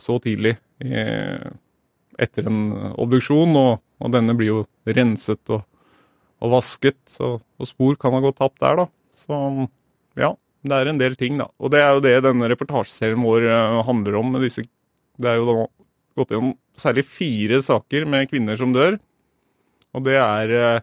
så 0.00 0.16
tidlig 0.22 0.54
etter 2.20 2.48
en 2.48 2.60
obduksjon, 3.00 3.52
og, 3.56 3.82
og 4.00 4.14
denne 4.14 4.32
blir 4.38 4.48
jo 4.48 4.62
renset 4.88 5.52
og, 5.52 5.66
og 6.40 6.54
vasket, 6.54 6.96
så, 7.08 7.34
og 7.36 7.68
spor 7.68 7.98
kan 8.00 8.16
ha 8.16 8.22
gått 8.24 8.38
tapt 8.40 8.62
der, 8.64 8.80
da. 8.80 8.86
Så 9.20 9.36
ja, 10.16 10.32
det 10.64 10.76
er 10.76 10.90
en 10.90 11.00
del 11.00 11.16
ting, 11.20 11.36
da. 11.40 11.48
Og 11.60 11.72
det 11.72 11.80
er 11.84 11.92
jo 11.96 12.04
det 12.04 12.16
denne 12.24 12.48
reportasjeserien 12.52 13.20
vår 13.24 13.48
handler 13.88 14.18
om. 14.20 14.32
med 14.34 14.44
disse, 14.44 14.64
Det 15.20 15.30
er 15.30 15.40
jo 15.40 15.48
da 15.48 15.56
gått 16.20 16.34
gjennom 16.34 16.56
særlig 16.80 17.04
fire 17.08 17.60
saker 17.64 18.06
med 18.08 18.30
kvinner 18.30 18.58
som 18.60 18.72
dør. 18.74 18.98
Og 19.96 20.04
det 20.06 20.16
er, 20.20 20.50
eh, 20.50 20.80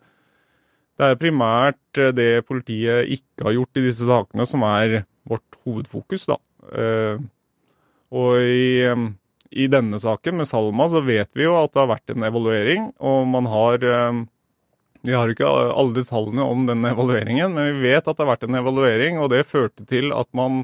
det 0.97 1.11
er 1.11 1.19
primært 1.19 2.01
eh, 2.01 2.13
det 2.15 2.45
politiet 2.47 3.11
ikke 3.17 3.49
har 3.49 3.57
gjort 3.59 3.79
i 3.79 3.85
disse 3.87 4.07
sakene, 4.07 4.47
som 4.49 4.65
er 4.67 5.01
vårt 5.27 5.59
hovedfokus, 5.65 6.27
da. 6.29 6.39
Eh, 6.73 7.19
og 8.17 8.39
i, 8.39 8.87
i 9.51 9.67
denne 9.67 9.99
saken 9.99 10.39
med 10.39 10.47
Salma 10.47 10.87
så 10.91 11.01
vet 11.03 11.33
vi 11.35 11.43
jo 11.43 11.57
at 11.59 11.73
det 11.73 11.83
har 11.83 11.91
vært 11.91 12.13
en 12.13 12.23
evaluering, 12.23 12.89
og 13.03 13.27
man 13.27 13.49
har 13.51 13.83
Vi 15.07 15.13
har 15.13 15.29
ikke 15.29 15.47
alle 15.47 15.93
detaljene 15.93 16.43
om 16.43 16.65
den 16.67 16.83
evalueringen, 16.87 17.53
men 17.53 17.75
vi 17.75 17.91
vet 17.91 18.07
at 18.07 18.15
det 18.15 18.23
har 18.23 18.31
vært 18.31 18.47
en 18.47 18.57
evaluering, 18.59 19.19
og 19.19 19.29
det 19.31 19.45
førte 19.47 19.85
til 19.87 20.11
at 20.15 20.27
man 20.35 20.63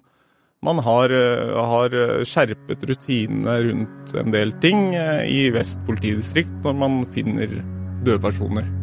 man 0.64 0.80
har, 0.80 1.10
eh, 1.10 1.66
har, 1.72 1.94
eh, 1.94 2.24
skjerpet 2.24 2.86
rutinene 2.88 3.56
rundt 3.68 4.16
en 4.16 4.32
del 4.32 4.54
ting 4.64 4.96
eh, 4.96 5.26
i 5.28 5.50
Vest 5.52 5.80
politidistrikt 5.88 6.56
når 6.64 6.80
man 6.80 7.04
finner 7.12 7.60
døde 8.04 8.22
personer. 8.24 8.83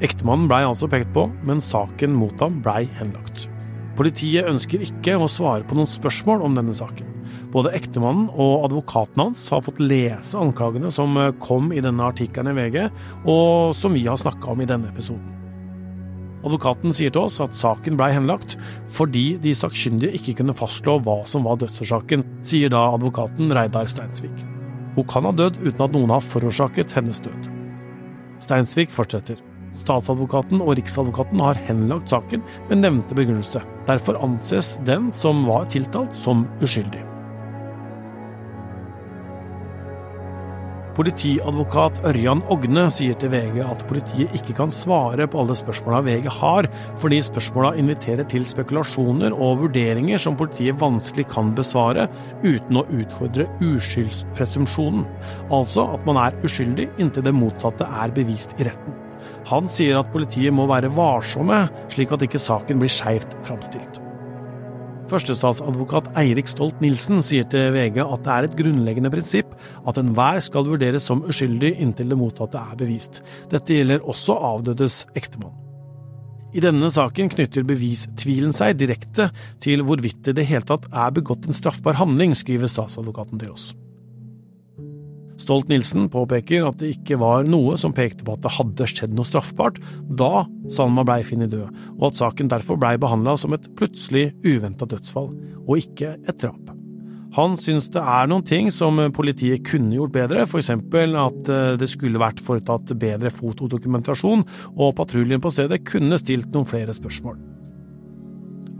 Ektemannen 0.00 0.48
blei 0.48 0.62
altså 0.64 0.88
pekt 0.88 1.10
på, 1.12 1.26
men 1.44 1.60
saken 1.60 2.14
mot 2.16 2.40
ham 2.40 2.60
blei 2.64 2.86
henlagt. 2.96 3.48
Politiet 3.98 4.48
ønsker 4.48 4.80
ikke 4.86 5.18
å 5.20 5.28
svare 5.28 5.66
på 5.68 5.76
noen 5.76 5.90
spørsmål 5.90 6.46
om 6.46 6.54
denne 6.56 6.72
saken. 6.76 7.08
Både 7.52 7.72
ektemannen 7.76 8.30
og 8.30 8.64
advokaten 8.68 9.20
hans 9.20 9.42
har 9.52 9.60
fått 9.66 9.82
lese 9.82 10.38
anklagene 10.40 10.88
som 10.94 11.18
kom 11.42 11.68
i 11.74 11.82
denne 11.84 12.06
artikkelen 12.08 12.54
i 12.54 12.56
VG, 12.56 12.78
og 13.28 13.76
som 13.76 13.92
vi 13.92 14.06
har 14.06 14.16
snakka 14.20 14.54
om 14.54 14.62
i 14.64 14.68
denne 14.70 14.88
episoden. 14.88 15.36
Advokaten 16.40 16.94
sier 16.96 17.12
til 17.12 17.26
oss 17.26 17.36
at 17.44 17.58
saken 17.58 17.98
blei 18.00 18.14
henlagt 18.14 18.56
fordi 18.88 19.34
de 19.42 19.52
sakkyndige 19.52 20.16
ikke 20.16 20.38
kunne 20.38 20.56
fastslå 20.56 20.96
hva 21.04 21.18
som 21.28 21.44
var 21.44 21.60
dødsårsaken, 21.60 22.24
sier 22.40 22.72
da 22.72 22.86
advokaten 22.94 23.52
Reidar 23.52 23.90
Steinsvik. 23.92 24.46
Hun 24.96 25.08
kan 25.10 25.28
ha 25.28 25.36
dødd 25.36 25.60
uten 25.60 25.84
at 25.84 25.92
noen 25.92 26.16
har 26.16 26.24
forårsaket 26.24 26.96
hennes 26.96 27.20
død. 27.28 27.52
Steinsvik 28.40 28.96
fortsetter. 28.96 29.49
Statsadvokaten 29.76 30.62
og 30.64 30.74
Riksadvokaten 30.78 31.42
har 31.44 31.60
henlagt 31.68 32.10
saken 32.10 32.42
med 32.70 32.82
nevnte 32.82 33.16
begrunnelse. 33.18 33.62
Derfor 33.86 34.18
anses 34.24 34.76
den 34.86 35.10
som 35.14 35.44
var 35.46 35.70
tiltalt, 35.70 36.16
som 36.16 36.46
uskyldig. 36.62 37.06
Politiadvokat 41.00 42.02
Ørjan 42.04 42.42
Ogne 42.52 42.82
sier 42.92 43.14
til 43.16 43.30
VG 43.32 43.60
at 43.64 43.84
politiet 43.88 44.34
ikke 44.36 44.52
kan 44.58 44.72
svare 44.74 45.24
på 45.30 45.38
alle 45.40 45.54
spørsmåla 45.56 46.02
VG 46.04 46.26
har, 46.40 46.68
fordi 47.00 47.22
spørsmåla 47.24 47.70
inviterer 47.80 48.26
til 48.28 48.44
spekulasjoner 48.44 49.32
og 49.32 49.62
vurderinger 49.62 50.20
som 50.20 50.36
politiet 50.36 50.76
vanskelig 50.82 51.28
kan 51.30 51.54
besvare 51.56 52.08
uten 52.42 52.82
å 52.82 52.86
utfordre 53.00 53.48
uskyldspresumpsjonen, 53.70 55.06
altså 55.48 55.86
at 55.94 56.04
man 56.10 56.20
er 56.26 56.36
uskyldig 56.44 56.90
inntil 56.98 57.24
det 57.30 57.38
motsatte 57.38 57.88
er 58.02 58.12
bevist 58.20 58.58
i 58.58 58.68
retten. 58.68 58.99
Han 59.48 59.70
sier 59.72 60.00
at 60.00 60.12
politiet 60.12 60.54
må 60.54 60.68
være 60.70 60.92
varsomme, 60.94 61.64
slik 61.92 62.12
at 62.12 62.22
ikke 62.26 62.42
saken 62.42 62.82
blir 62.82 62.92
skeivt 62.92 63.34
framstilt. 63.46 64.02
Førstestatsadvokat 65.10 66.12
Eirik 66.20 66.46
Stolt-Nielsen 66.46 67.18
sier 67.26 67.46
til 67.50 67.72
VG 67.74 67.98
at 68.04 68.22
det 68.26 68.34
er 68.34 68.46
et 68.46 68.54
grunnleggende 68.60 69.10
prinsipp 69.10 69.56
at 69.88 69.98
enhver 69.98 70.38
skal 70.44 70.68
vurderes 70.68 71.08
som 71.10 71.24
uskyldig 71.26 71.72
inntil 71.82 72.12
det 72.12 72.20
motsatte 72.20 72.60
er 72.60 72.78
bevist. 72.78 73.18
Dette 73.50 73.74
gjelder 73.74 74.06
også 74.06 74.38
avdødes 74.52 75.02
ektemann. 75.18 75.56
I 76.50 76.62
denne 76.62 76.88
saken 76.90 77.30
knytter 77.30 77.66
bevistvilen 77.66 78.54
seg 78.54 78.78
direkte 78.78 79.28
til 79.62 79.84
hvorvidt 79.86 80.24
det 80.26 80.34
i 80.34 80.40
det 80.40 80.48
hele 80.50 80.66
tatt 80.66 80.88
er 80.90 81.12
begått 81.14 81.46
en 81.46 81.54
straffbar 81.54 81.98
handling, 81.98 82.34
skriver 82.34 82.70
statsadvokaten 82.70 83.38
til 83.38 83.54
oss. 83.54 83.70
Stolt-Nielsen 85.40 86.08
påpeker 86.12 86.66
at 86.68 86.80
det 86.82 86.94
ikke 86.96 87.18
var 87.20 87.48
noe 87.48 87.76
som 87.80 87.94
pekte 87.96 88.26
på 88.26 88.36
at 88.36 88.44
det 88.44 88.54
hadde 88.58 88.88
skjedd 88.90 89.14
noe 89.16 89.28
straffbart 89.28 89.80
da 90.20 90.44
Salma 90.70 91.04
blei 91.06 91.22
funnet 91.26 91.52
død, 91.52 91.70
og 91.98 92.10
at 92.10 92.20
saken 92.20 92.50
derfor 92.52 92.78
blei 92.80 92.96
behandla 93.00 93.36
som 93.40 93.56
et 93.56 93.70
plutselig 93.78 94.30
uventa 94.46 94.88
dødsfall, 94.88 95.32
og 95.66 95.80
ikke 95.80 96.14
et 96.20 96.38
drap. 96.42 96.76
Han 97.36 97.54
syns 97.58 97.86
det 97.94 98.02
er 98.02 98.26
noen 98.30 98.46
ting 98.46 98.72
som 98.74 98.98
politiet 99.14 99.62
kunne 99.66 99.94
gjort 99.94 100.14
bedre, 100.16 100.46
eksempel 100.46 101.14
at 101.18 101.50
eh, 101.50 101.76
det 101.78 101.86
skulle 101.90 102.22
vært 102.22 102.42
foretatt 102.42 102.90
bedre 102.98 103.30
fotodokumentasjon, 103.34 104.42
og 104.74 104.96
patruljen 104.98 105.42
på 105.42 105.54
stedet 105.54 105.84
kunne 105.86 106.18
stilt 106.18 106.50
noen 106.54 106.66
flere 106.66 106.96
spørsmål. 106.96 107.38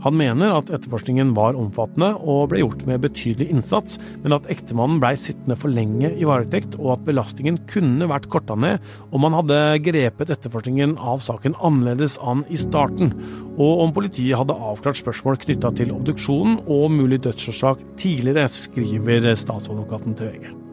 Han 0.01 0.17
mener 0.17 0.55
at 0.55 0.71
etterforskningen 0.73 1.33
var 1.37 1.57
omfattende 1.59 2.13
og 2.19 2.49
ble 2.51 2.63
gjort 2.63 2.85
med 2.89 3.03
betydelig 3.03 3.49
innsats, 3.53 3.99
men 4.23 4.35
at 4.37 4.47
ektemannen 4.51 5.01
blei 5.01 5.13
sittende 5.19 5.57
for 5.59 5.73
lenge 5.73 6.09
i 6.15 6.27
varetekt, 6.27 6.77
og 6.79 6.95
at 6.95 7.05
belastningen 7.07 7.59
kunne 7.71 8.09
vært 8.09 8.29
korta 8.31 8.57
ned 8.57 8.81
om 9.11 9.21
man 9.25 9.37
hadde 9.37 9.59
grepet 9.85 10.33
etterforskningen 10.33 10.97
av 10.97 11.21
saken 11.23 11.57
annerledes 11.61 12.17
an 12.25 12.45
i 12.49 12.59
starten, 12.59 13.13
og 13.57 13.85
om 13.85 13.93
politiet 13.95 14.39
hadde 14.39 14.57
avklart 14.57 15.01
spørsmål 15.01 15.39
knytta 15.45 15.73
til 15.77 15.93
obduksjonen 15.95 16.63
og 16.65 16.89
mulig 16.95 17.21
dødsårsak 17.27 17.85
tidligere, 18.01 18.49
skriver 18.51 19.31
statsadvokaten 19.37 20.17
til 20.17 20.33
VG. 20.33 20.70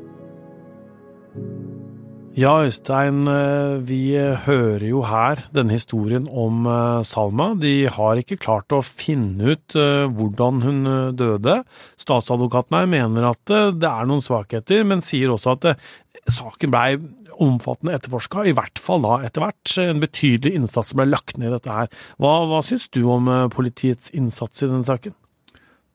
Ja, 2.38 2.52
Øystein, 2.62 3.26
eh, 3.26 3.80
vi 3.82 4.14
hører 4.14 4.84
jo 4.86 5.00
her 5.02 5.40
denne 5.50 5.74
historien 5.74 6.28
om 6.30 6.68
eh, 6.70 7.00
Salma. 7.02 7.48
De 7.58 7.88
har 7.90 8.20
ikke 8.20 8.38
klart 8.38 8.70
å 8.70 8.78
finne 8.78 9.56
ut 9.56 9.74
eh, 9.74 10.04
hvordan 10.06 10.62
hun 10.62 10.78
døde. 11.18 11.56
Statsadvokaten 11.98 12.78
her 12.78 12.86
mener 12.86 13.26
at 13.32 13.42
det 13.74 13.90
er 13.90 14.06
noen 14.06 14.22
svakheter, 14.22 14.86
men 14.86 15.02
sier 15.02 15.34
også 15.34 15.56
at 15.56 15.82
saken 16.30 16.70
blei 16.70 17.00
omfattende 17.42 17.98
etterforska, 17.98 18.46
i 18.46 18.54
hvert 18.54 18.78
fall 18.78 19.02
da 19.02 19.18
etter 19.26 19.42
hvert. 19.42 19.74
En 19.82 20.06
betydelig 20.06 20.60
innsats 20.60 20.94
ble 20.94 21.10
lagt 21.10 21.42
ned 21.42 21.50
i 21.50 21.56
dette 21.56 21.80
her. 21.80 21.90
Hva, 22.22 22.44
hva 22.52 22.62
syns 22.62 22.86
du 22.94 23.02
om 23.10 23.32
politiets 23.50 24.14
innsats 24.14 24.62
i 24.62 24.70
denne 24.70 24.86
saken? 24.86 25.18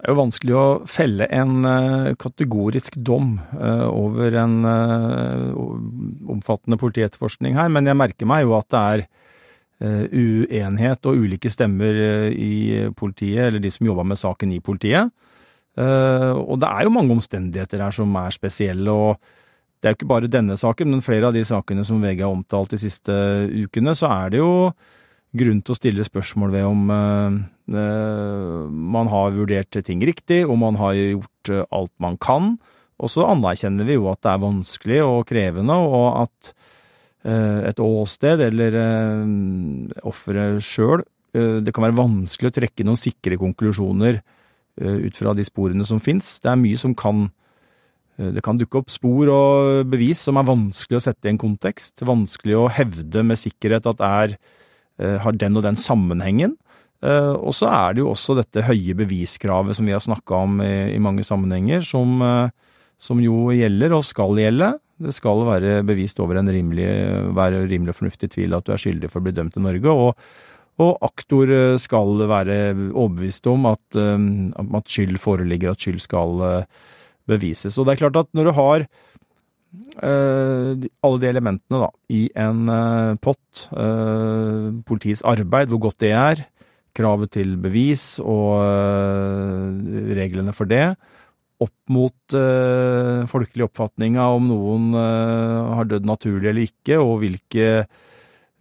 Det 0.03 0.09
er 0.11 0.17
jo 0.17 0.19
vanskelig 0.19 0.55
å 0.59 0.63
felle 0.83 1.25
en 1.31 1.63
uh, 1.63 2.09
kategorisk 2.19 2.97
dom 3.07 3.37
uh, 3.55 3.85
over 3.87 4.35
en 4.35 4.55
uh, 4.67 5.53
omfattende 6.33 6.75
politietterforskning 6.81 7.55
her, 7.55 7.69
men 7.71 7.87
jeg 7.87 7.95
merker 7.95 8.27
meg 8.27 8.43
jo 8.43 8.57
at 8.57 8.67
det 8.73 8.81
er 8.83 9.05
uenighet 9.83 11.07
og 11.09 11.23
ulike 11.25 11.49
stemmer 11.51 11.97
i 12.31 12.85
politiet, 12.95 13.49
eller 13.49 13.59
de 13.59 13.71
som 13.73 13.87
jobba 13.87 14.05
med 14.07 14.19
saken 14.21 14.53
i 14.55 14.61
politiet. 14.63 15.09
og 15.75 16.53
det 16.61 16.69
er 16.69 16.85
jo 16.85 16.93
mange 16.93 17.11
omstendigheter 17.11 17.81
her 17.83 17.91
som 17.91 18.15
er 18.15 18.31
spesielle, 18.31 18.93
og 18.93 19.17
det 19.81 19.89
er 19.89 19.95
jo 19.95 19.97
ikke 19.97 20.11
bare 20.13 20.31
denne 20.31 20.55
saken, 20.55 20.93
men 20.93 21.03
flere 21.03 21.27
av 21.27 21.35
de 21.35 21.43
sakene 21.43 21.83
som 21.83 21.99
VG 21.99 22.23
har 22.23 22.31
omtalt 22.31 22.71
de 22.71 22.79
siste 22.79 23.11
ukene, 23.51 23.91
så 23.91 24.07
er 24.13 24.31
det 24.31 24.39
jo 24.39 24.53
grunn 25.35 25.59
til 25.59 25.75
å 25.75 25.79
stille 25.81 26.07
spørsmål 26.07 26.55
ved 26.55 26.69
om 26.69 26.95
man 27.65 29.07
har 29.07 29.35
vurdert 29.37 29.77
ting 29.87 30.01
riktig, 30.03 30.43
og 30.43 30.57
man 30.59 30.75
har 30.75 30.97
gjort 30.97 31.51
uh, 31.51 31.63
alt 31.71 31.93
man 32.03 32.17
kan. 32.19 32.55
Og 32.99 33.11
så 33.11 33.25
anerkjenner 33.27 33.87
vi 33.87 33.95
jo 33.95 34.09
at 34.11 34.21
det 34.23 34.31
er 34.33 34.43
vanskelig 34.43 34.99
og 35.05 35.27
krevende, 35.29 35.75
og 35.75 36.23
at 36.25 36.53
uh, 37.25 37.63
et 37.69 37.79
åsted 37.79 38.43
eller 38.49 38.79
offeret 40.03 40.63
sjøl 40.63 41.05
Det 41.33 41.71
kan 41.73 41.87
være 41.87 41.97
vanskelig 41.97 42.51
å 42.51 42.53
trekke 42.53 42.83
noen 42.85 42.99
sikre 42.99 43.39
konklusjoner 43.41 44.19
ut 44.77 45.15
fra 45.17 45.31
de 45.33 45.41
sporene 45.41 45.85
som 45.85 45.97
fins. 45.97 46.27
Det 46.43 46.51
er 46.51 46.59
mye 46.61 46.77
som 46.77 46.93
kan 46.93 47.23
det 48.13 48.43
kan 48.45 48.59
dukke 48.59 48.77
opp 48.77 48.91
spor 48.93 49.31
og 49.33 49.87
bevis 49.89 50.19
som 50.27 50.37
er 50.37 50.45
vanskelig 50.45 50.99
å 50.99 51.01
sette 51.01 51.25
i 51.25 51.31
en 51.31 51.39
kontekst, 51.41 52.03
vanskelig 52.05 52.59
å 52.59 52.67
hevde 52.69 53.23
med 53.25 53.41
sikkerhet 53.41 53.89
at 53.89 54.03
er 54.05 54.35
Eh, 55.01 55.17
har 55.17 55.33
den 55.33 55.57
og 55.57 55.63
den 55.65 55.77
sammenhengen. 55.79 56.57
Eh, 57.03 57.33
og 57.35 57.51
så 57.55 57.67
er 57.67 57.95
det 57.95 58.03
jo 58.03 58.11
også 58.13 58.37
dette 58.37 58.63
høye 58.63 58.95
beviskravet 58.95 59.75
som 59.75 59.87
vi 59.87 59.95
har 59.95 60.03
snakka 60.03 60.39
om 60.45 60.61
i, 60.63 60.93
i, 60.93 61.01
mange 61.03 61.25
sammenhenger, 61.27 61.83
som, 61.87 62.15
eh, 62.23 62.79
som, 63.01 63.19
jo 63.23 63.49
gjelder 63.51 63.97
og 63.97 64.05
skal 64.07 64.39
gjelde. 64.39 64.71
Det 65.03 65.11
skal 65.15 65.43
være 65.49 65.81
bevist 65.87 66.21
over 66.23 66.39
en 66.39 66.51
rimelig, 66.53 66.87
være 67.35 67.65
rimelig 67.67 67.95
og 67.95 67.99
fornuftig 67.99 68.31
tvil 68.37 68.55
at 68.55 68.67
du 68.67 68.71
er 68.75 68.79
skyldig 68.79 69.11
for 69.11 69.19
å 69.19 69.27
bli 69.27 69.35
dømt 69.35 69.59
i 69.59 69.67
Norge. 69.67 69.99
Og, 70.07 70.27
Og 70.81 70.95
aktor 71.05 71.51
eh, 71.53 71.77
skal 71.77 72.23
være 72.29 72.73
overbevist 72.73 73.45
om 73.51 73.67
at, 73.69 73.97
at 73.99 74.87
skyld 74.89 75.19
foreligger, 75.21 75.75
at 75.75 75.83
skyld 75.83 75.99
skal 76.01 76.63
bevises. 77.29 77.77
Og 77.77 77.85
det 77.85 77.93
er 77.93 78.07
klart 78.07 78.17
at 78.23 78.31
når 78.33 78.49
du 78.49 78.53
har 78.57 78.87
alle 80.05 81.19
de 81.21 81.27
elementene 81.29 81.79
da, 81.81 81.87
i 82.13 82.27
en 82.37 82.67
pott, 83.21 83.63
politiets 84.85 85.23
arbeid, 85.25 85.69
hvor 85.69 85.81
godt 85.87 86.01
det 86.01 86.11
er, 86.13 86.43
kravet 86.93 87.33
til 87.33 87.55
bevis 87.57 88.19
og 88.21 88.61
reglene 90.13 90.53
for 90.53 90.69
det, 90.69 90.93
opp 91.63 91.93
mot 91.93 92.35
uh, 92.35 93.23
folkelig 93.29 93.67
oppfatning 93.67 94.17
av 94.19 94.37
om 94.37 94.49
noen 94.49 94.89
uh, 94.97 95.75
har 95.77 95.87
dødd 95.89 96.07
naturlig 96.09 96.49
eller 96.51 96.67
ikke, 96.67 96.97
og 96.99 97.21
hvilke 97.23 97.67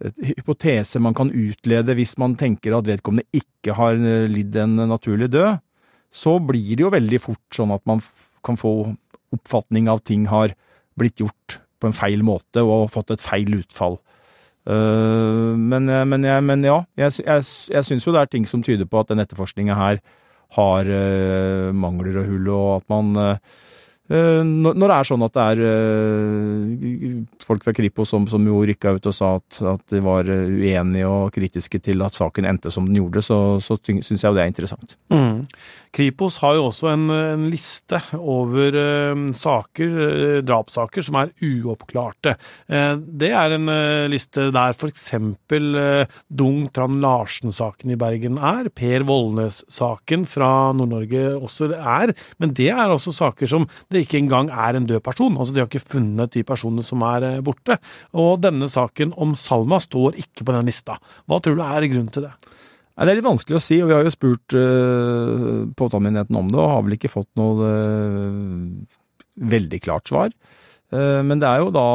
hypoteser 0.03 0.99
man 1.03 1.15
kan 1.15 1.31
utlede 1.31 1.95
hvis 1.95 2.17
man 2.19 2.35
tenker 2.39 2.75
at 2.75 2.87
vedkommende 2.89 3.29
ikke 3.39 3.75
har 3.77 3.95
eh, 3.95 4.25
lidd 4.27 4.55
en 4.59 4.81
naturlig 4.89 5.29
død, 5.31 5.61
så 6.13 6.37
blir 6.43 6.75
det 6.75 6.83
jo 6.83 6.91
veldig 6.93 7.19
fort 7.23 7.55
sånn 7.55 7.71
at 7.71 7.83
man 7.89 8.01
kan 8.43 8.59
få 8.59 8.73
oppfatning 9.33 9.87
av 9.89 10.03
ting 10.05 10.27
har 10.29 10.51
blitt 10.99 11.23
gjort 11.23 11.59
på 11.79 11.89
en 11.89 11.95
feil 11.95 12.25
måte 12.25 12.65
og 12.65 12.91
fått 12.93 13.15
et 13.15 13.23
feil 13.23 13.55
utfall. 13.57 13.97
Uh, 14.63 15.57
men, 15.59 15.89
men, 16.07 16.23
men, 16.45 16.63
ja, 16.63 16.77
jeg, 16.95 17.17
jeg, 17.19 17.43
jeg 17.73 17.87
syns 17.87 18.05
jo 18.07 18.13
det 18.15 18.21
er 18.21 18.31
ting 18.31 18.45
som 18.47 18.63
tyder 18.63 18.87
på 18.87 19.01
at 19.01 19.09
den 19.11 19.19
etterforskninga 19.19 19.75
her 19.75 19.99
har 20.55 20.87
uh, 20.87 21.69
mangler 21.75 22.21
og 22.21 22.29
hull, 22.31 22.49
og 22.53 22.69
at 22.77 22.89
man 22.93 23.11
uh, 23.19 23.35
Eh, 23.35 23.82
når 24.13 24.75
det 24.77 24.95
er 24.95 25.07
sånn 25.07 25.23
at 25.25 25.33
det 25.33 25.43
er 25.43 25.61
eh, 25.65 27.13
folk 27.41 27.63
fra 27.65 27.73
Kripos 27.73 28.11
som, 28.13 28.27
som 28.29 28.43
jo 28.45 28.59
rykka 28.67 28.91
ut 28.97 29.07
og 29.09 29.15
sa 29.15 29.31
at, 29.39 29.61
at, 29.71 29.85
de 29.89 30.01
var 30.05 30.27
eh, 30.29 30.51
uenige 30.53 31.09
og 31.09 31.33
kritiske 31.33 31.81
til 31.81 32.03
at 32.05 32.13
saken 32.13 32.45
endte 32.49 32.69
som 32.73 32.85
den 32.85 32.99
gjorde, 32.99 33.23
så, 33.25 33.39
så 33.63 33.77
syns 33.81 34.11
jeg 34.11 34.27
jo 34.27 34.35
det 34.37 34.43
er 34.43 34.51
interessant. 34.51 34.93
Mm. 35.13 35.41
Kripos 35.93 36.37
har 36.43 36.59
jo 36.59 36.67
også 36.67 36.91
en, 36.91 37.07
en 37.13 37.47
liste 37.53 37.99
over 38.17 38.77
saker, 39.37 39.91
uh, 39.93 40.37
drapssaker, 40.45 41.05
som 41.05 41.19
er 41.21 41.33
uoppklarte. 41.45 42.33
Det 42.65 43.29
er 43.29 43.53
en 43.55 43.69
liste 44.09 44.47
der 44.53 44.73
f.eks. 44.73 45.11
Dung 46.33 46.63
Tran 46.73 46.97
Larsen-saken 47.03 47.93
i 47.93 47.99
Bergen 47.99 48.39
er, 48.41 48.71
Per 48.73 49.05
Vollnes-saken 49.05 50.25
fra 50.29 50.49
Nord-Norge 50.77 51.25
også 51.37 51.69
er, 51.77 52.15
men 52.41 52.55
det 52.57 52.71
er 52.73 52.93
også 52.93 53.13
saker 53.13 53.49
som 53.49 53.67
det 53.93 54.02
ikke 54.03 54.19
engang 54.19 54.49
er 54.51 54.77
en 54.77 54.87
død 54.89 55.01
person. 55.05 55.35
Altså, 55.37 55.53
De 55.55 55.61
har 55.63 55.69
ikke 55.69 55.83
funnet 55.95 56.33
de 56.35 56.43
personene 56.47 56.85
som 56.85 57.03
er 57.07 57.27
eh, 57.27 57.43
borte. 57.45 57.77
Og 58.13 58.41
denne 58.43 58.69
saken 58.71 59.13
om 59.17 59.35
Salma 59.39 59.79
står 59.83 60.19
ikke 60.21 60.45
på 60.45 60.55
den 60.55 60.69
lista. 60.69 60.99
Hva 61.27 61.39
tror 61.43 61.57
du 61.57 61.63
er 61.65 61.89
grunnen 61.89 62.13
til 62.13 62.27
det? 62.27 62.33
Det 62.93 63.09
er 63.09 63.17
litt 63.17 63.25
vanskelig 63.25 63.57
å 63.57 63.63
si, 63.63 63.79
og 63.81 63.87
vi 63.89 63.95
har 63.95 64.03
jo 64.05 64.11
spurt 64.13 64.53
uh, 64.53 65.63
påtalemyndigheten 65.73 66.37
om 66.37 66.51
det, 66.51 66.59
og 66.61 66.67
har 66.69 66.83
vel 66.85 66.93
ikke 66.93 67.09
fått 67.09 67.29
noe 67.39 67.65
uh, 67.65 68.99
veldig 69.49 69.79
klart 69.81 70.11
svar. 70.11 70.35
Uh, 70.93 71.25
men 71.25 71.41
det 71.41 71.49
er 71.49 71.63
jo 71.63 71.71
da 71.73 71.87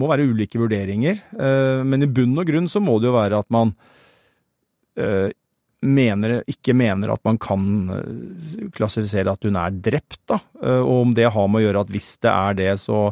må 0.00 0.08
være 0.08 0.24
ulike 0.30 0.56
vurderinger. 0.56 1.18
Men 1.34 2.06
i 2.06 2.08
bunn 2.08 2.38
og 2.38 2.46
grunn 2.46 2.68
så 2.70 2.78
må 2.78 3.00
det 3.02 3.08
jo 3.08 3.16
være 3.16 3.40
at 3.42 3.48
man 3.50 3.72
mener, 5.80 6.40
ikke 6.50 6.74
mener 6.76 7.14
at 7.14 7.22
man 7.24 7.38
kan 7.40 7.64
eh, 7.94 8.68
klassifisere 8.76 9.32
at 9.32 9.48
hun 9.48 9.56
er 9.56 9.76
drept, 9.88 10.20
da. 10.28 10.40
Eh, 10.60 10.80
og 10.80 11.06
om 11.06 11.16
det 11.16 11.30
har 11.32 11.48
med 11.48 11.62
å 11.62 11.64
gjøre 11.64 11.84
at 11.86 11.92
hvis 11.94 12.12
det 12.24 12.32
er 12.32 12.58
det, 12.58 12.70
så 12.82 13.08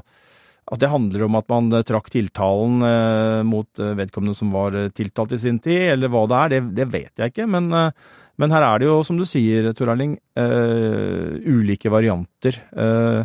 at 0.68 0.82
det 0.82 0.90
handler 0.92 1.24
om 1.24 1.38
at 1.38 1.48
man 1.48 1.72
trakk 1.88 2.10
tiltalen 2.12 2.84
eh, 2.84 3.40
mot 3.48 3.80
vedkommende 3.80 4.36
som 4.36 4.52
var 4.52 4.76
tiltalt 4.92 5.32
i 5.32 5.40
sin 5.40 5.60
tid, 5.64 5.94
eller 5.94 6.12
hva 6.12 6.26
det 6.28 6.40
er, 6.40 6.54
det, 6.54 6.62
det 6.76 6.88
vet 6.92 7.22
jeg 7.22 7.32
ikke. 7.32 7.48
Men, 7.48 7.70
men, 7.72 8.52
her 8.52 8.66
er 8.66 8.80
det 8.80 8.90
jo, 8.90 9.00
som 9.06 9.16
du 9.16 9.24
sier, 9.28 9.70
Tor 9.72 9.94
Erling, 9.94 10.18
uh, 10.38 11.40
ulike 11.48 11.90
varianter. 11.90 12.60
Uh, 12.76 13.24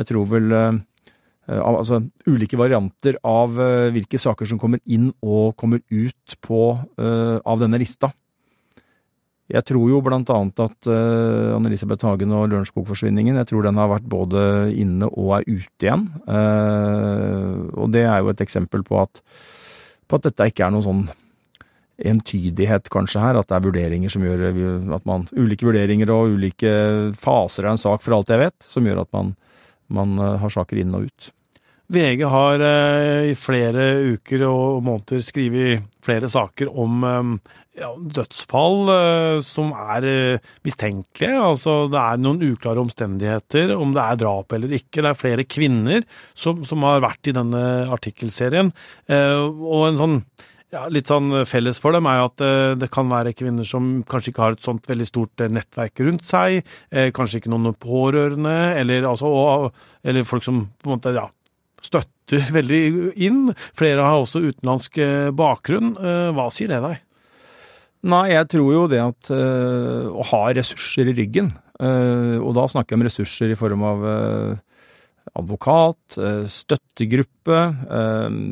jeg 0.00 0.10
tror 0.10 0.30
vel 0.34 0.54
uh, 0.54 0.70
Altså 1.50 1.96
ulike 2.30 2.54
varianter 2.54 3.16
av 3.26 3.56
hvilke 3.90 4.20
saker 4.22 4.46
som 4.46 4.58
kommer 4.60 4.78
inn 4.86 5.08
og 5.18 5.56
kommer 5.58 5.80
ut 5.90 6.36
på, 6.46 6.60
av 6.94 7.64
denne 7.64 7.80
lista. 7.80 8.12
Jeg 9.50 9.66
tror 9.66 9.88
jo 9.90 9.98
blant 10.04 10.30
annet 10.30 10.60
at 10.62 10.88
uh, 10.90 11.56
Anne-Elisabeth 11.56 12.06
Hagen 12.06 12.34
og 12.36 12.46
Lørenskog-forsvinningen, 12.52 13.38
jeg 13.40 13.48
tror 13.50 13.66
den 13.66 13.80
har 13.80 13.90
vært 13.90 14.06
både 14.10 14.42
inne 14.78 15.08
og 15.10 15.40
er 15.40 15.48
ute 15.48 15.88
igjen. 15.88 16.04
Uh, 16.28 17.66
og 17.74 17.90
det 17.94 18.04
er 18.06 18.20
jo 18.22 18.30
et 18.30 18.44
eksempel 18.44 18.84
på 18.86 19.00
at, 19.02 19.22
på 20.06 20.20
at 20.20 20.28
dette 20.28 20.50
ikke 20.52 20.68
er 20.68 20.74
noen 20.74 20.86
sånn 20.86 21.02
entydighet 22.00 22.86
kanskje 22.94 23.20
her, 23.20 23.36
at 23.36 23.50
det 23.50 23.58
er 23.58 23.66
vurderinger 23.66 24.12
som 24.12 24.22
gjør 24.24 24.46
at 24.96 25.08
man 25.08 25.26
Ulike 25.36 25.66
vurderinger 25.68 26.08
og 26.14 26.36
ulike 26.38 26.70
faser 27.18 27.66
av 27.66 27.74
en 27.74 27.82
sak, 27.82 28.06
for 28.06 28.16
alt 28.16 28.30
jeg 28.32 28.40
vet, 28.40 28.56
som 28.64 28.86
gjør 28.86 29.02
at 29.02 29.12
man, 29.16 29.34
man 29.90 30.14
uh, 30.22 30.36
har 30.40 30.54
saker 30.60 30.80
inn 30.84 30.94
og 30.96 31.10
ut. 31.10 31.32
VG 31.90 32.22
har 32.30 32.62
i 33.26 33.32
flere 33.38 33.86
uker 34.14 34.44
og 34.46 34.84
måneder 34.86 35.24
skrevet 35.26 35.88
flere 36.04 36.30
saker 36.30 36.70
om 36.70 37.02
ja, 37.80 37.90
dødsfall 37.94 38.90
uh, 38.90 39.38
som 39.44 39.72
er 39.74 40.06
mistenkelige. 40.66 41.34
Altså, 41.38 41.86
det 41.90 42.00
er 42.00 42.20
noen 42.20 42.44
uklare 42.50 42.82
omstendigheter 42.82 43.74
om 43.76 43.94
det 43.96 44.04
er 44.04 44.20
drap 44.22 44.54
eller 44.56 44.76
ikke. 44.78 45.00
Det 45.00 45.10
er 45.10 45.18
flere 45.18 45.48
kvinner 45.48 46.06
som, 46.34 46.62
som 46.66 46.86
har 46.86 47.02
vært 47.04 47.30
i 47.30 47.36
denne 47.36 47.64
artikkelserien. 47.90 48.72
Og 49.10 49.84
en 49.88 50.00
sånn 50.00 50.16
ja, 50.70 50.84
litt 50.86 51.10
sånn 51.10 51.32
felles 51.50 51.80
for 51.82 51.96
dem 51.96 52.06
er 52.06 52.20
jo 52.20 52.28
at 52.28 52.42
det 52.78 52.88
kan 52.94 53.08
være 53.10 53.34
kvinner 53.34 53.66
som 53.66 54.04
kanskje 54.06 54.30
ikke 54.30 54.44
har 54.44 54.54
et 54.54 54.62
sånt 54.62 54.86
veldig 54.86 55.08
stort 55.08 55.42
nettverk 55.50 56.04
rundt 56.06 56.22
seg, 56.28 56.60
kanskje 57.16 57.40
ikke 57.40 57.50
noen 57.50 57.74
pårørende, 57.74 58.54
eller, 58.78 59.08
altså, 59.10 59.32
eller 60.06 60.28
folk 60.28 60.46
som 60.46 60.62
på 60.78 60.86
en 60.86 60.94
måte 60.94 61.16
ja, 61.16 61.26
støtter 61.84 62.50
veldig 62.54 62.82
inn. 63.20 63.46
Flere 63.76 64.06
har 64.06 64.20
også 64.20 64.42
utenlandsk 64.44 65.00
bakgrunn. 65.36 65.94
Hva 66.36 66.50
sier 66.54 66.70
det 66.70 66.82
deg? 66.84 67.00
Nei, 68.00 68.30
jeg 68.32 68.48
tror 68.48 68.70
jo 68.72 68.84
det 68.88 69.00
at 69.02 69.30
øh, 69.34 70.08
å 70.08 70.24
ha 70.30 70.40
ressurser 70.56 71.10
i 71.10 71.14
ryggen, 71.18 71.50
øh, 71.84 72.38
og 72.40 72.54
da 72.56 72.64
snakker 72.72 72.94
jeg 72.94 73.00
om 73.00 73.04
ressurser 73.04 73.52
i 73.52 73.58
form 73.60 73.84
av 73.84 74.06
øh, 74.08 74.54
advokat, 75.36 76.16
støttegruppe, 76.50 77.58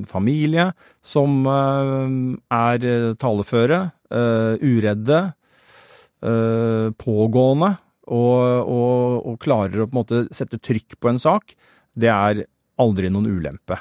familie, 0.07 0.68
som 1.03 1.41
er 1.49 2.85
taleføre, 3.18 3.79
uredde, 4.62 5.18
pågående, 7.03 7.72
og, 8.07 8.45
og, 8.76 9.16
og, 9.33 9.41
klarer 9.43 9.83
å 9.83 9.89
på 9.89 9.97
en 9.97 9.99
måte 9.99 10.22
sette 10.39 10.61
trykk 10.62 11.01
på 11.01 11.11
en 11.11 11.18
sak, 11.18 11.57
det 11.99 12.12
er 12.14 12.45
aldri 12.79 13.11
noen 13.12 13.26
ulempe. 13.26 13.79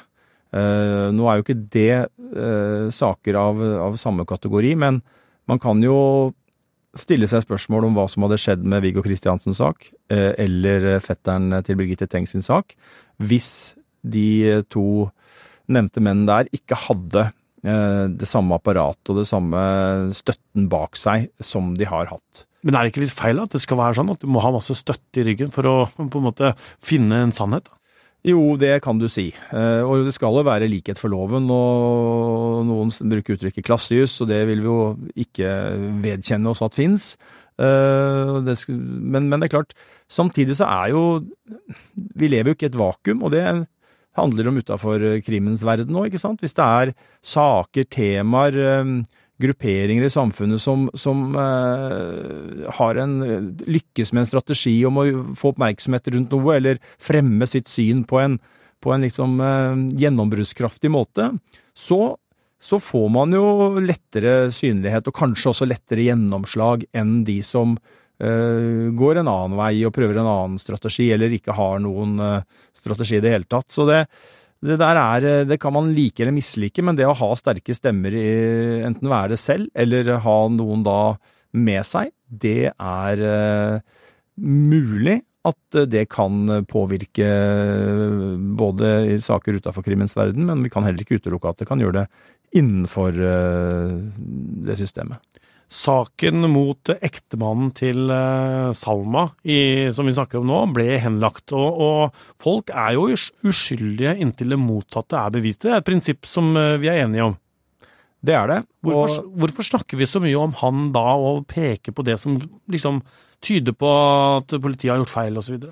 nå 0.50 1.26
er 1.28 1.36
jo 1.36 1.44
ikke 1.44 1.62
det 1.74 2.92
saker 2.94 3.36
av, 3.36 3.58
av 3.84 3.96
samme 4.00 4.24
kategori, 4.24 4.70
men 4.80 5.02
man 5.48 5.60
kan 5.60 5.82
jo 5.84 6.32
stille 6.98 7.28
seg 7.30 7.44
spørsmål 7.44 7.88
om 7.88 7.96
hva 7.96 8.06
som 8.10 8.24
hadde 8.24 8.40
skjedd 8.40 8.64
med 8.68 8.82
Viggo 8.84 9.02
Kristiansens 9.04 9.60
sak, 9.60 9.90
eh, 10.12 10.32
eller 10.40 10.98
fetteren 11.04 11.52
til 11.64 11.78
Birgitte 11.78 12.08
Tengs 12.10 12.34
sin 12.34 12.44
sak, 12.44 12.74
hvis 13.20 13.74
de 14.02 14.62
to 14.72 15.08
nevnte 15.68 16.00
mennene 16.00 16.28
der 16.28 16.50
ikke 16.54 16.78
hadde 16.86 17.28
eh, 17.28 18.04
det 18.08 18.28
samme 18.30 18.56
apparatet 18.56 19.12
og 19.12 19.20
det 19.20 19.28
samme 19.28 19.62
støtten 20.16 20.68
bak 20.72 20.96
seg 20.96 21.28
som 21.44 21.74
de 21.78 21.88
har 21.88 22.08
hatt. 22.12 22.44
Men 22.66 22.74
er 22.74 22.84
det 22.84 22.92
ikke 22.92 23.04
litt 23.04 23.14
feil 23.14 23.38
at 23.42 23.52
det 23.54 23.62
skal 23.62 23.78
være 23.78 24.00
sånn 24.00 24.12
at 24.14 24.22
du 24.22 24.30
må 24.30 24.42
ha 24.42 24.52
masse 24.54 24.74
støtte 24.74 25.20
i 25.20 25.26
ryggen 25.28 25.52
for 25.54 25.68
å 25.68 25.74
på 25.94 26.08
en 26.08 26.28
måte 26.30 26.54
finne 26.82 27.22
en 27.22 27.34
sannhet? 27.34 27.68
Jo, 28.28 28.42
det 28.60 28.82
kan 28.84 28.98
du 29.00 29.06
si. 29.08 29.30
Eh, 29.32 29.82
og 29.86 30.04
det 30.04 30.12
skal 30.16 30.36
jo 30.36 30.44
være 30.46 30.68
likhet 30.68 31.00
for 31.00 31.12
loven. 31.12 31.48
Og 31.54 32.66
noen 32.68 32.92
bruker 33.12 33.38
uttrykket 33.38 33.64
klassejus, 33.66 34.18
og 34.24 34.30
det 34.32 34.42
vil 34.50 34.64
vi 34.64 34.68
jo 34.68 34.80
ikke 35.24 35.52
vedkjenne 36.04 36.52
oss 36.52 36.64
at 36.66 36.76
fins. 36.76 37.12
Eh, 37.58 38.38
men, 38.68 39.30
det 39.32 39.48
er 39.48 39.54
klart, 39.54 39.74
samtidig 40.06 40.58
så 40.60 40.68
er 40.70 40.92
jo 40.92 41.02
Vi 42.14 42.28
lever 42.30 42.52
jo 42.52 42.54
ikke 42.54 42.68
i 42.68 42.72
et 42.72 42.78
vakuum, 42.78 43.24
og 43.26 43.32
det 43.34 43.44
handler 44.18 44.50
om 44.50 44.58
utafor 44.58 45.02
krimens 45.26 45.64
verden 45.66 45.94
nå, 45.94 46.04
ikke 46.06 46.20
sant. 46.20 46.42
Hvis 46.42 46.56
det 46.58 46.66
er 46.66 46.94
saker, 47.24 47.88
temaer, 47.88 48.58
eh, 48.58 48.92
grupperinger 49.42 50.04
i 50.04 50.10
samfunnet 50.10 50.62
som, 50.62 50.88
som 50.98 51.34
eh, 51.38 52.78
en, 53.02 53.18
lykkes 53.66 54.12
med 54.12 54.24
en 54.24 54.30
strategi 54.30 54.74
om 54.86 54.98
å 54.98 55.04
få 55.38 55.52
oppmerksomhet 55.52 56.10
rundt 56.14 56.34
noe, 56.34 56.56
eller 56.56 56.80
fremme 56.98 57.46
sitt 57.50 57.70
syn 57.70 58.04
på 58.08 58.20
en, 58.22 58.38
på 58.82 58.94
en 58.94 59.06
liksom, 59.06 59.38
eh, 59.40 59.84
gjennombruddskraftig 60.02 60.90
måte, 60.90 61.30
så, 61.78 62.16
så, 62.60 62.80
får 62.82 63.06
man 63.14 63.36
jo 63.36 63.78
lettere 63.78 64.50
synlighet, 64.54 65.06
og 65.10 65.20
kanskje 65.20 65.52
også 65.52 65.70
lettere 65.70 66.08
gjennomslag 66.08 66.88
enn 66.96 67.20
de 67.28 67.38
som 67.46 67.76
uh, 67.78 68.88
går 68.98 69.20
en 69.20 69.30
annen 69.30 69.54
vei 69.60 69.76
og 69.86 69.94
prøver 69.94 70.18
en 70.18 70.26
annen 70.26 70.58
strategi, 70.58 71.06
eller 71.14 71.30
ikke 71.36 71.54
har 71.54 71.78
noen 71.84 72.18
strategi 72.74 73.20
i 73.20 73.22
det 73.22 73.36
hele 73.36 73.46
tatt. 73.46 73.70
Så 73.70 73.86
det, 73.86 74.00
Det 74.64 74.78
der 74.80 74.98
er, 74.98 75.24
eh, 75.24 75.46
det 75.46 75.60
kan 75.62 75.74
man 75.74 75.92
like 75.94 76.22
eller 76.22 76.34
mislike, 76.34 76.82
men 76.82 76.96
det 76.98 77.06
å 77.06 77.16
ha 77.16 77.30
sterke 77.38 77.74
stemmer, 77.76 78.14
i, 78.14 78.82
enten 78.86 79.10
være 79.10 79.36
det 79.36 79.40
selv 79.42 79.68
eller 79.74 80.18
ha 80.24 80.38
noen 80.50 80.82
da 80.86 81.16
med 81.54 81.86
seg, 81.86 82.10
det 82.28 82.72
er 82.74 83.22
uh, 83.24 83.78
mulig 84.36 85.22
at 85.48 85.78
det 85.88 86.02
kan 86.12 86.42
påvirke 86.68 87.28
både 88.58 88.90
i 89.14 89.16
saker 89.22 89.56
utafor 89.62 89.86
krimmens 89.86 90.12
verden, 90.18 90.44
men 90.44 90.60
vi 90.60 90.68
kan 90.68 90.84
heller 90.84 91.00
ikke 91.00 91.22
utelukke 91.22 91.54
at 91.54 91.62
det 91.62 91.68
kan 91.70 91.80
gjøre 91.80 92.02
det 92.02 92.58
innenfor 92.58 93.16
det 93.16 94.76
systemet. 94.76 95.24
Saken 95.68 96.46
mot 96.48 96.90
ektemannen 96.96 97.72
til 97.76 98.08
eh, 98.08 98.70
Salma, 98.76 99.26
i, 99.44 99.90
som 99.92 100.08
vi 100.08 100.14
snakker 100.16 100.40
om 100.40 100.48
nå, 100.48 100.62
ble 100.72 100.96
henlagt. 101.02 101.52
Og, 101.52 101.82
og, 101.84 102.22
folk 102.40 102.72
er 102.72 102.96
jo 102.96 103.10
uskyldige 103.12 104.14
inntil 104.16 104.54
det 104.54 104.60
motsatte 104.62 105.20
er 105.20 105.34
bevist. 105.34 105.66
Det 105.66 105.74
er 105.74 105.82
et 105.82 105.88
prinsipp 105.88 106.28
som 106.28 106.54
eh, 106.56 106.78
vi 106.80 106.88
er 106.88 107.02
enige 107.04 107.28
om. 107.28 107.36
Det 108.24 108.34
er 108.34 108.48
det. 108.50 108.62
Hvorfor, 108.82 109.20
og... 109.20 109.36
hvorfor 109.42 109.68
snakker 109.68 110.00
vi 110.00 110.08
så 110.08 110.22
mye 110.24 110.40
om 110.40 110.56
han 110.62 110.88
da, 110.94 111.04
og 111.20 111.44
peker 111.50 111.94
på 111.94 112.06
det 112.06 112.16
som 112.22 112.40
liksom 112.72 113.02
tyder 113.44 113.76
på 113.76 113.92
at 114.40 114.56
politiet 114.56 114.94
har 114.94 115.02
gjort 115.02 115.14
feil, 115.14 115.38
osv.? 115.38 115.68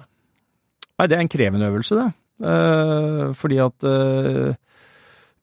Nei, 0.96 1.08
det 1.08 1.16
er 1.16 1.24
en 1.24 1.32
krevende 1.32 1.72
øvelse, 1.72 1.98
det. 1.98 2.10
Eh, 2.44 3.32
fordi 3.32 3.58
at 3.64 3.88
eh, 3.88 4.52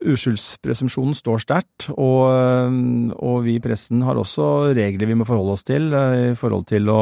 uskyldspresumpsjonen 0.04 1.16
står 1.18 1.44
sterkt, 1.44 1.88
og, 1.94 2.20
eh, 2.32 2.76
og, 3.18 3.44
vi 3.46 3.58
i 3.58 3.64
pressen 3.64 4.04
har 4.06 4.20
også 4.20 4.74
regler 4.76 5.10
vi 5.10 5.18
må 5.20 5.28
forholde 5.28 5.56
oss 5.58 5.66
til 5.68 5.94
eh, 5.94 6.32
i 6.32 6.36
forhold 6.40 6.68
til 6.70 6.90
å, 6.92 7.00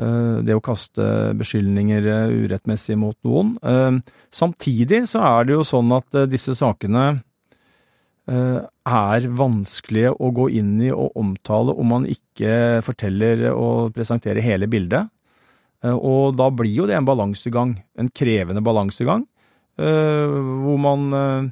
eh, 0.00 0.36
det 0.46 0.56
å 0.56 0.64
kaste 0.64 1.06
beskyldninger 1.38 2.06
urettmessig 2.44 2.98
mot 3.00 3.16
noen. 3.26 3.56
Samtidig 4.32 5.06
så 5.10 5.24
er 5.32 5.48
det 5.48 5.58
jo 5.58 5.66
sånn 5.66 5.90
at 5.96 6.24
disse 6.30 6.56
sakene 6.58 7.22
er 8.30 9.24
vanskelige 9.34 10.12
å 10.22 10.28
gå 10.30 10.44
inn 10.54 10.76
i 10.84 10.92
og 10.94 11.16
omtale 11.18 11.72
om 11.74 11.88
man 11.90 12.04
ikke 12.06 12.78
forteller 12.86 13.48
og 13.50 13.90
presenterer 13.96 14.44
hele 14.44 14.68
bildet. 14.70 15.08
Og 15.82 16.36
da 16.38 16.46
blir 16.54 16.70
jo 16.70 16.86
det 16.86 16.94
en 16.94 17.08
balansegang, 17.08 17.72
en 17.98 18.10
krevende 18.14 18.62
balansegang, 18.62 19.24
hvor 19.74 20.78
man 20.84 21.50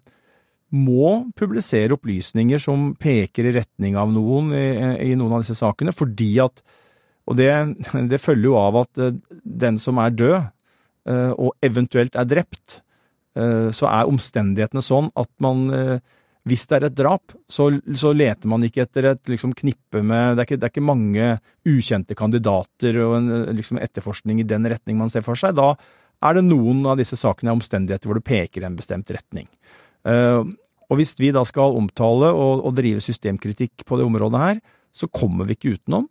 må 0.74 1.30
publisere 1.38 1.96
opplysninger 1.96 2.60
som 2.60 2.90
peker 3.00 3.48
i 3.48 3.54
retning 3.56 3.96
av 3.96 4.10
noen 4.12 4.52
i, 4.52 4.66
i 5.08 5.14
noen 5.16 5.38
av 5.38 5.44
disse 5.44 5.56
sakene, 5.58 5.94
fordi 5.96 6.34
at 6.44 6.62
Og 7.28 7.36
det, 7.36 7.48
det, 8.10 8.20
følger 8.24 8.48
jo 8.48 8.54
av 8.56 8.76
at 8.80 8.98
eh, 9.04 9.16
den 9.44 9.76
som 9.76 9.98
er 10.00 10.14
død, 10.16 10.46
eh, 11.08 11.32
og 11.36 11.52
eventuelt 11.60 12.16
er 12.16 12.24
drept, 12.24 12.80
eh, 13.36 13.68
så 13.68 13.84
er 13.90 14.08
omstendighetene 14.08 14.80
sånn 14.80 15.10
at 15.12 15.28
man 15.44 15.68
hvis 16.48 16.64
det 16.70 16.76
er 16.78 16.86
et 16.88 16.96
drap, 16.96 17.34
så, 17.50 17.68
så 17.92 18.14
leter 18.16 18.48
man 18.48 18.62
ikke 18.64 18.86
etter 18.86 19.10
et 19.10 19.28
liksom, 19.28 19.52
knippe 19.52 20.00
med 20.00 20.38
det 20.38 20.40
er, 20.40 20.46
ikke, 20.46 20.56
det 20.56 20.64
er, 20.64 20.72
ikke, 20.72 20.86
mange 20.88 21.26
ukjente 21.68 22.16
kandidater 22.16 22.96
og 23.04 23.16
en 23.18 23.28
liksom, 23.58 23.80
etterforskning 23.84 24.40
i 24.40 24.48
den 24.48 24.64
retning 24.70 24.96
man 24.96 25.12
ser 25.12 25.26
for 25.26 25.36
seg. 25.36 25.58
Da 25.58 25.74
er 26.24 26.38
det 26.38 26.46
noen 26.46 26.80
av 26.88 26.96
disse 26.96 27.18
sakene 27.20 27.52
av 27.52 27.58
omstendigheter 27.58 28.08
hvor 28.08 28.16
det 28.16 28.28
peker 28.30 28.64
i 28.64 28.70
en 28.70 28.78
bestemt 28.78 29.12
retning. 29.12 29.50
Uh, 30.06 30.46
og 30.88 31.00
hvis 31.00 31.14
vi 31.20 31.32
da 31.34 31.42
skal 31.46 31.76
omtale 31.76 32.30
og, 32.32 32.64
og, 32.64 32.72
drive 32.78 33.02
systemkritikk 33.04 33.84
på 33.86 33.98
det 33.98 34.06
området 34.08 34.40
her, 34.40 34.60
så 34.94 35.08
kommer 35.12 35.48
vi 35.48 35.56
ikke 35.56 35.74
utenom 35.76 36.06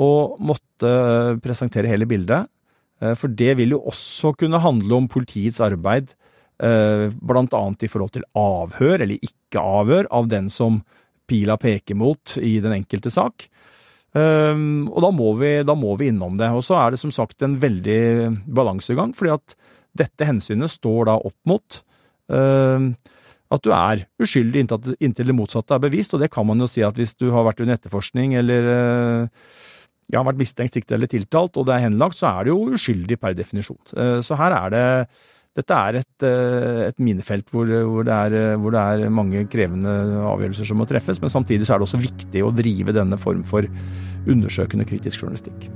å 0.00 0.10
måtte 0.40 0.88
uh, 0.88 1.38
presentere 1.42 1.90
hele 1.90 2.08
bildet. 2.08 2.48
Uh, 3.02 3.12
for 3.18 3.32
det 3.32 3.56
vil 3.60 3.74
jo 3.76 3.82
også 3.92 4.34
kunne 4.40 4.62
handle 4.62 5.02
om 5.02 5.10
politiets 5.10 5.62
arbeid, 5.64 6.14
annet 6.62 7.82
i 7.82 7.88
forhold 7.90 8.12
til 8.14 8.22
avhør 8.38 9.02
eller 9.02 9.24
ikke 9.26 9.58
avhør 9.58 10.06
av 10.14 10.28
den 10.30 10.46
som 10.52 10.76
pila 11.26 11.56
peker 11.58 11.96
mot 11.98 12.36
i 12.38 12.52
den 12.62 12.76
enkelte 12.76 13.10
sak. 13.10 13.48
og 14.14 14.98
da 15.02 15.10
må, 15.10 15.32
vi, 15.40 15.50
da 15.66 15.74
må 15.74 15.96
vi 15.98 16.12
innom 16.12 16.36
det. 16.38 16.52
Og 16.54 16.62
så 16.62 16.76
er 16.78 16.94
det 16.94 17.00
som 17.00 17.10
sagt 17.10 17.42
en 17.42 17.56
veldig 17.58 18.44
balansegang, 18.46 19.10
fordi 19.10 19.32
at 19.34 19.56
dette 20.04 20.28
hensynet 20.28 20.70
står 20.70 21.10
da 21.10 21.16
opp 21.18 21.50
mot 21.50 21.80
at 23.52 23.64
du 23.64 23.72
er 23.76 24.06
uskyldig 24.22 24.64
inntil 24.64 25.28
det 25.28 25.36
motsatte 25.36 25.76
er 25.76 25.82
bevist, 25.84 26.14
og 26.16 26.22
det 26.22 26.30
kan 26.32 26.46
man 26.48 26.62
jo 26.62 26.70
si 26.70 26.84
at 26.86 26.96
hvis 26.98 27.14
du 27.20 27.28
har 27.34 27.46
vært 27.46 27.60
under 27.64 27.76
etterforskning 27.76 28.36
eller 28.40 28.70
eh, 28.72 29.52
ja, 30.12 30.24
vært 30.24 30.40
mistenkt, 30.40 30.76
siktet 30.76 30.96
eller 30.96 31.10
tiltalt, 31.10 31.58
og 31.60 31.68
det 31.68 31.76
er 31.76 31.86
henlagt, 31.86 32.18
så 32.18 32.30
er 32.32 32.48
du 32.48 32.54
jo 32.54 32.72
uskyldig 32.78 33.20
per 33.20 33.36
definisjon. 33.36 33.80
Eh, 33.92 34.18
så 34.24 34.38
her 34.40 34.56
er 34.56 34.74
det 34.74 34.88
dette 35.52 35.76
er 35.76 35.98
et, 36.00 36.24
eh, 36.24 36.82
et 36.88 37.00
minefelt 37.04 37.50
hvor, 37.52 37.68
hvor, 37.68 38.08
det 38.08 38.16
er, 38.16 38.56
hvor, 38.56 38.72
det 38.72 38.82
er, 38.82 39.12
mange 39.12 39.44
krevende 39.52 39.92
avgjørelser 40.32 40.72
som 40.72 40.80
må 40.80 40.88
treffes, 40.88 41.20
men 41.20 41.32
samtidig 41.32 41.68
så 41.68 41.76
er 41.76 41.82
det 41.82 41.90
også 41.90 42.04
viktig 42.08 42.44
å 42.46 42.54
drive 42.56 42.96
denne 42.96 43.20
form 43.20 43.44
for 43.44 43.68
undersøkende 44.24 44.88
kritisk 44.88 45.26
journalistikk. 45.26 45.68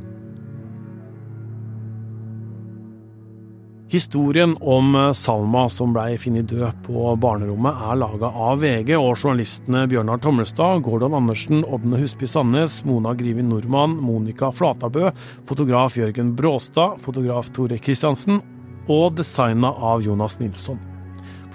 Historien 3.88 4.56
om 4.60 4.94
eh, 4.94 5.12
Salma 5.12 5.68
som 5.68 5.92
blei 5.94 6.16
funnet 6.18 6.48
død 6.50 6.80
på 6.86 7.12
barnerommet, 7.22 7.82
er 7.86 7.98
laga 8.00 8.32
av 8.34 8.58
VG 8.58 8.96
og 8.98 9.12
journalistene 9.14 9.84
Bjørnar 9.86 10.18
Tommelstad, 10.24 10.82
Gordon 10.82 11.14
Andersen, 11.14 11.62
Ådne 11.62 12.00
Husby 12.00 12.26
Sandnes, 12.26 12.80
Mona 12.84 13.14
Grivi 13.14 13.44
Nordmann, 13.46 13.94
Monica 14.02 14.50
Flatabø, 14.50 15.12
fotograf 15.46 15.94
Jørgen 16.00 16.34
Bråstad, 16.34 16.98
fotograf 17.04 17.52
Tore 17.54 17.78
Kristiansen 17.78 18.42
og 18.90 19.14
designa 19.20 19.70
av 19.70 20.02
Jonas 20.02 20.40
Nilsson. 20.42 20.82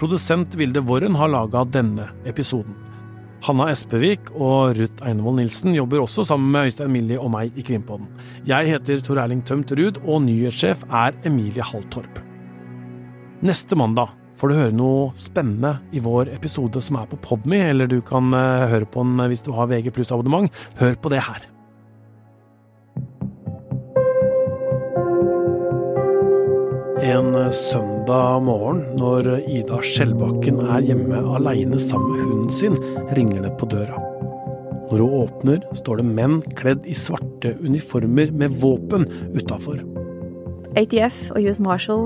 Produsent 0.00 0.56
Vilde 0.56 0.80
Worren 0.88 1.20
har 1.20 1.30
laga 1.30 1.66
denne 1.68 2.08
episoden. 2.24 2.72
Hanna 3.42 3.72
Espevik 3.72 4.28
og 4.36 4.76
Ruth 4.78 5.02
Einevold 5.02 5.40
Nilsen 5.40 5.74
jobber 5.74 6.04
også 6.04 6.22
sammen 6.28 6.52
med 6.54 6.68
Øystein 6.68 6.92
Millie 6.94 7.18
og 7.18 7.32
meg 7.34 7.56
i 7.58 7.64
Krimpodden. 7.66 8.06
Jeg 8.46 8.70
heter 8.70 9.02
Tor 9.02 9.18
Erling 9.18 9.42
Tømt 9.42 9.72
Ruud, 9.74 9.98
og 10.06 10.22
nyhetssjef 10.28 10.84
er 10.86 11.16
Emilie 11.26 11.66
Halltorp. 11.66 12.20
Neste 13.42 13.74
mandag 13.78 14.14
får 14.38 14.52
du 14.52 14.58
høre 14.60 14.76
noe 14.78 15.10
spennende 15.18 15.74
i 15.90 16.02
vår 16.02 16.30
episode 16.36 16.82
som 16.86 17.00
er 17.00 17.10
på 17.10 17.18
Podme, 17.24 17.58
eller 17.72 17.90
du 17.90 17.98
kan 18.06 18.30
eh, 18.30 18.68
høre 18.70 18.86
på 18.86 19.02
den 19.02 19.26
hvis 19.32 19.42
du 19.42 19.50
har 19.58 19.70
VG 19.70 19.90
pluss-abonnement. 19.90 20.62
Hør 20.78 20.94
på 21.02 21.10
det 21.10 21.24
her. 21.26 21.51
En 27.02 27.34
søndag 27.50 28.44
morgen, 28.46 28.84
når 28.94 29.26
Ida 29.50 29.80
Skjellbakken 29.82 30.60
er 30.62 30.84
hjemme 30.86 31.18
aleine 31.34 31.80
sammen 31.82 32.12
med 32.12 32.20
hunden 32.22 32.52
sin, 32.54 32.76
ringer 33.18 33.42
det 33.42 33.50
på 33.58 33.66
døra. 33.72 33.96
Når 34.86 35.00
hun 35.02 35.16
åpner, 35.24 35.64
står 35.74 35.98
det 35.98 36.04
menn 36.06 36.36
kledd 36.54 36.86
i 36.86 36.94
svarte 36.94 37.56
uniformer 37.58 38.30
med 38.30 38.54
våpen 38.62 39.08
utafor. 39.34 39.80
ATF 40.78 41.18
og 41.32 41.40
US 41.42 41.58
Marshal 41.64 42.04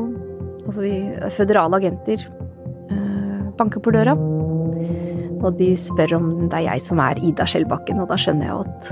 altså 0.64 0.86
de 0.86 1.30
føderale 1.36 1.76
agenter, 1.76 2.24
eh, 2.88 3.42
banker 3.58 3.84
på 3.84 3.92
døra. 3.92 4.16
Og 5.44 5.58
de 5.58 5.74
spør 5.76 6.16
om 6.16 6.30
det 6.48 6.56
er 6.56 6.70
jeg 6.70 6.86
som 6.86 7.04
er 7.04 7.20
Ida 7.20 7.44
Skjellbakken, 7.44 8.00
og 8.00 8.08
da 8.08 8.16
skjønner 8.16 8.48
jeg 8.48 8.64
at 8.64 8.88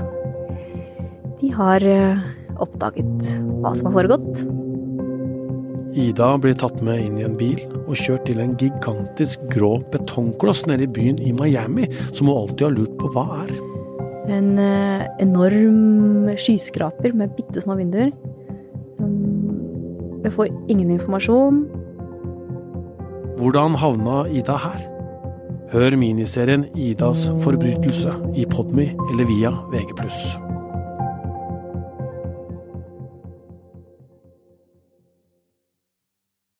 de 1.41 1.51
har 1.57 1.87
eh, 1.95 2.29
oppdaget 2.61 3.25
hva 3.57 3.73
som 3.73 3.89
har 3.89 3.97
foregått. 3.97 4.45
Ida 5.95 6.33
blir 6.43 6.55
tatt 6.59 6.81
med 6.83 6.99
inn 6.99 7.19
i 7.19 7.23
en 7.23 7.37
bil 7.39 7.61
og 7.85 7.95
kjørt 7.95 8.25
til 8.27 8.41
en 8.43 8.55
gigantisk 8.59 9.43
grå 9.53 9.77
betongkloss 9.93 10.65
nede 10.67 10.87
i 10.87 10.91
byen 10.91 11.21
i 11.23 11.31
Miami, 11.35 11.87
som 12.11 12.27
hun 12.27 12.41
alltid 12.41 12.67
har 12.67 12.75
lurt 12.75 12.97
på 12.99 13.11
hva 13.15 13.25
er. 13.45 13.53
En 14.35 14.57
eh, 14.59 15.05
enorm 15.23 16.27
skyskraper 16.35 17.15
med 17.15 17.35
bitte 17.37 17.63
små 17.63 17.77
vinduer. 17.79 18.11
Jeg 20.25 20.33
får 20.33 20.49
ingen 20.67 20.89
informasjon. 20.97 21.63
Hvordan 23.39 23.77
havna 23.79 24.23
Ida 24.33 24.57
her? 24.57 24.81
Hør 25.71 25.95
miniserien 25.97 26.65
'Idas 26.75 27.27
forbrytelse' 27.43 28.15
i 28.35 28.45
Podmy 28.45 28.91
eller 29.11 29.25
via 29.25 29.51
VG+. 29.71 30.44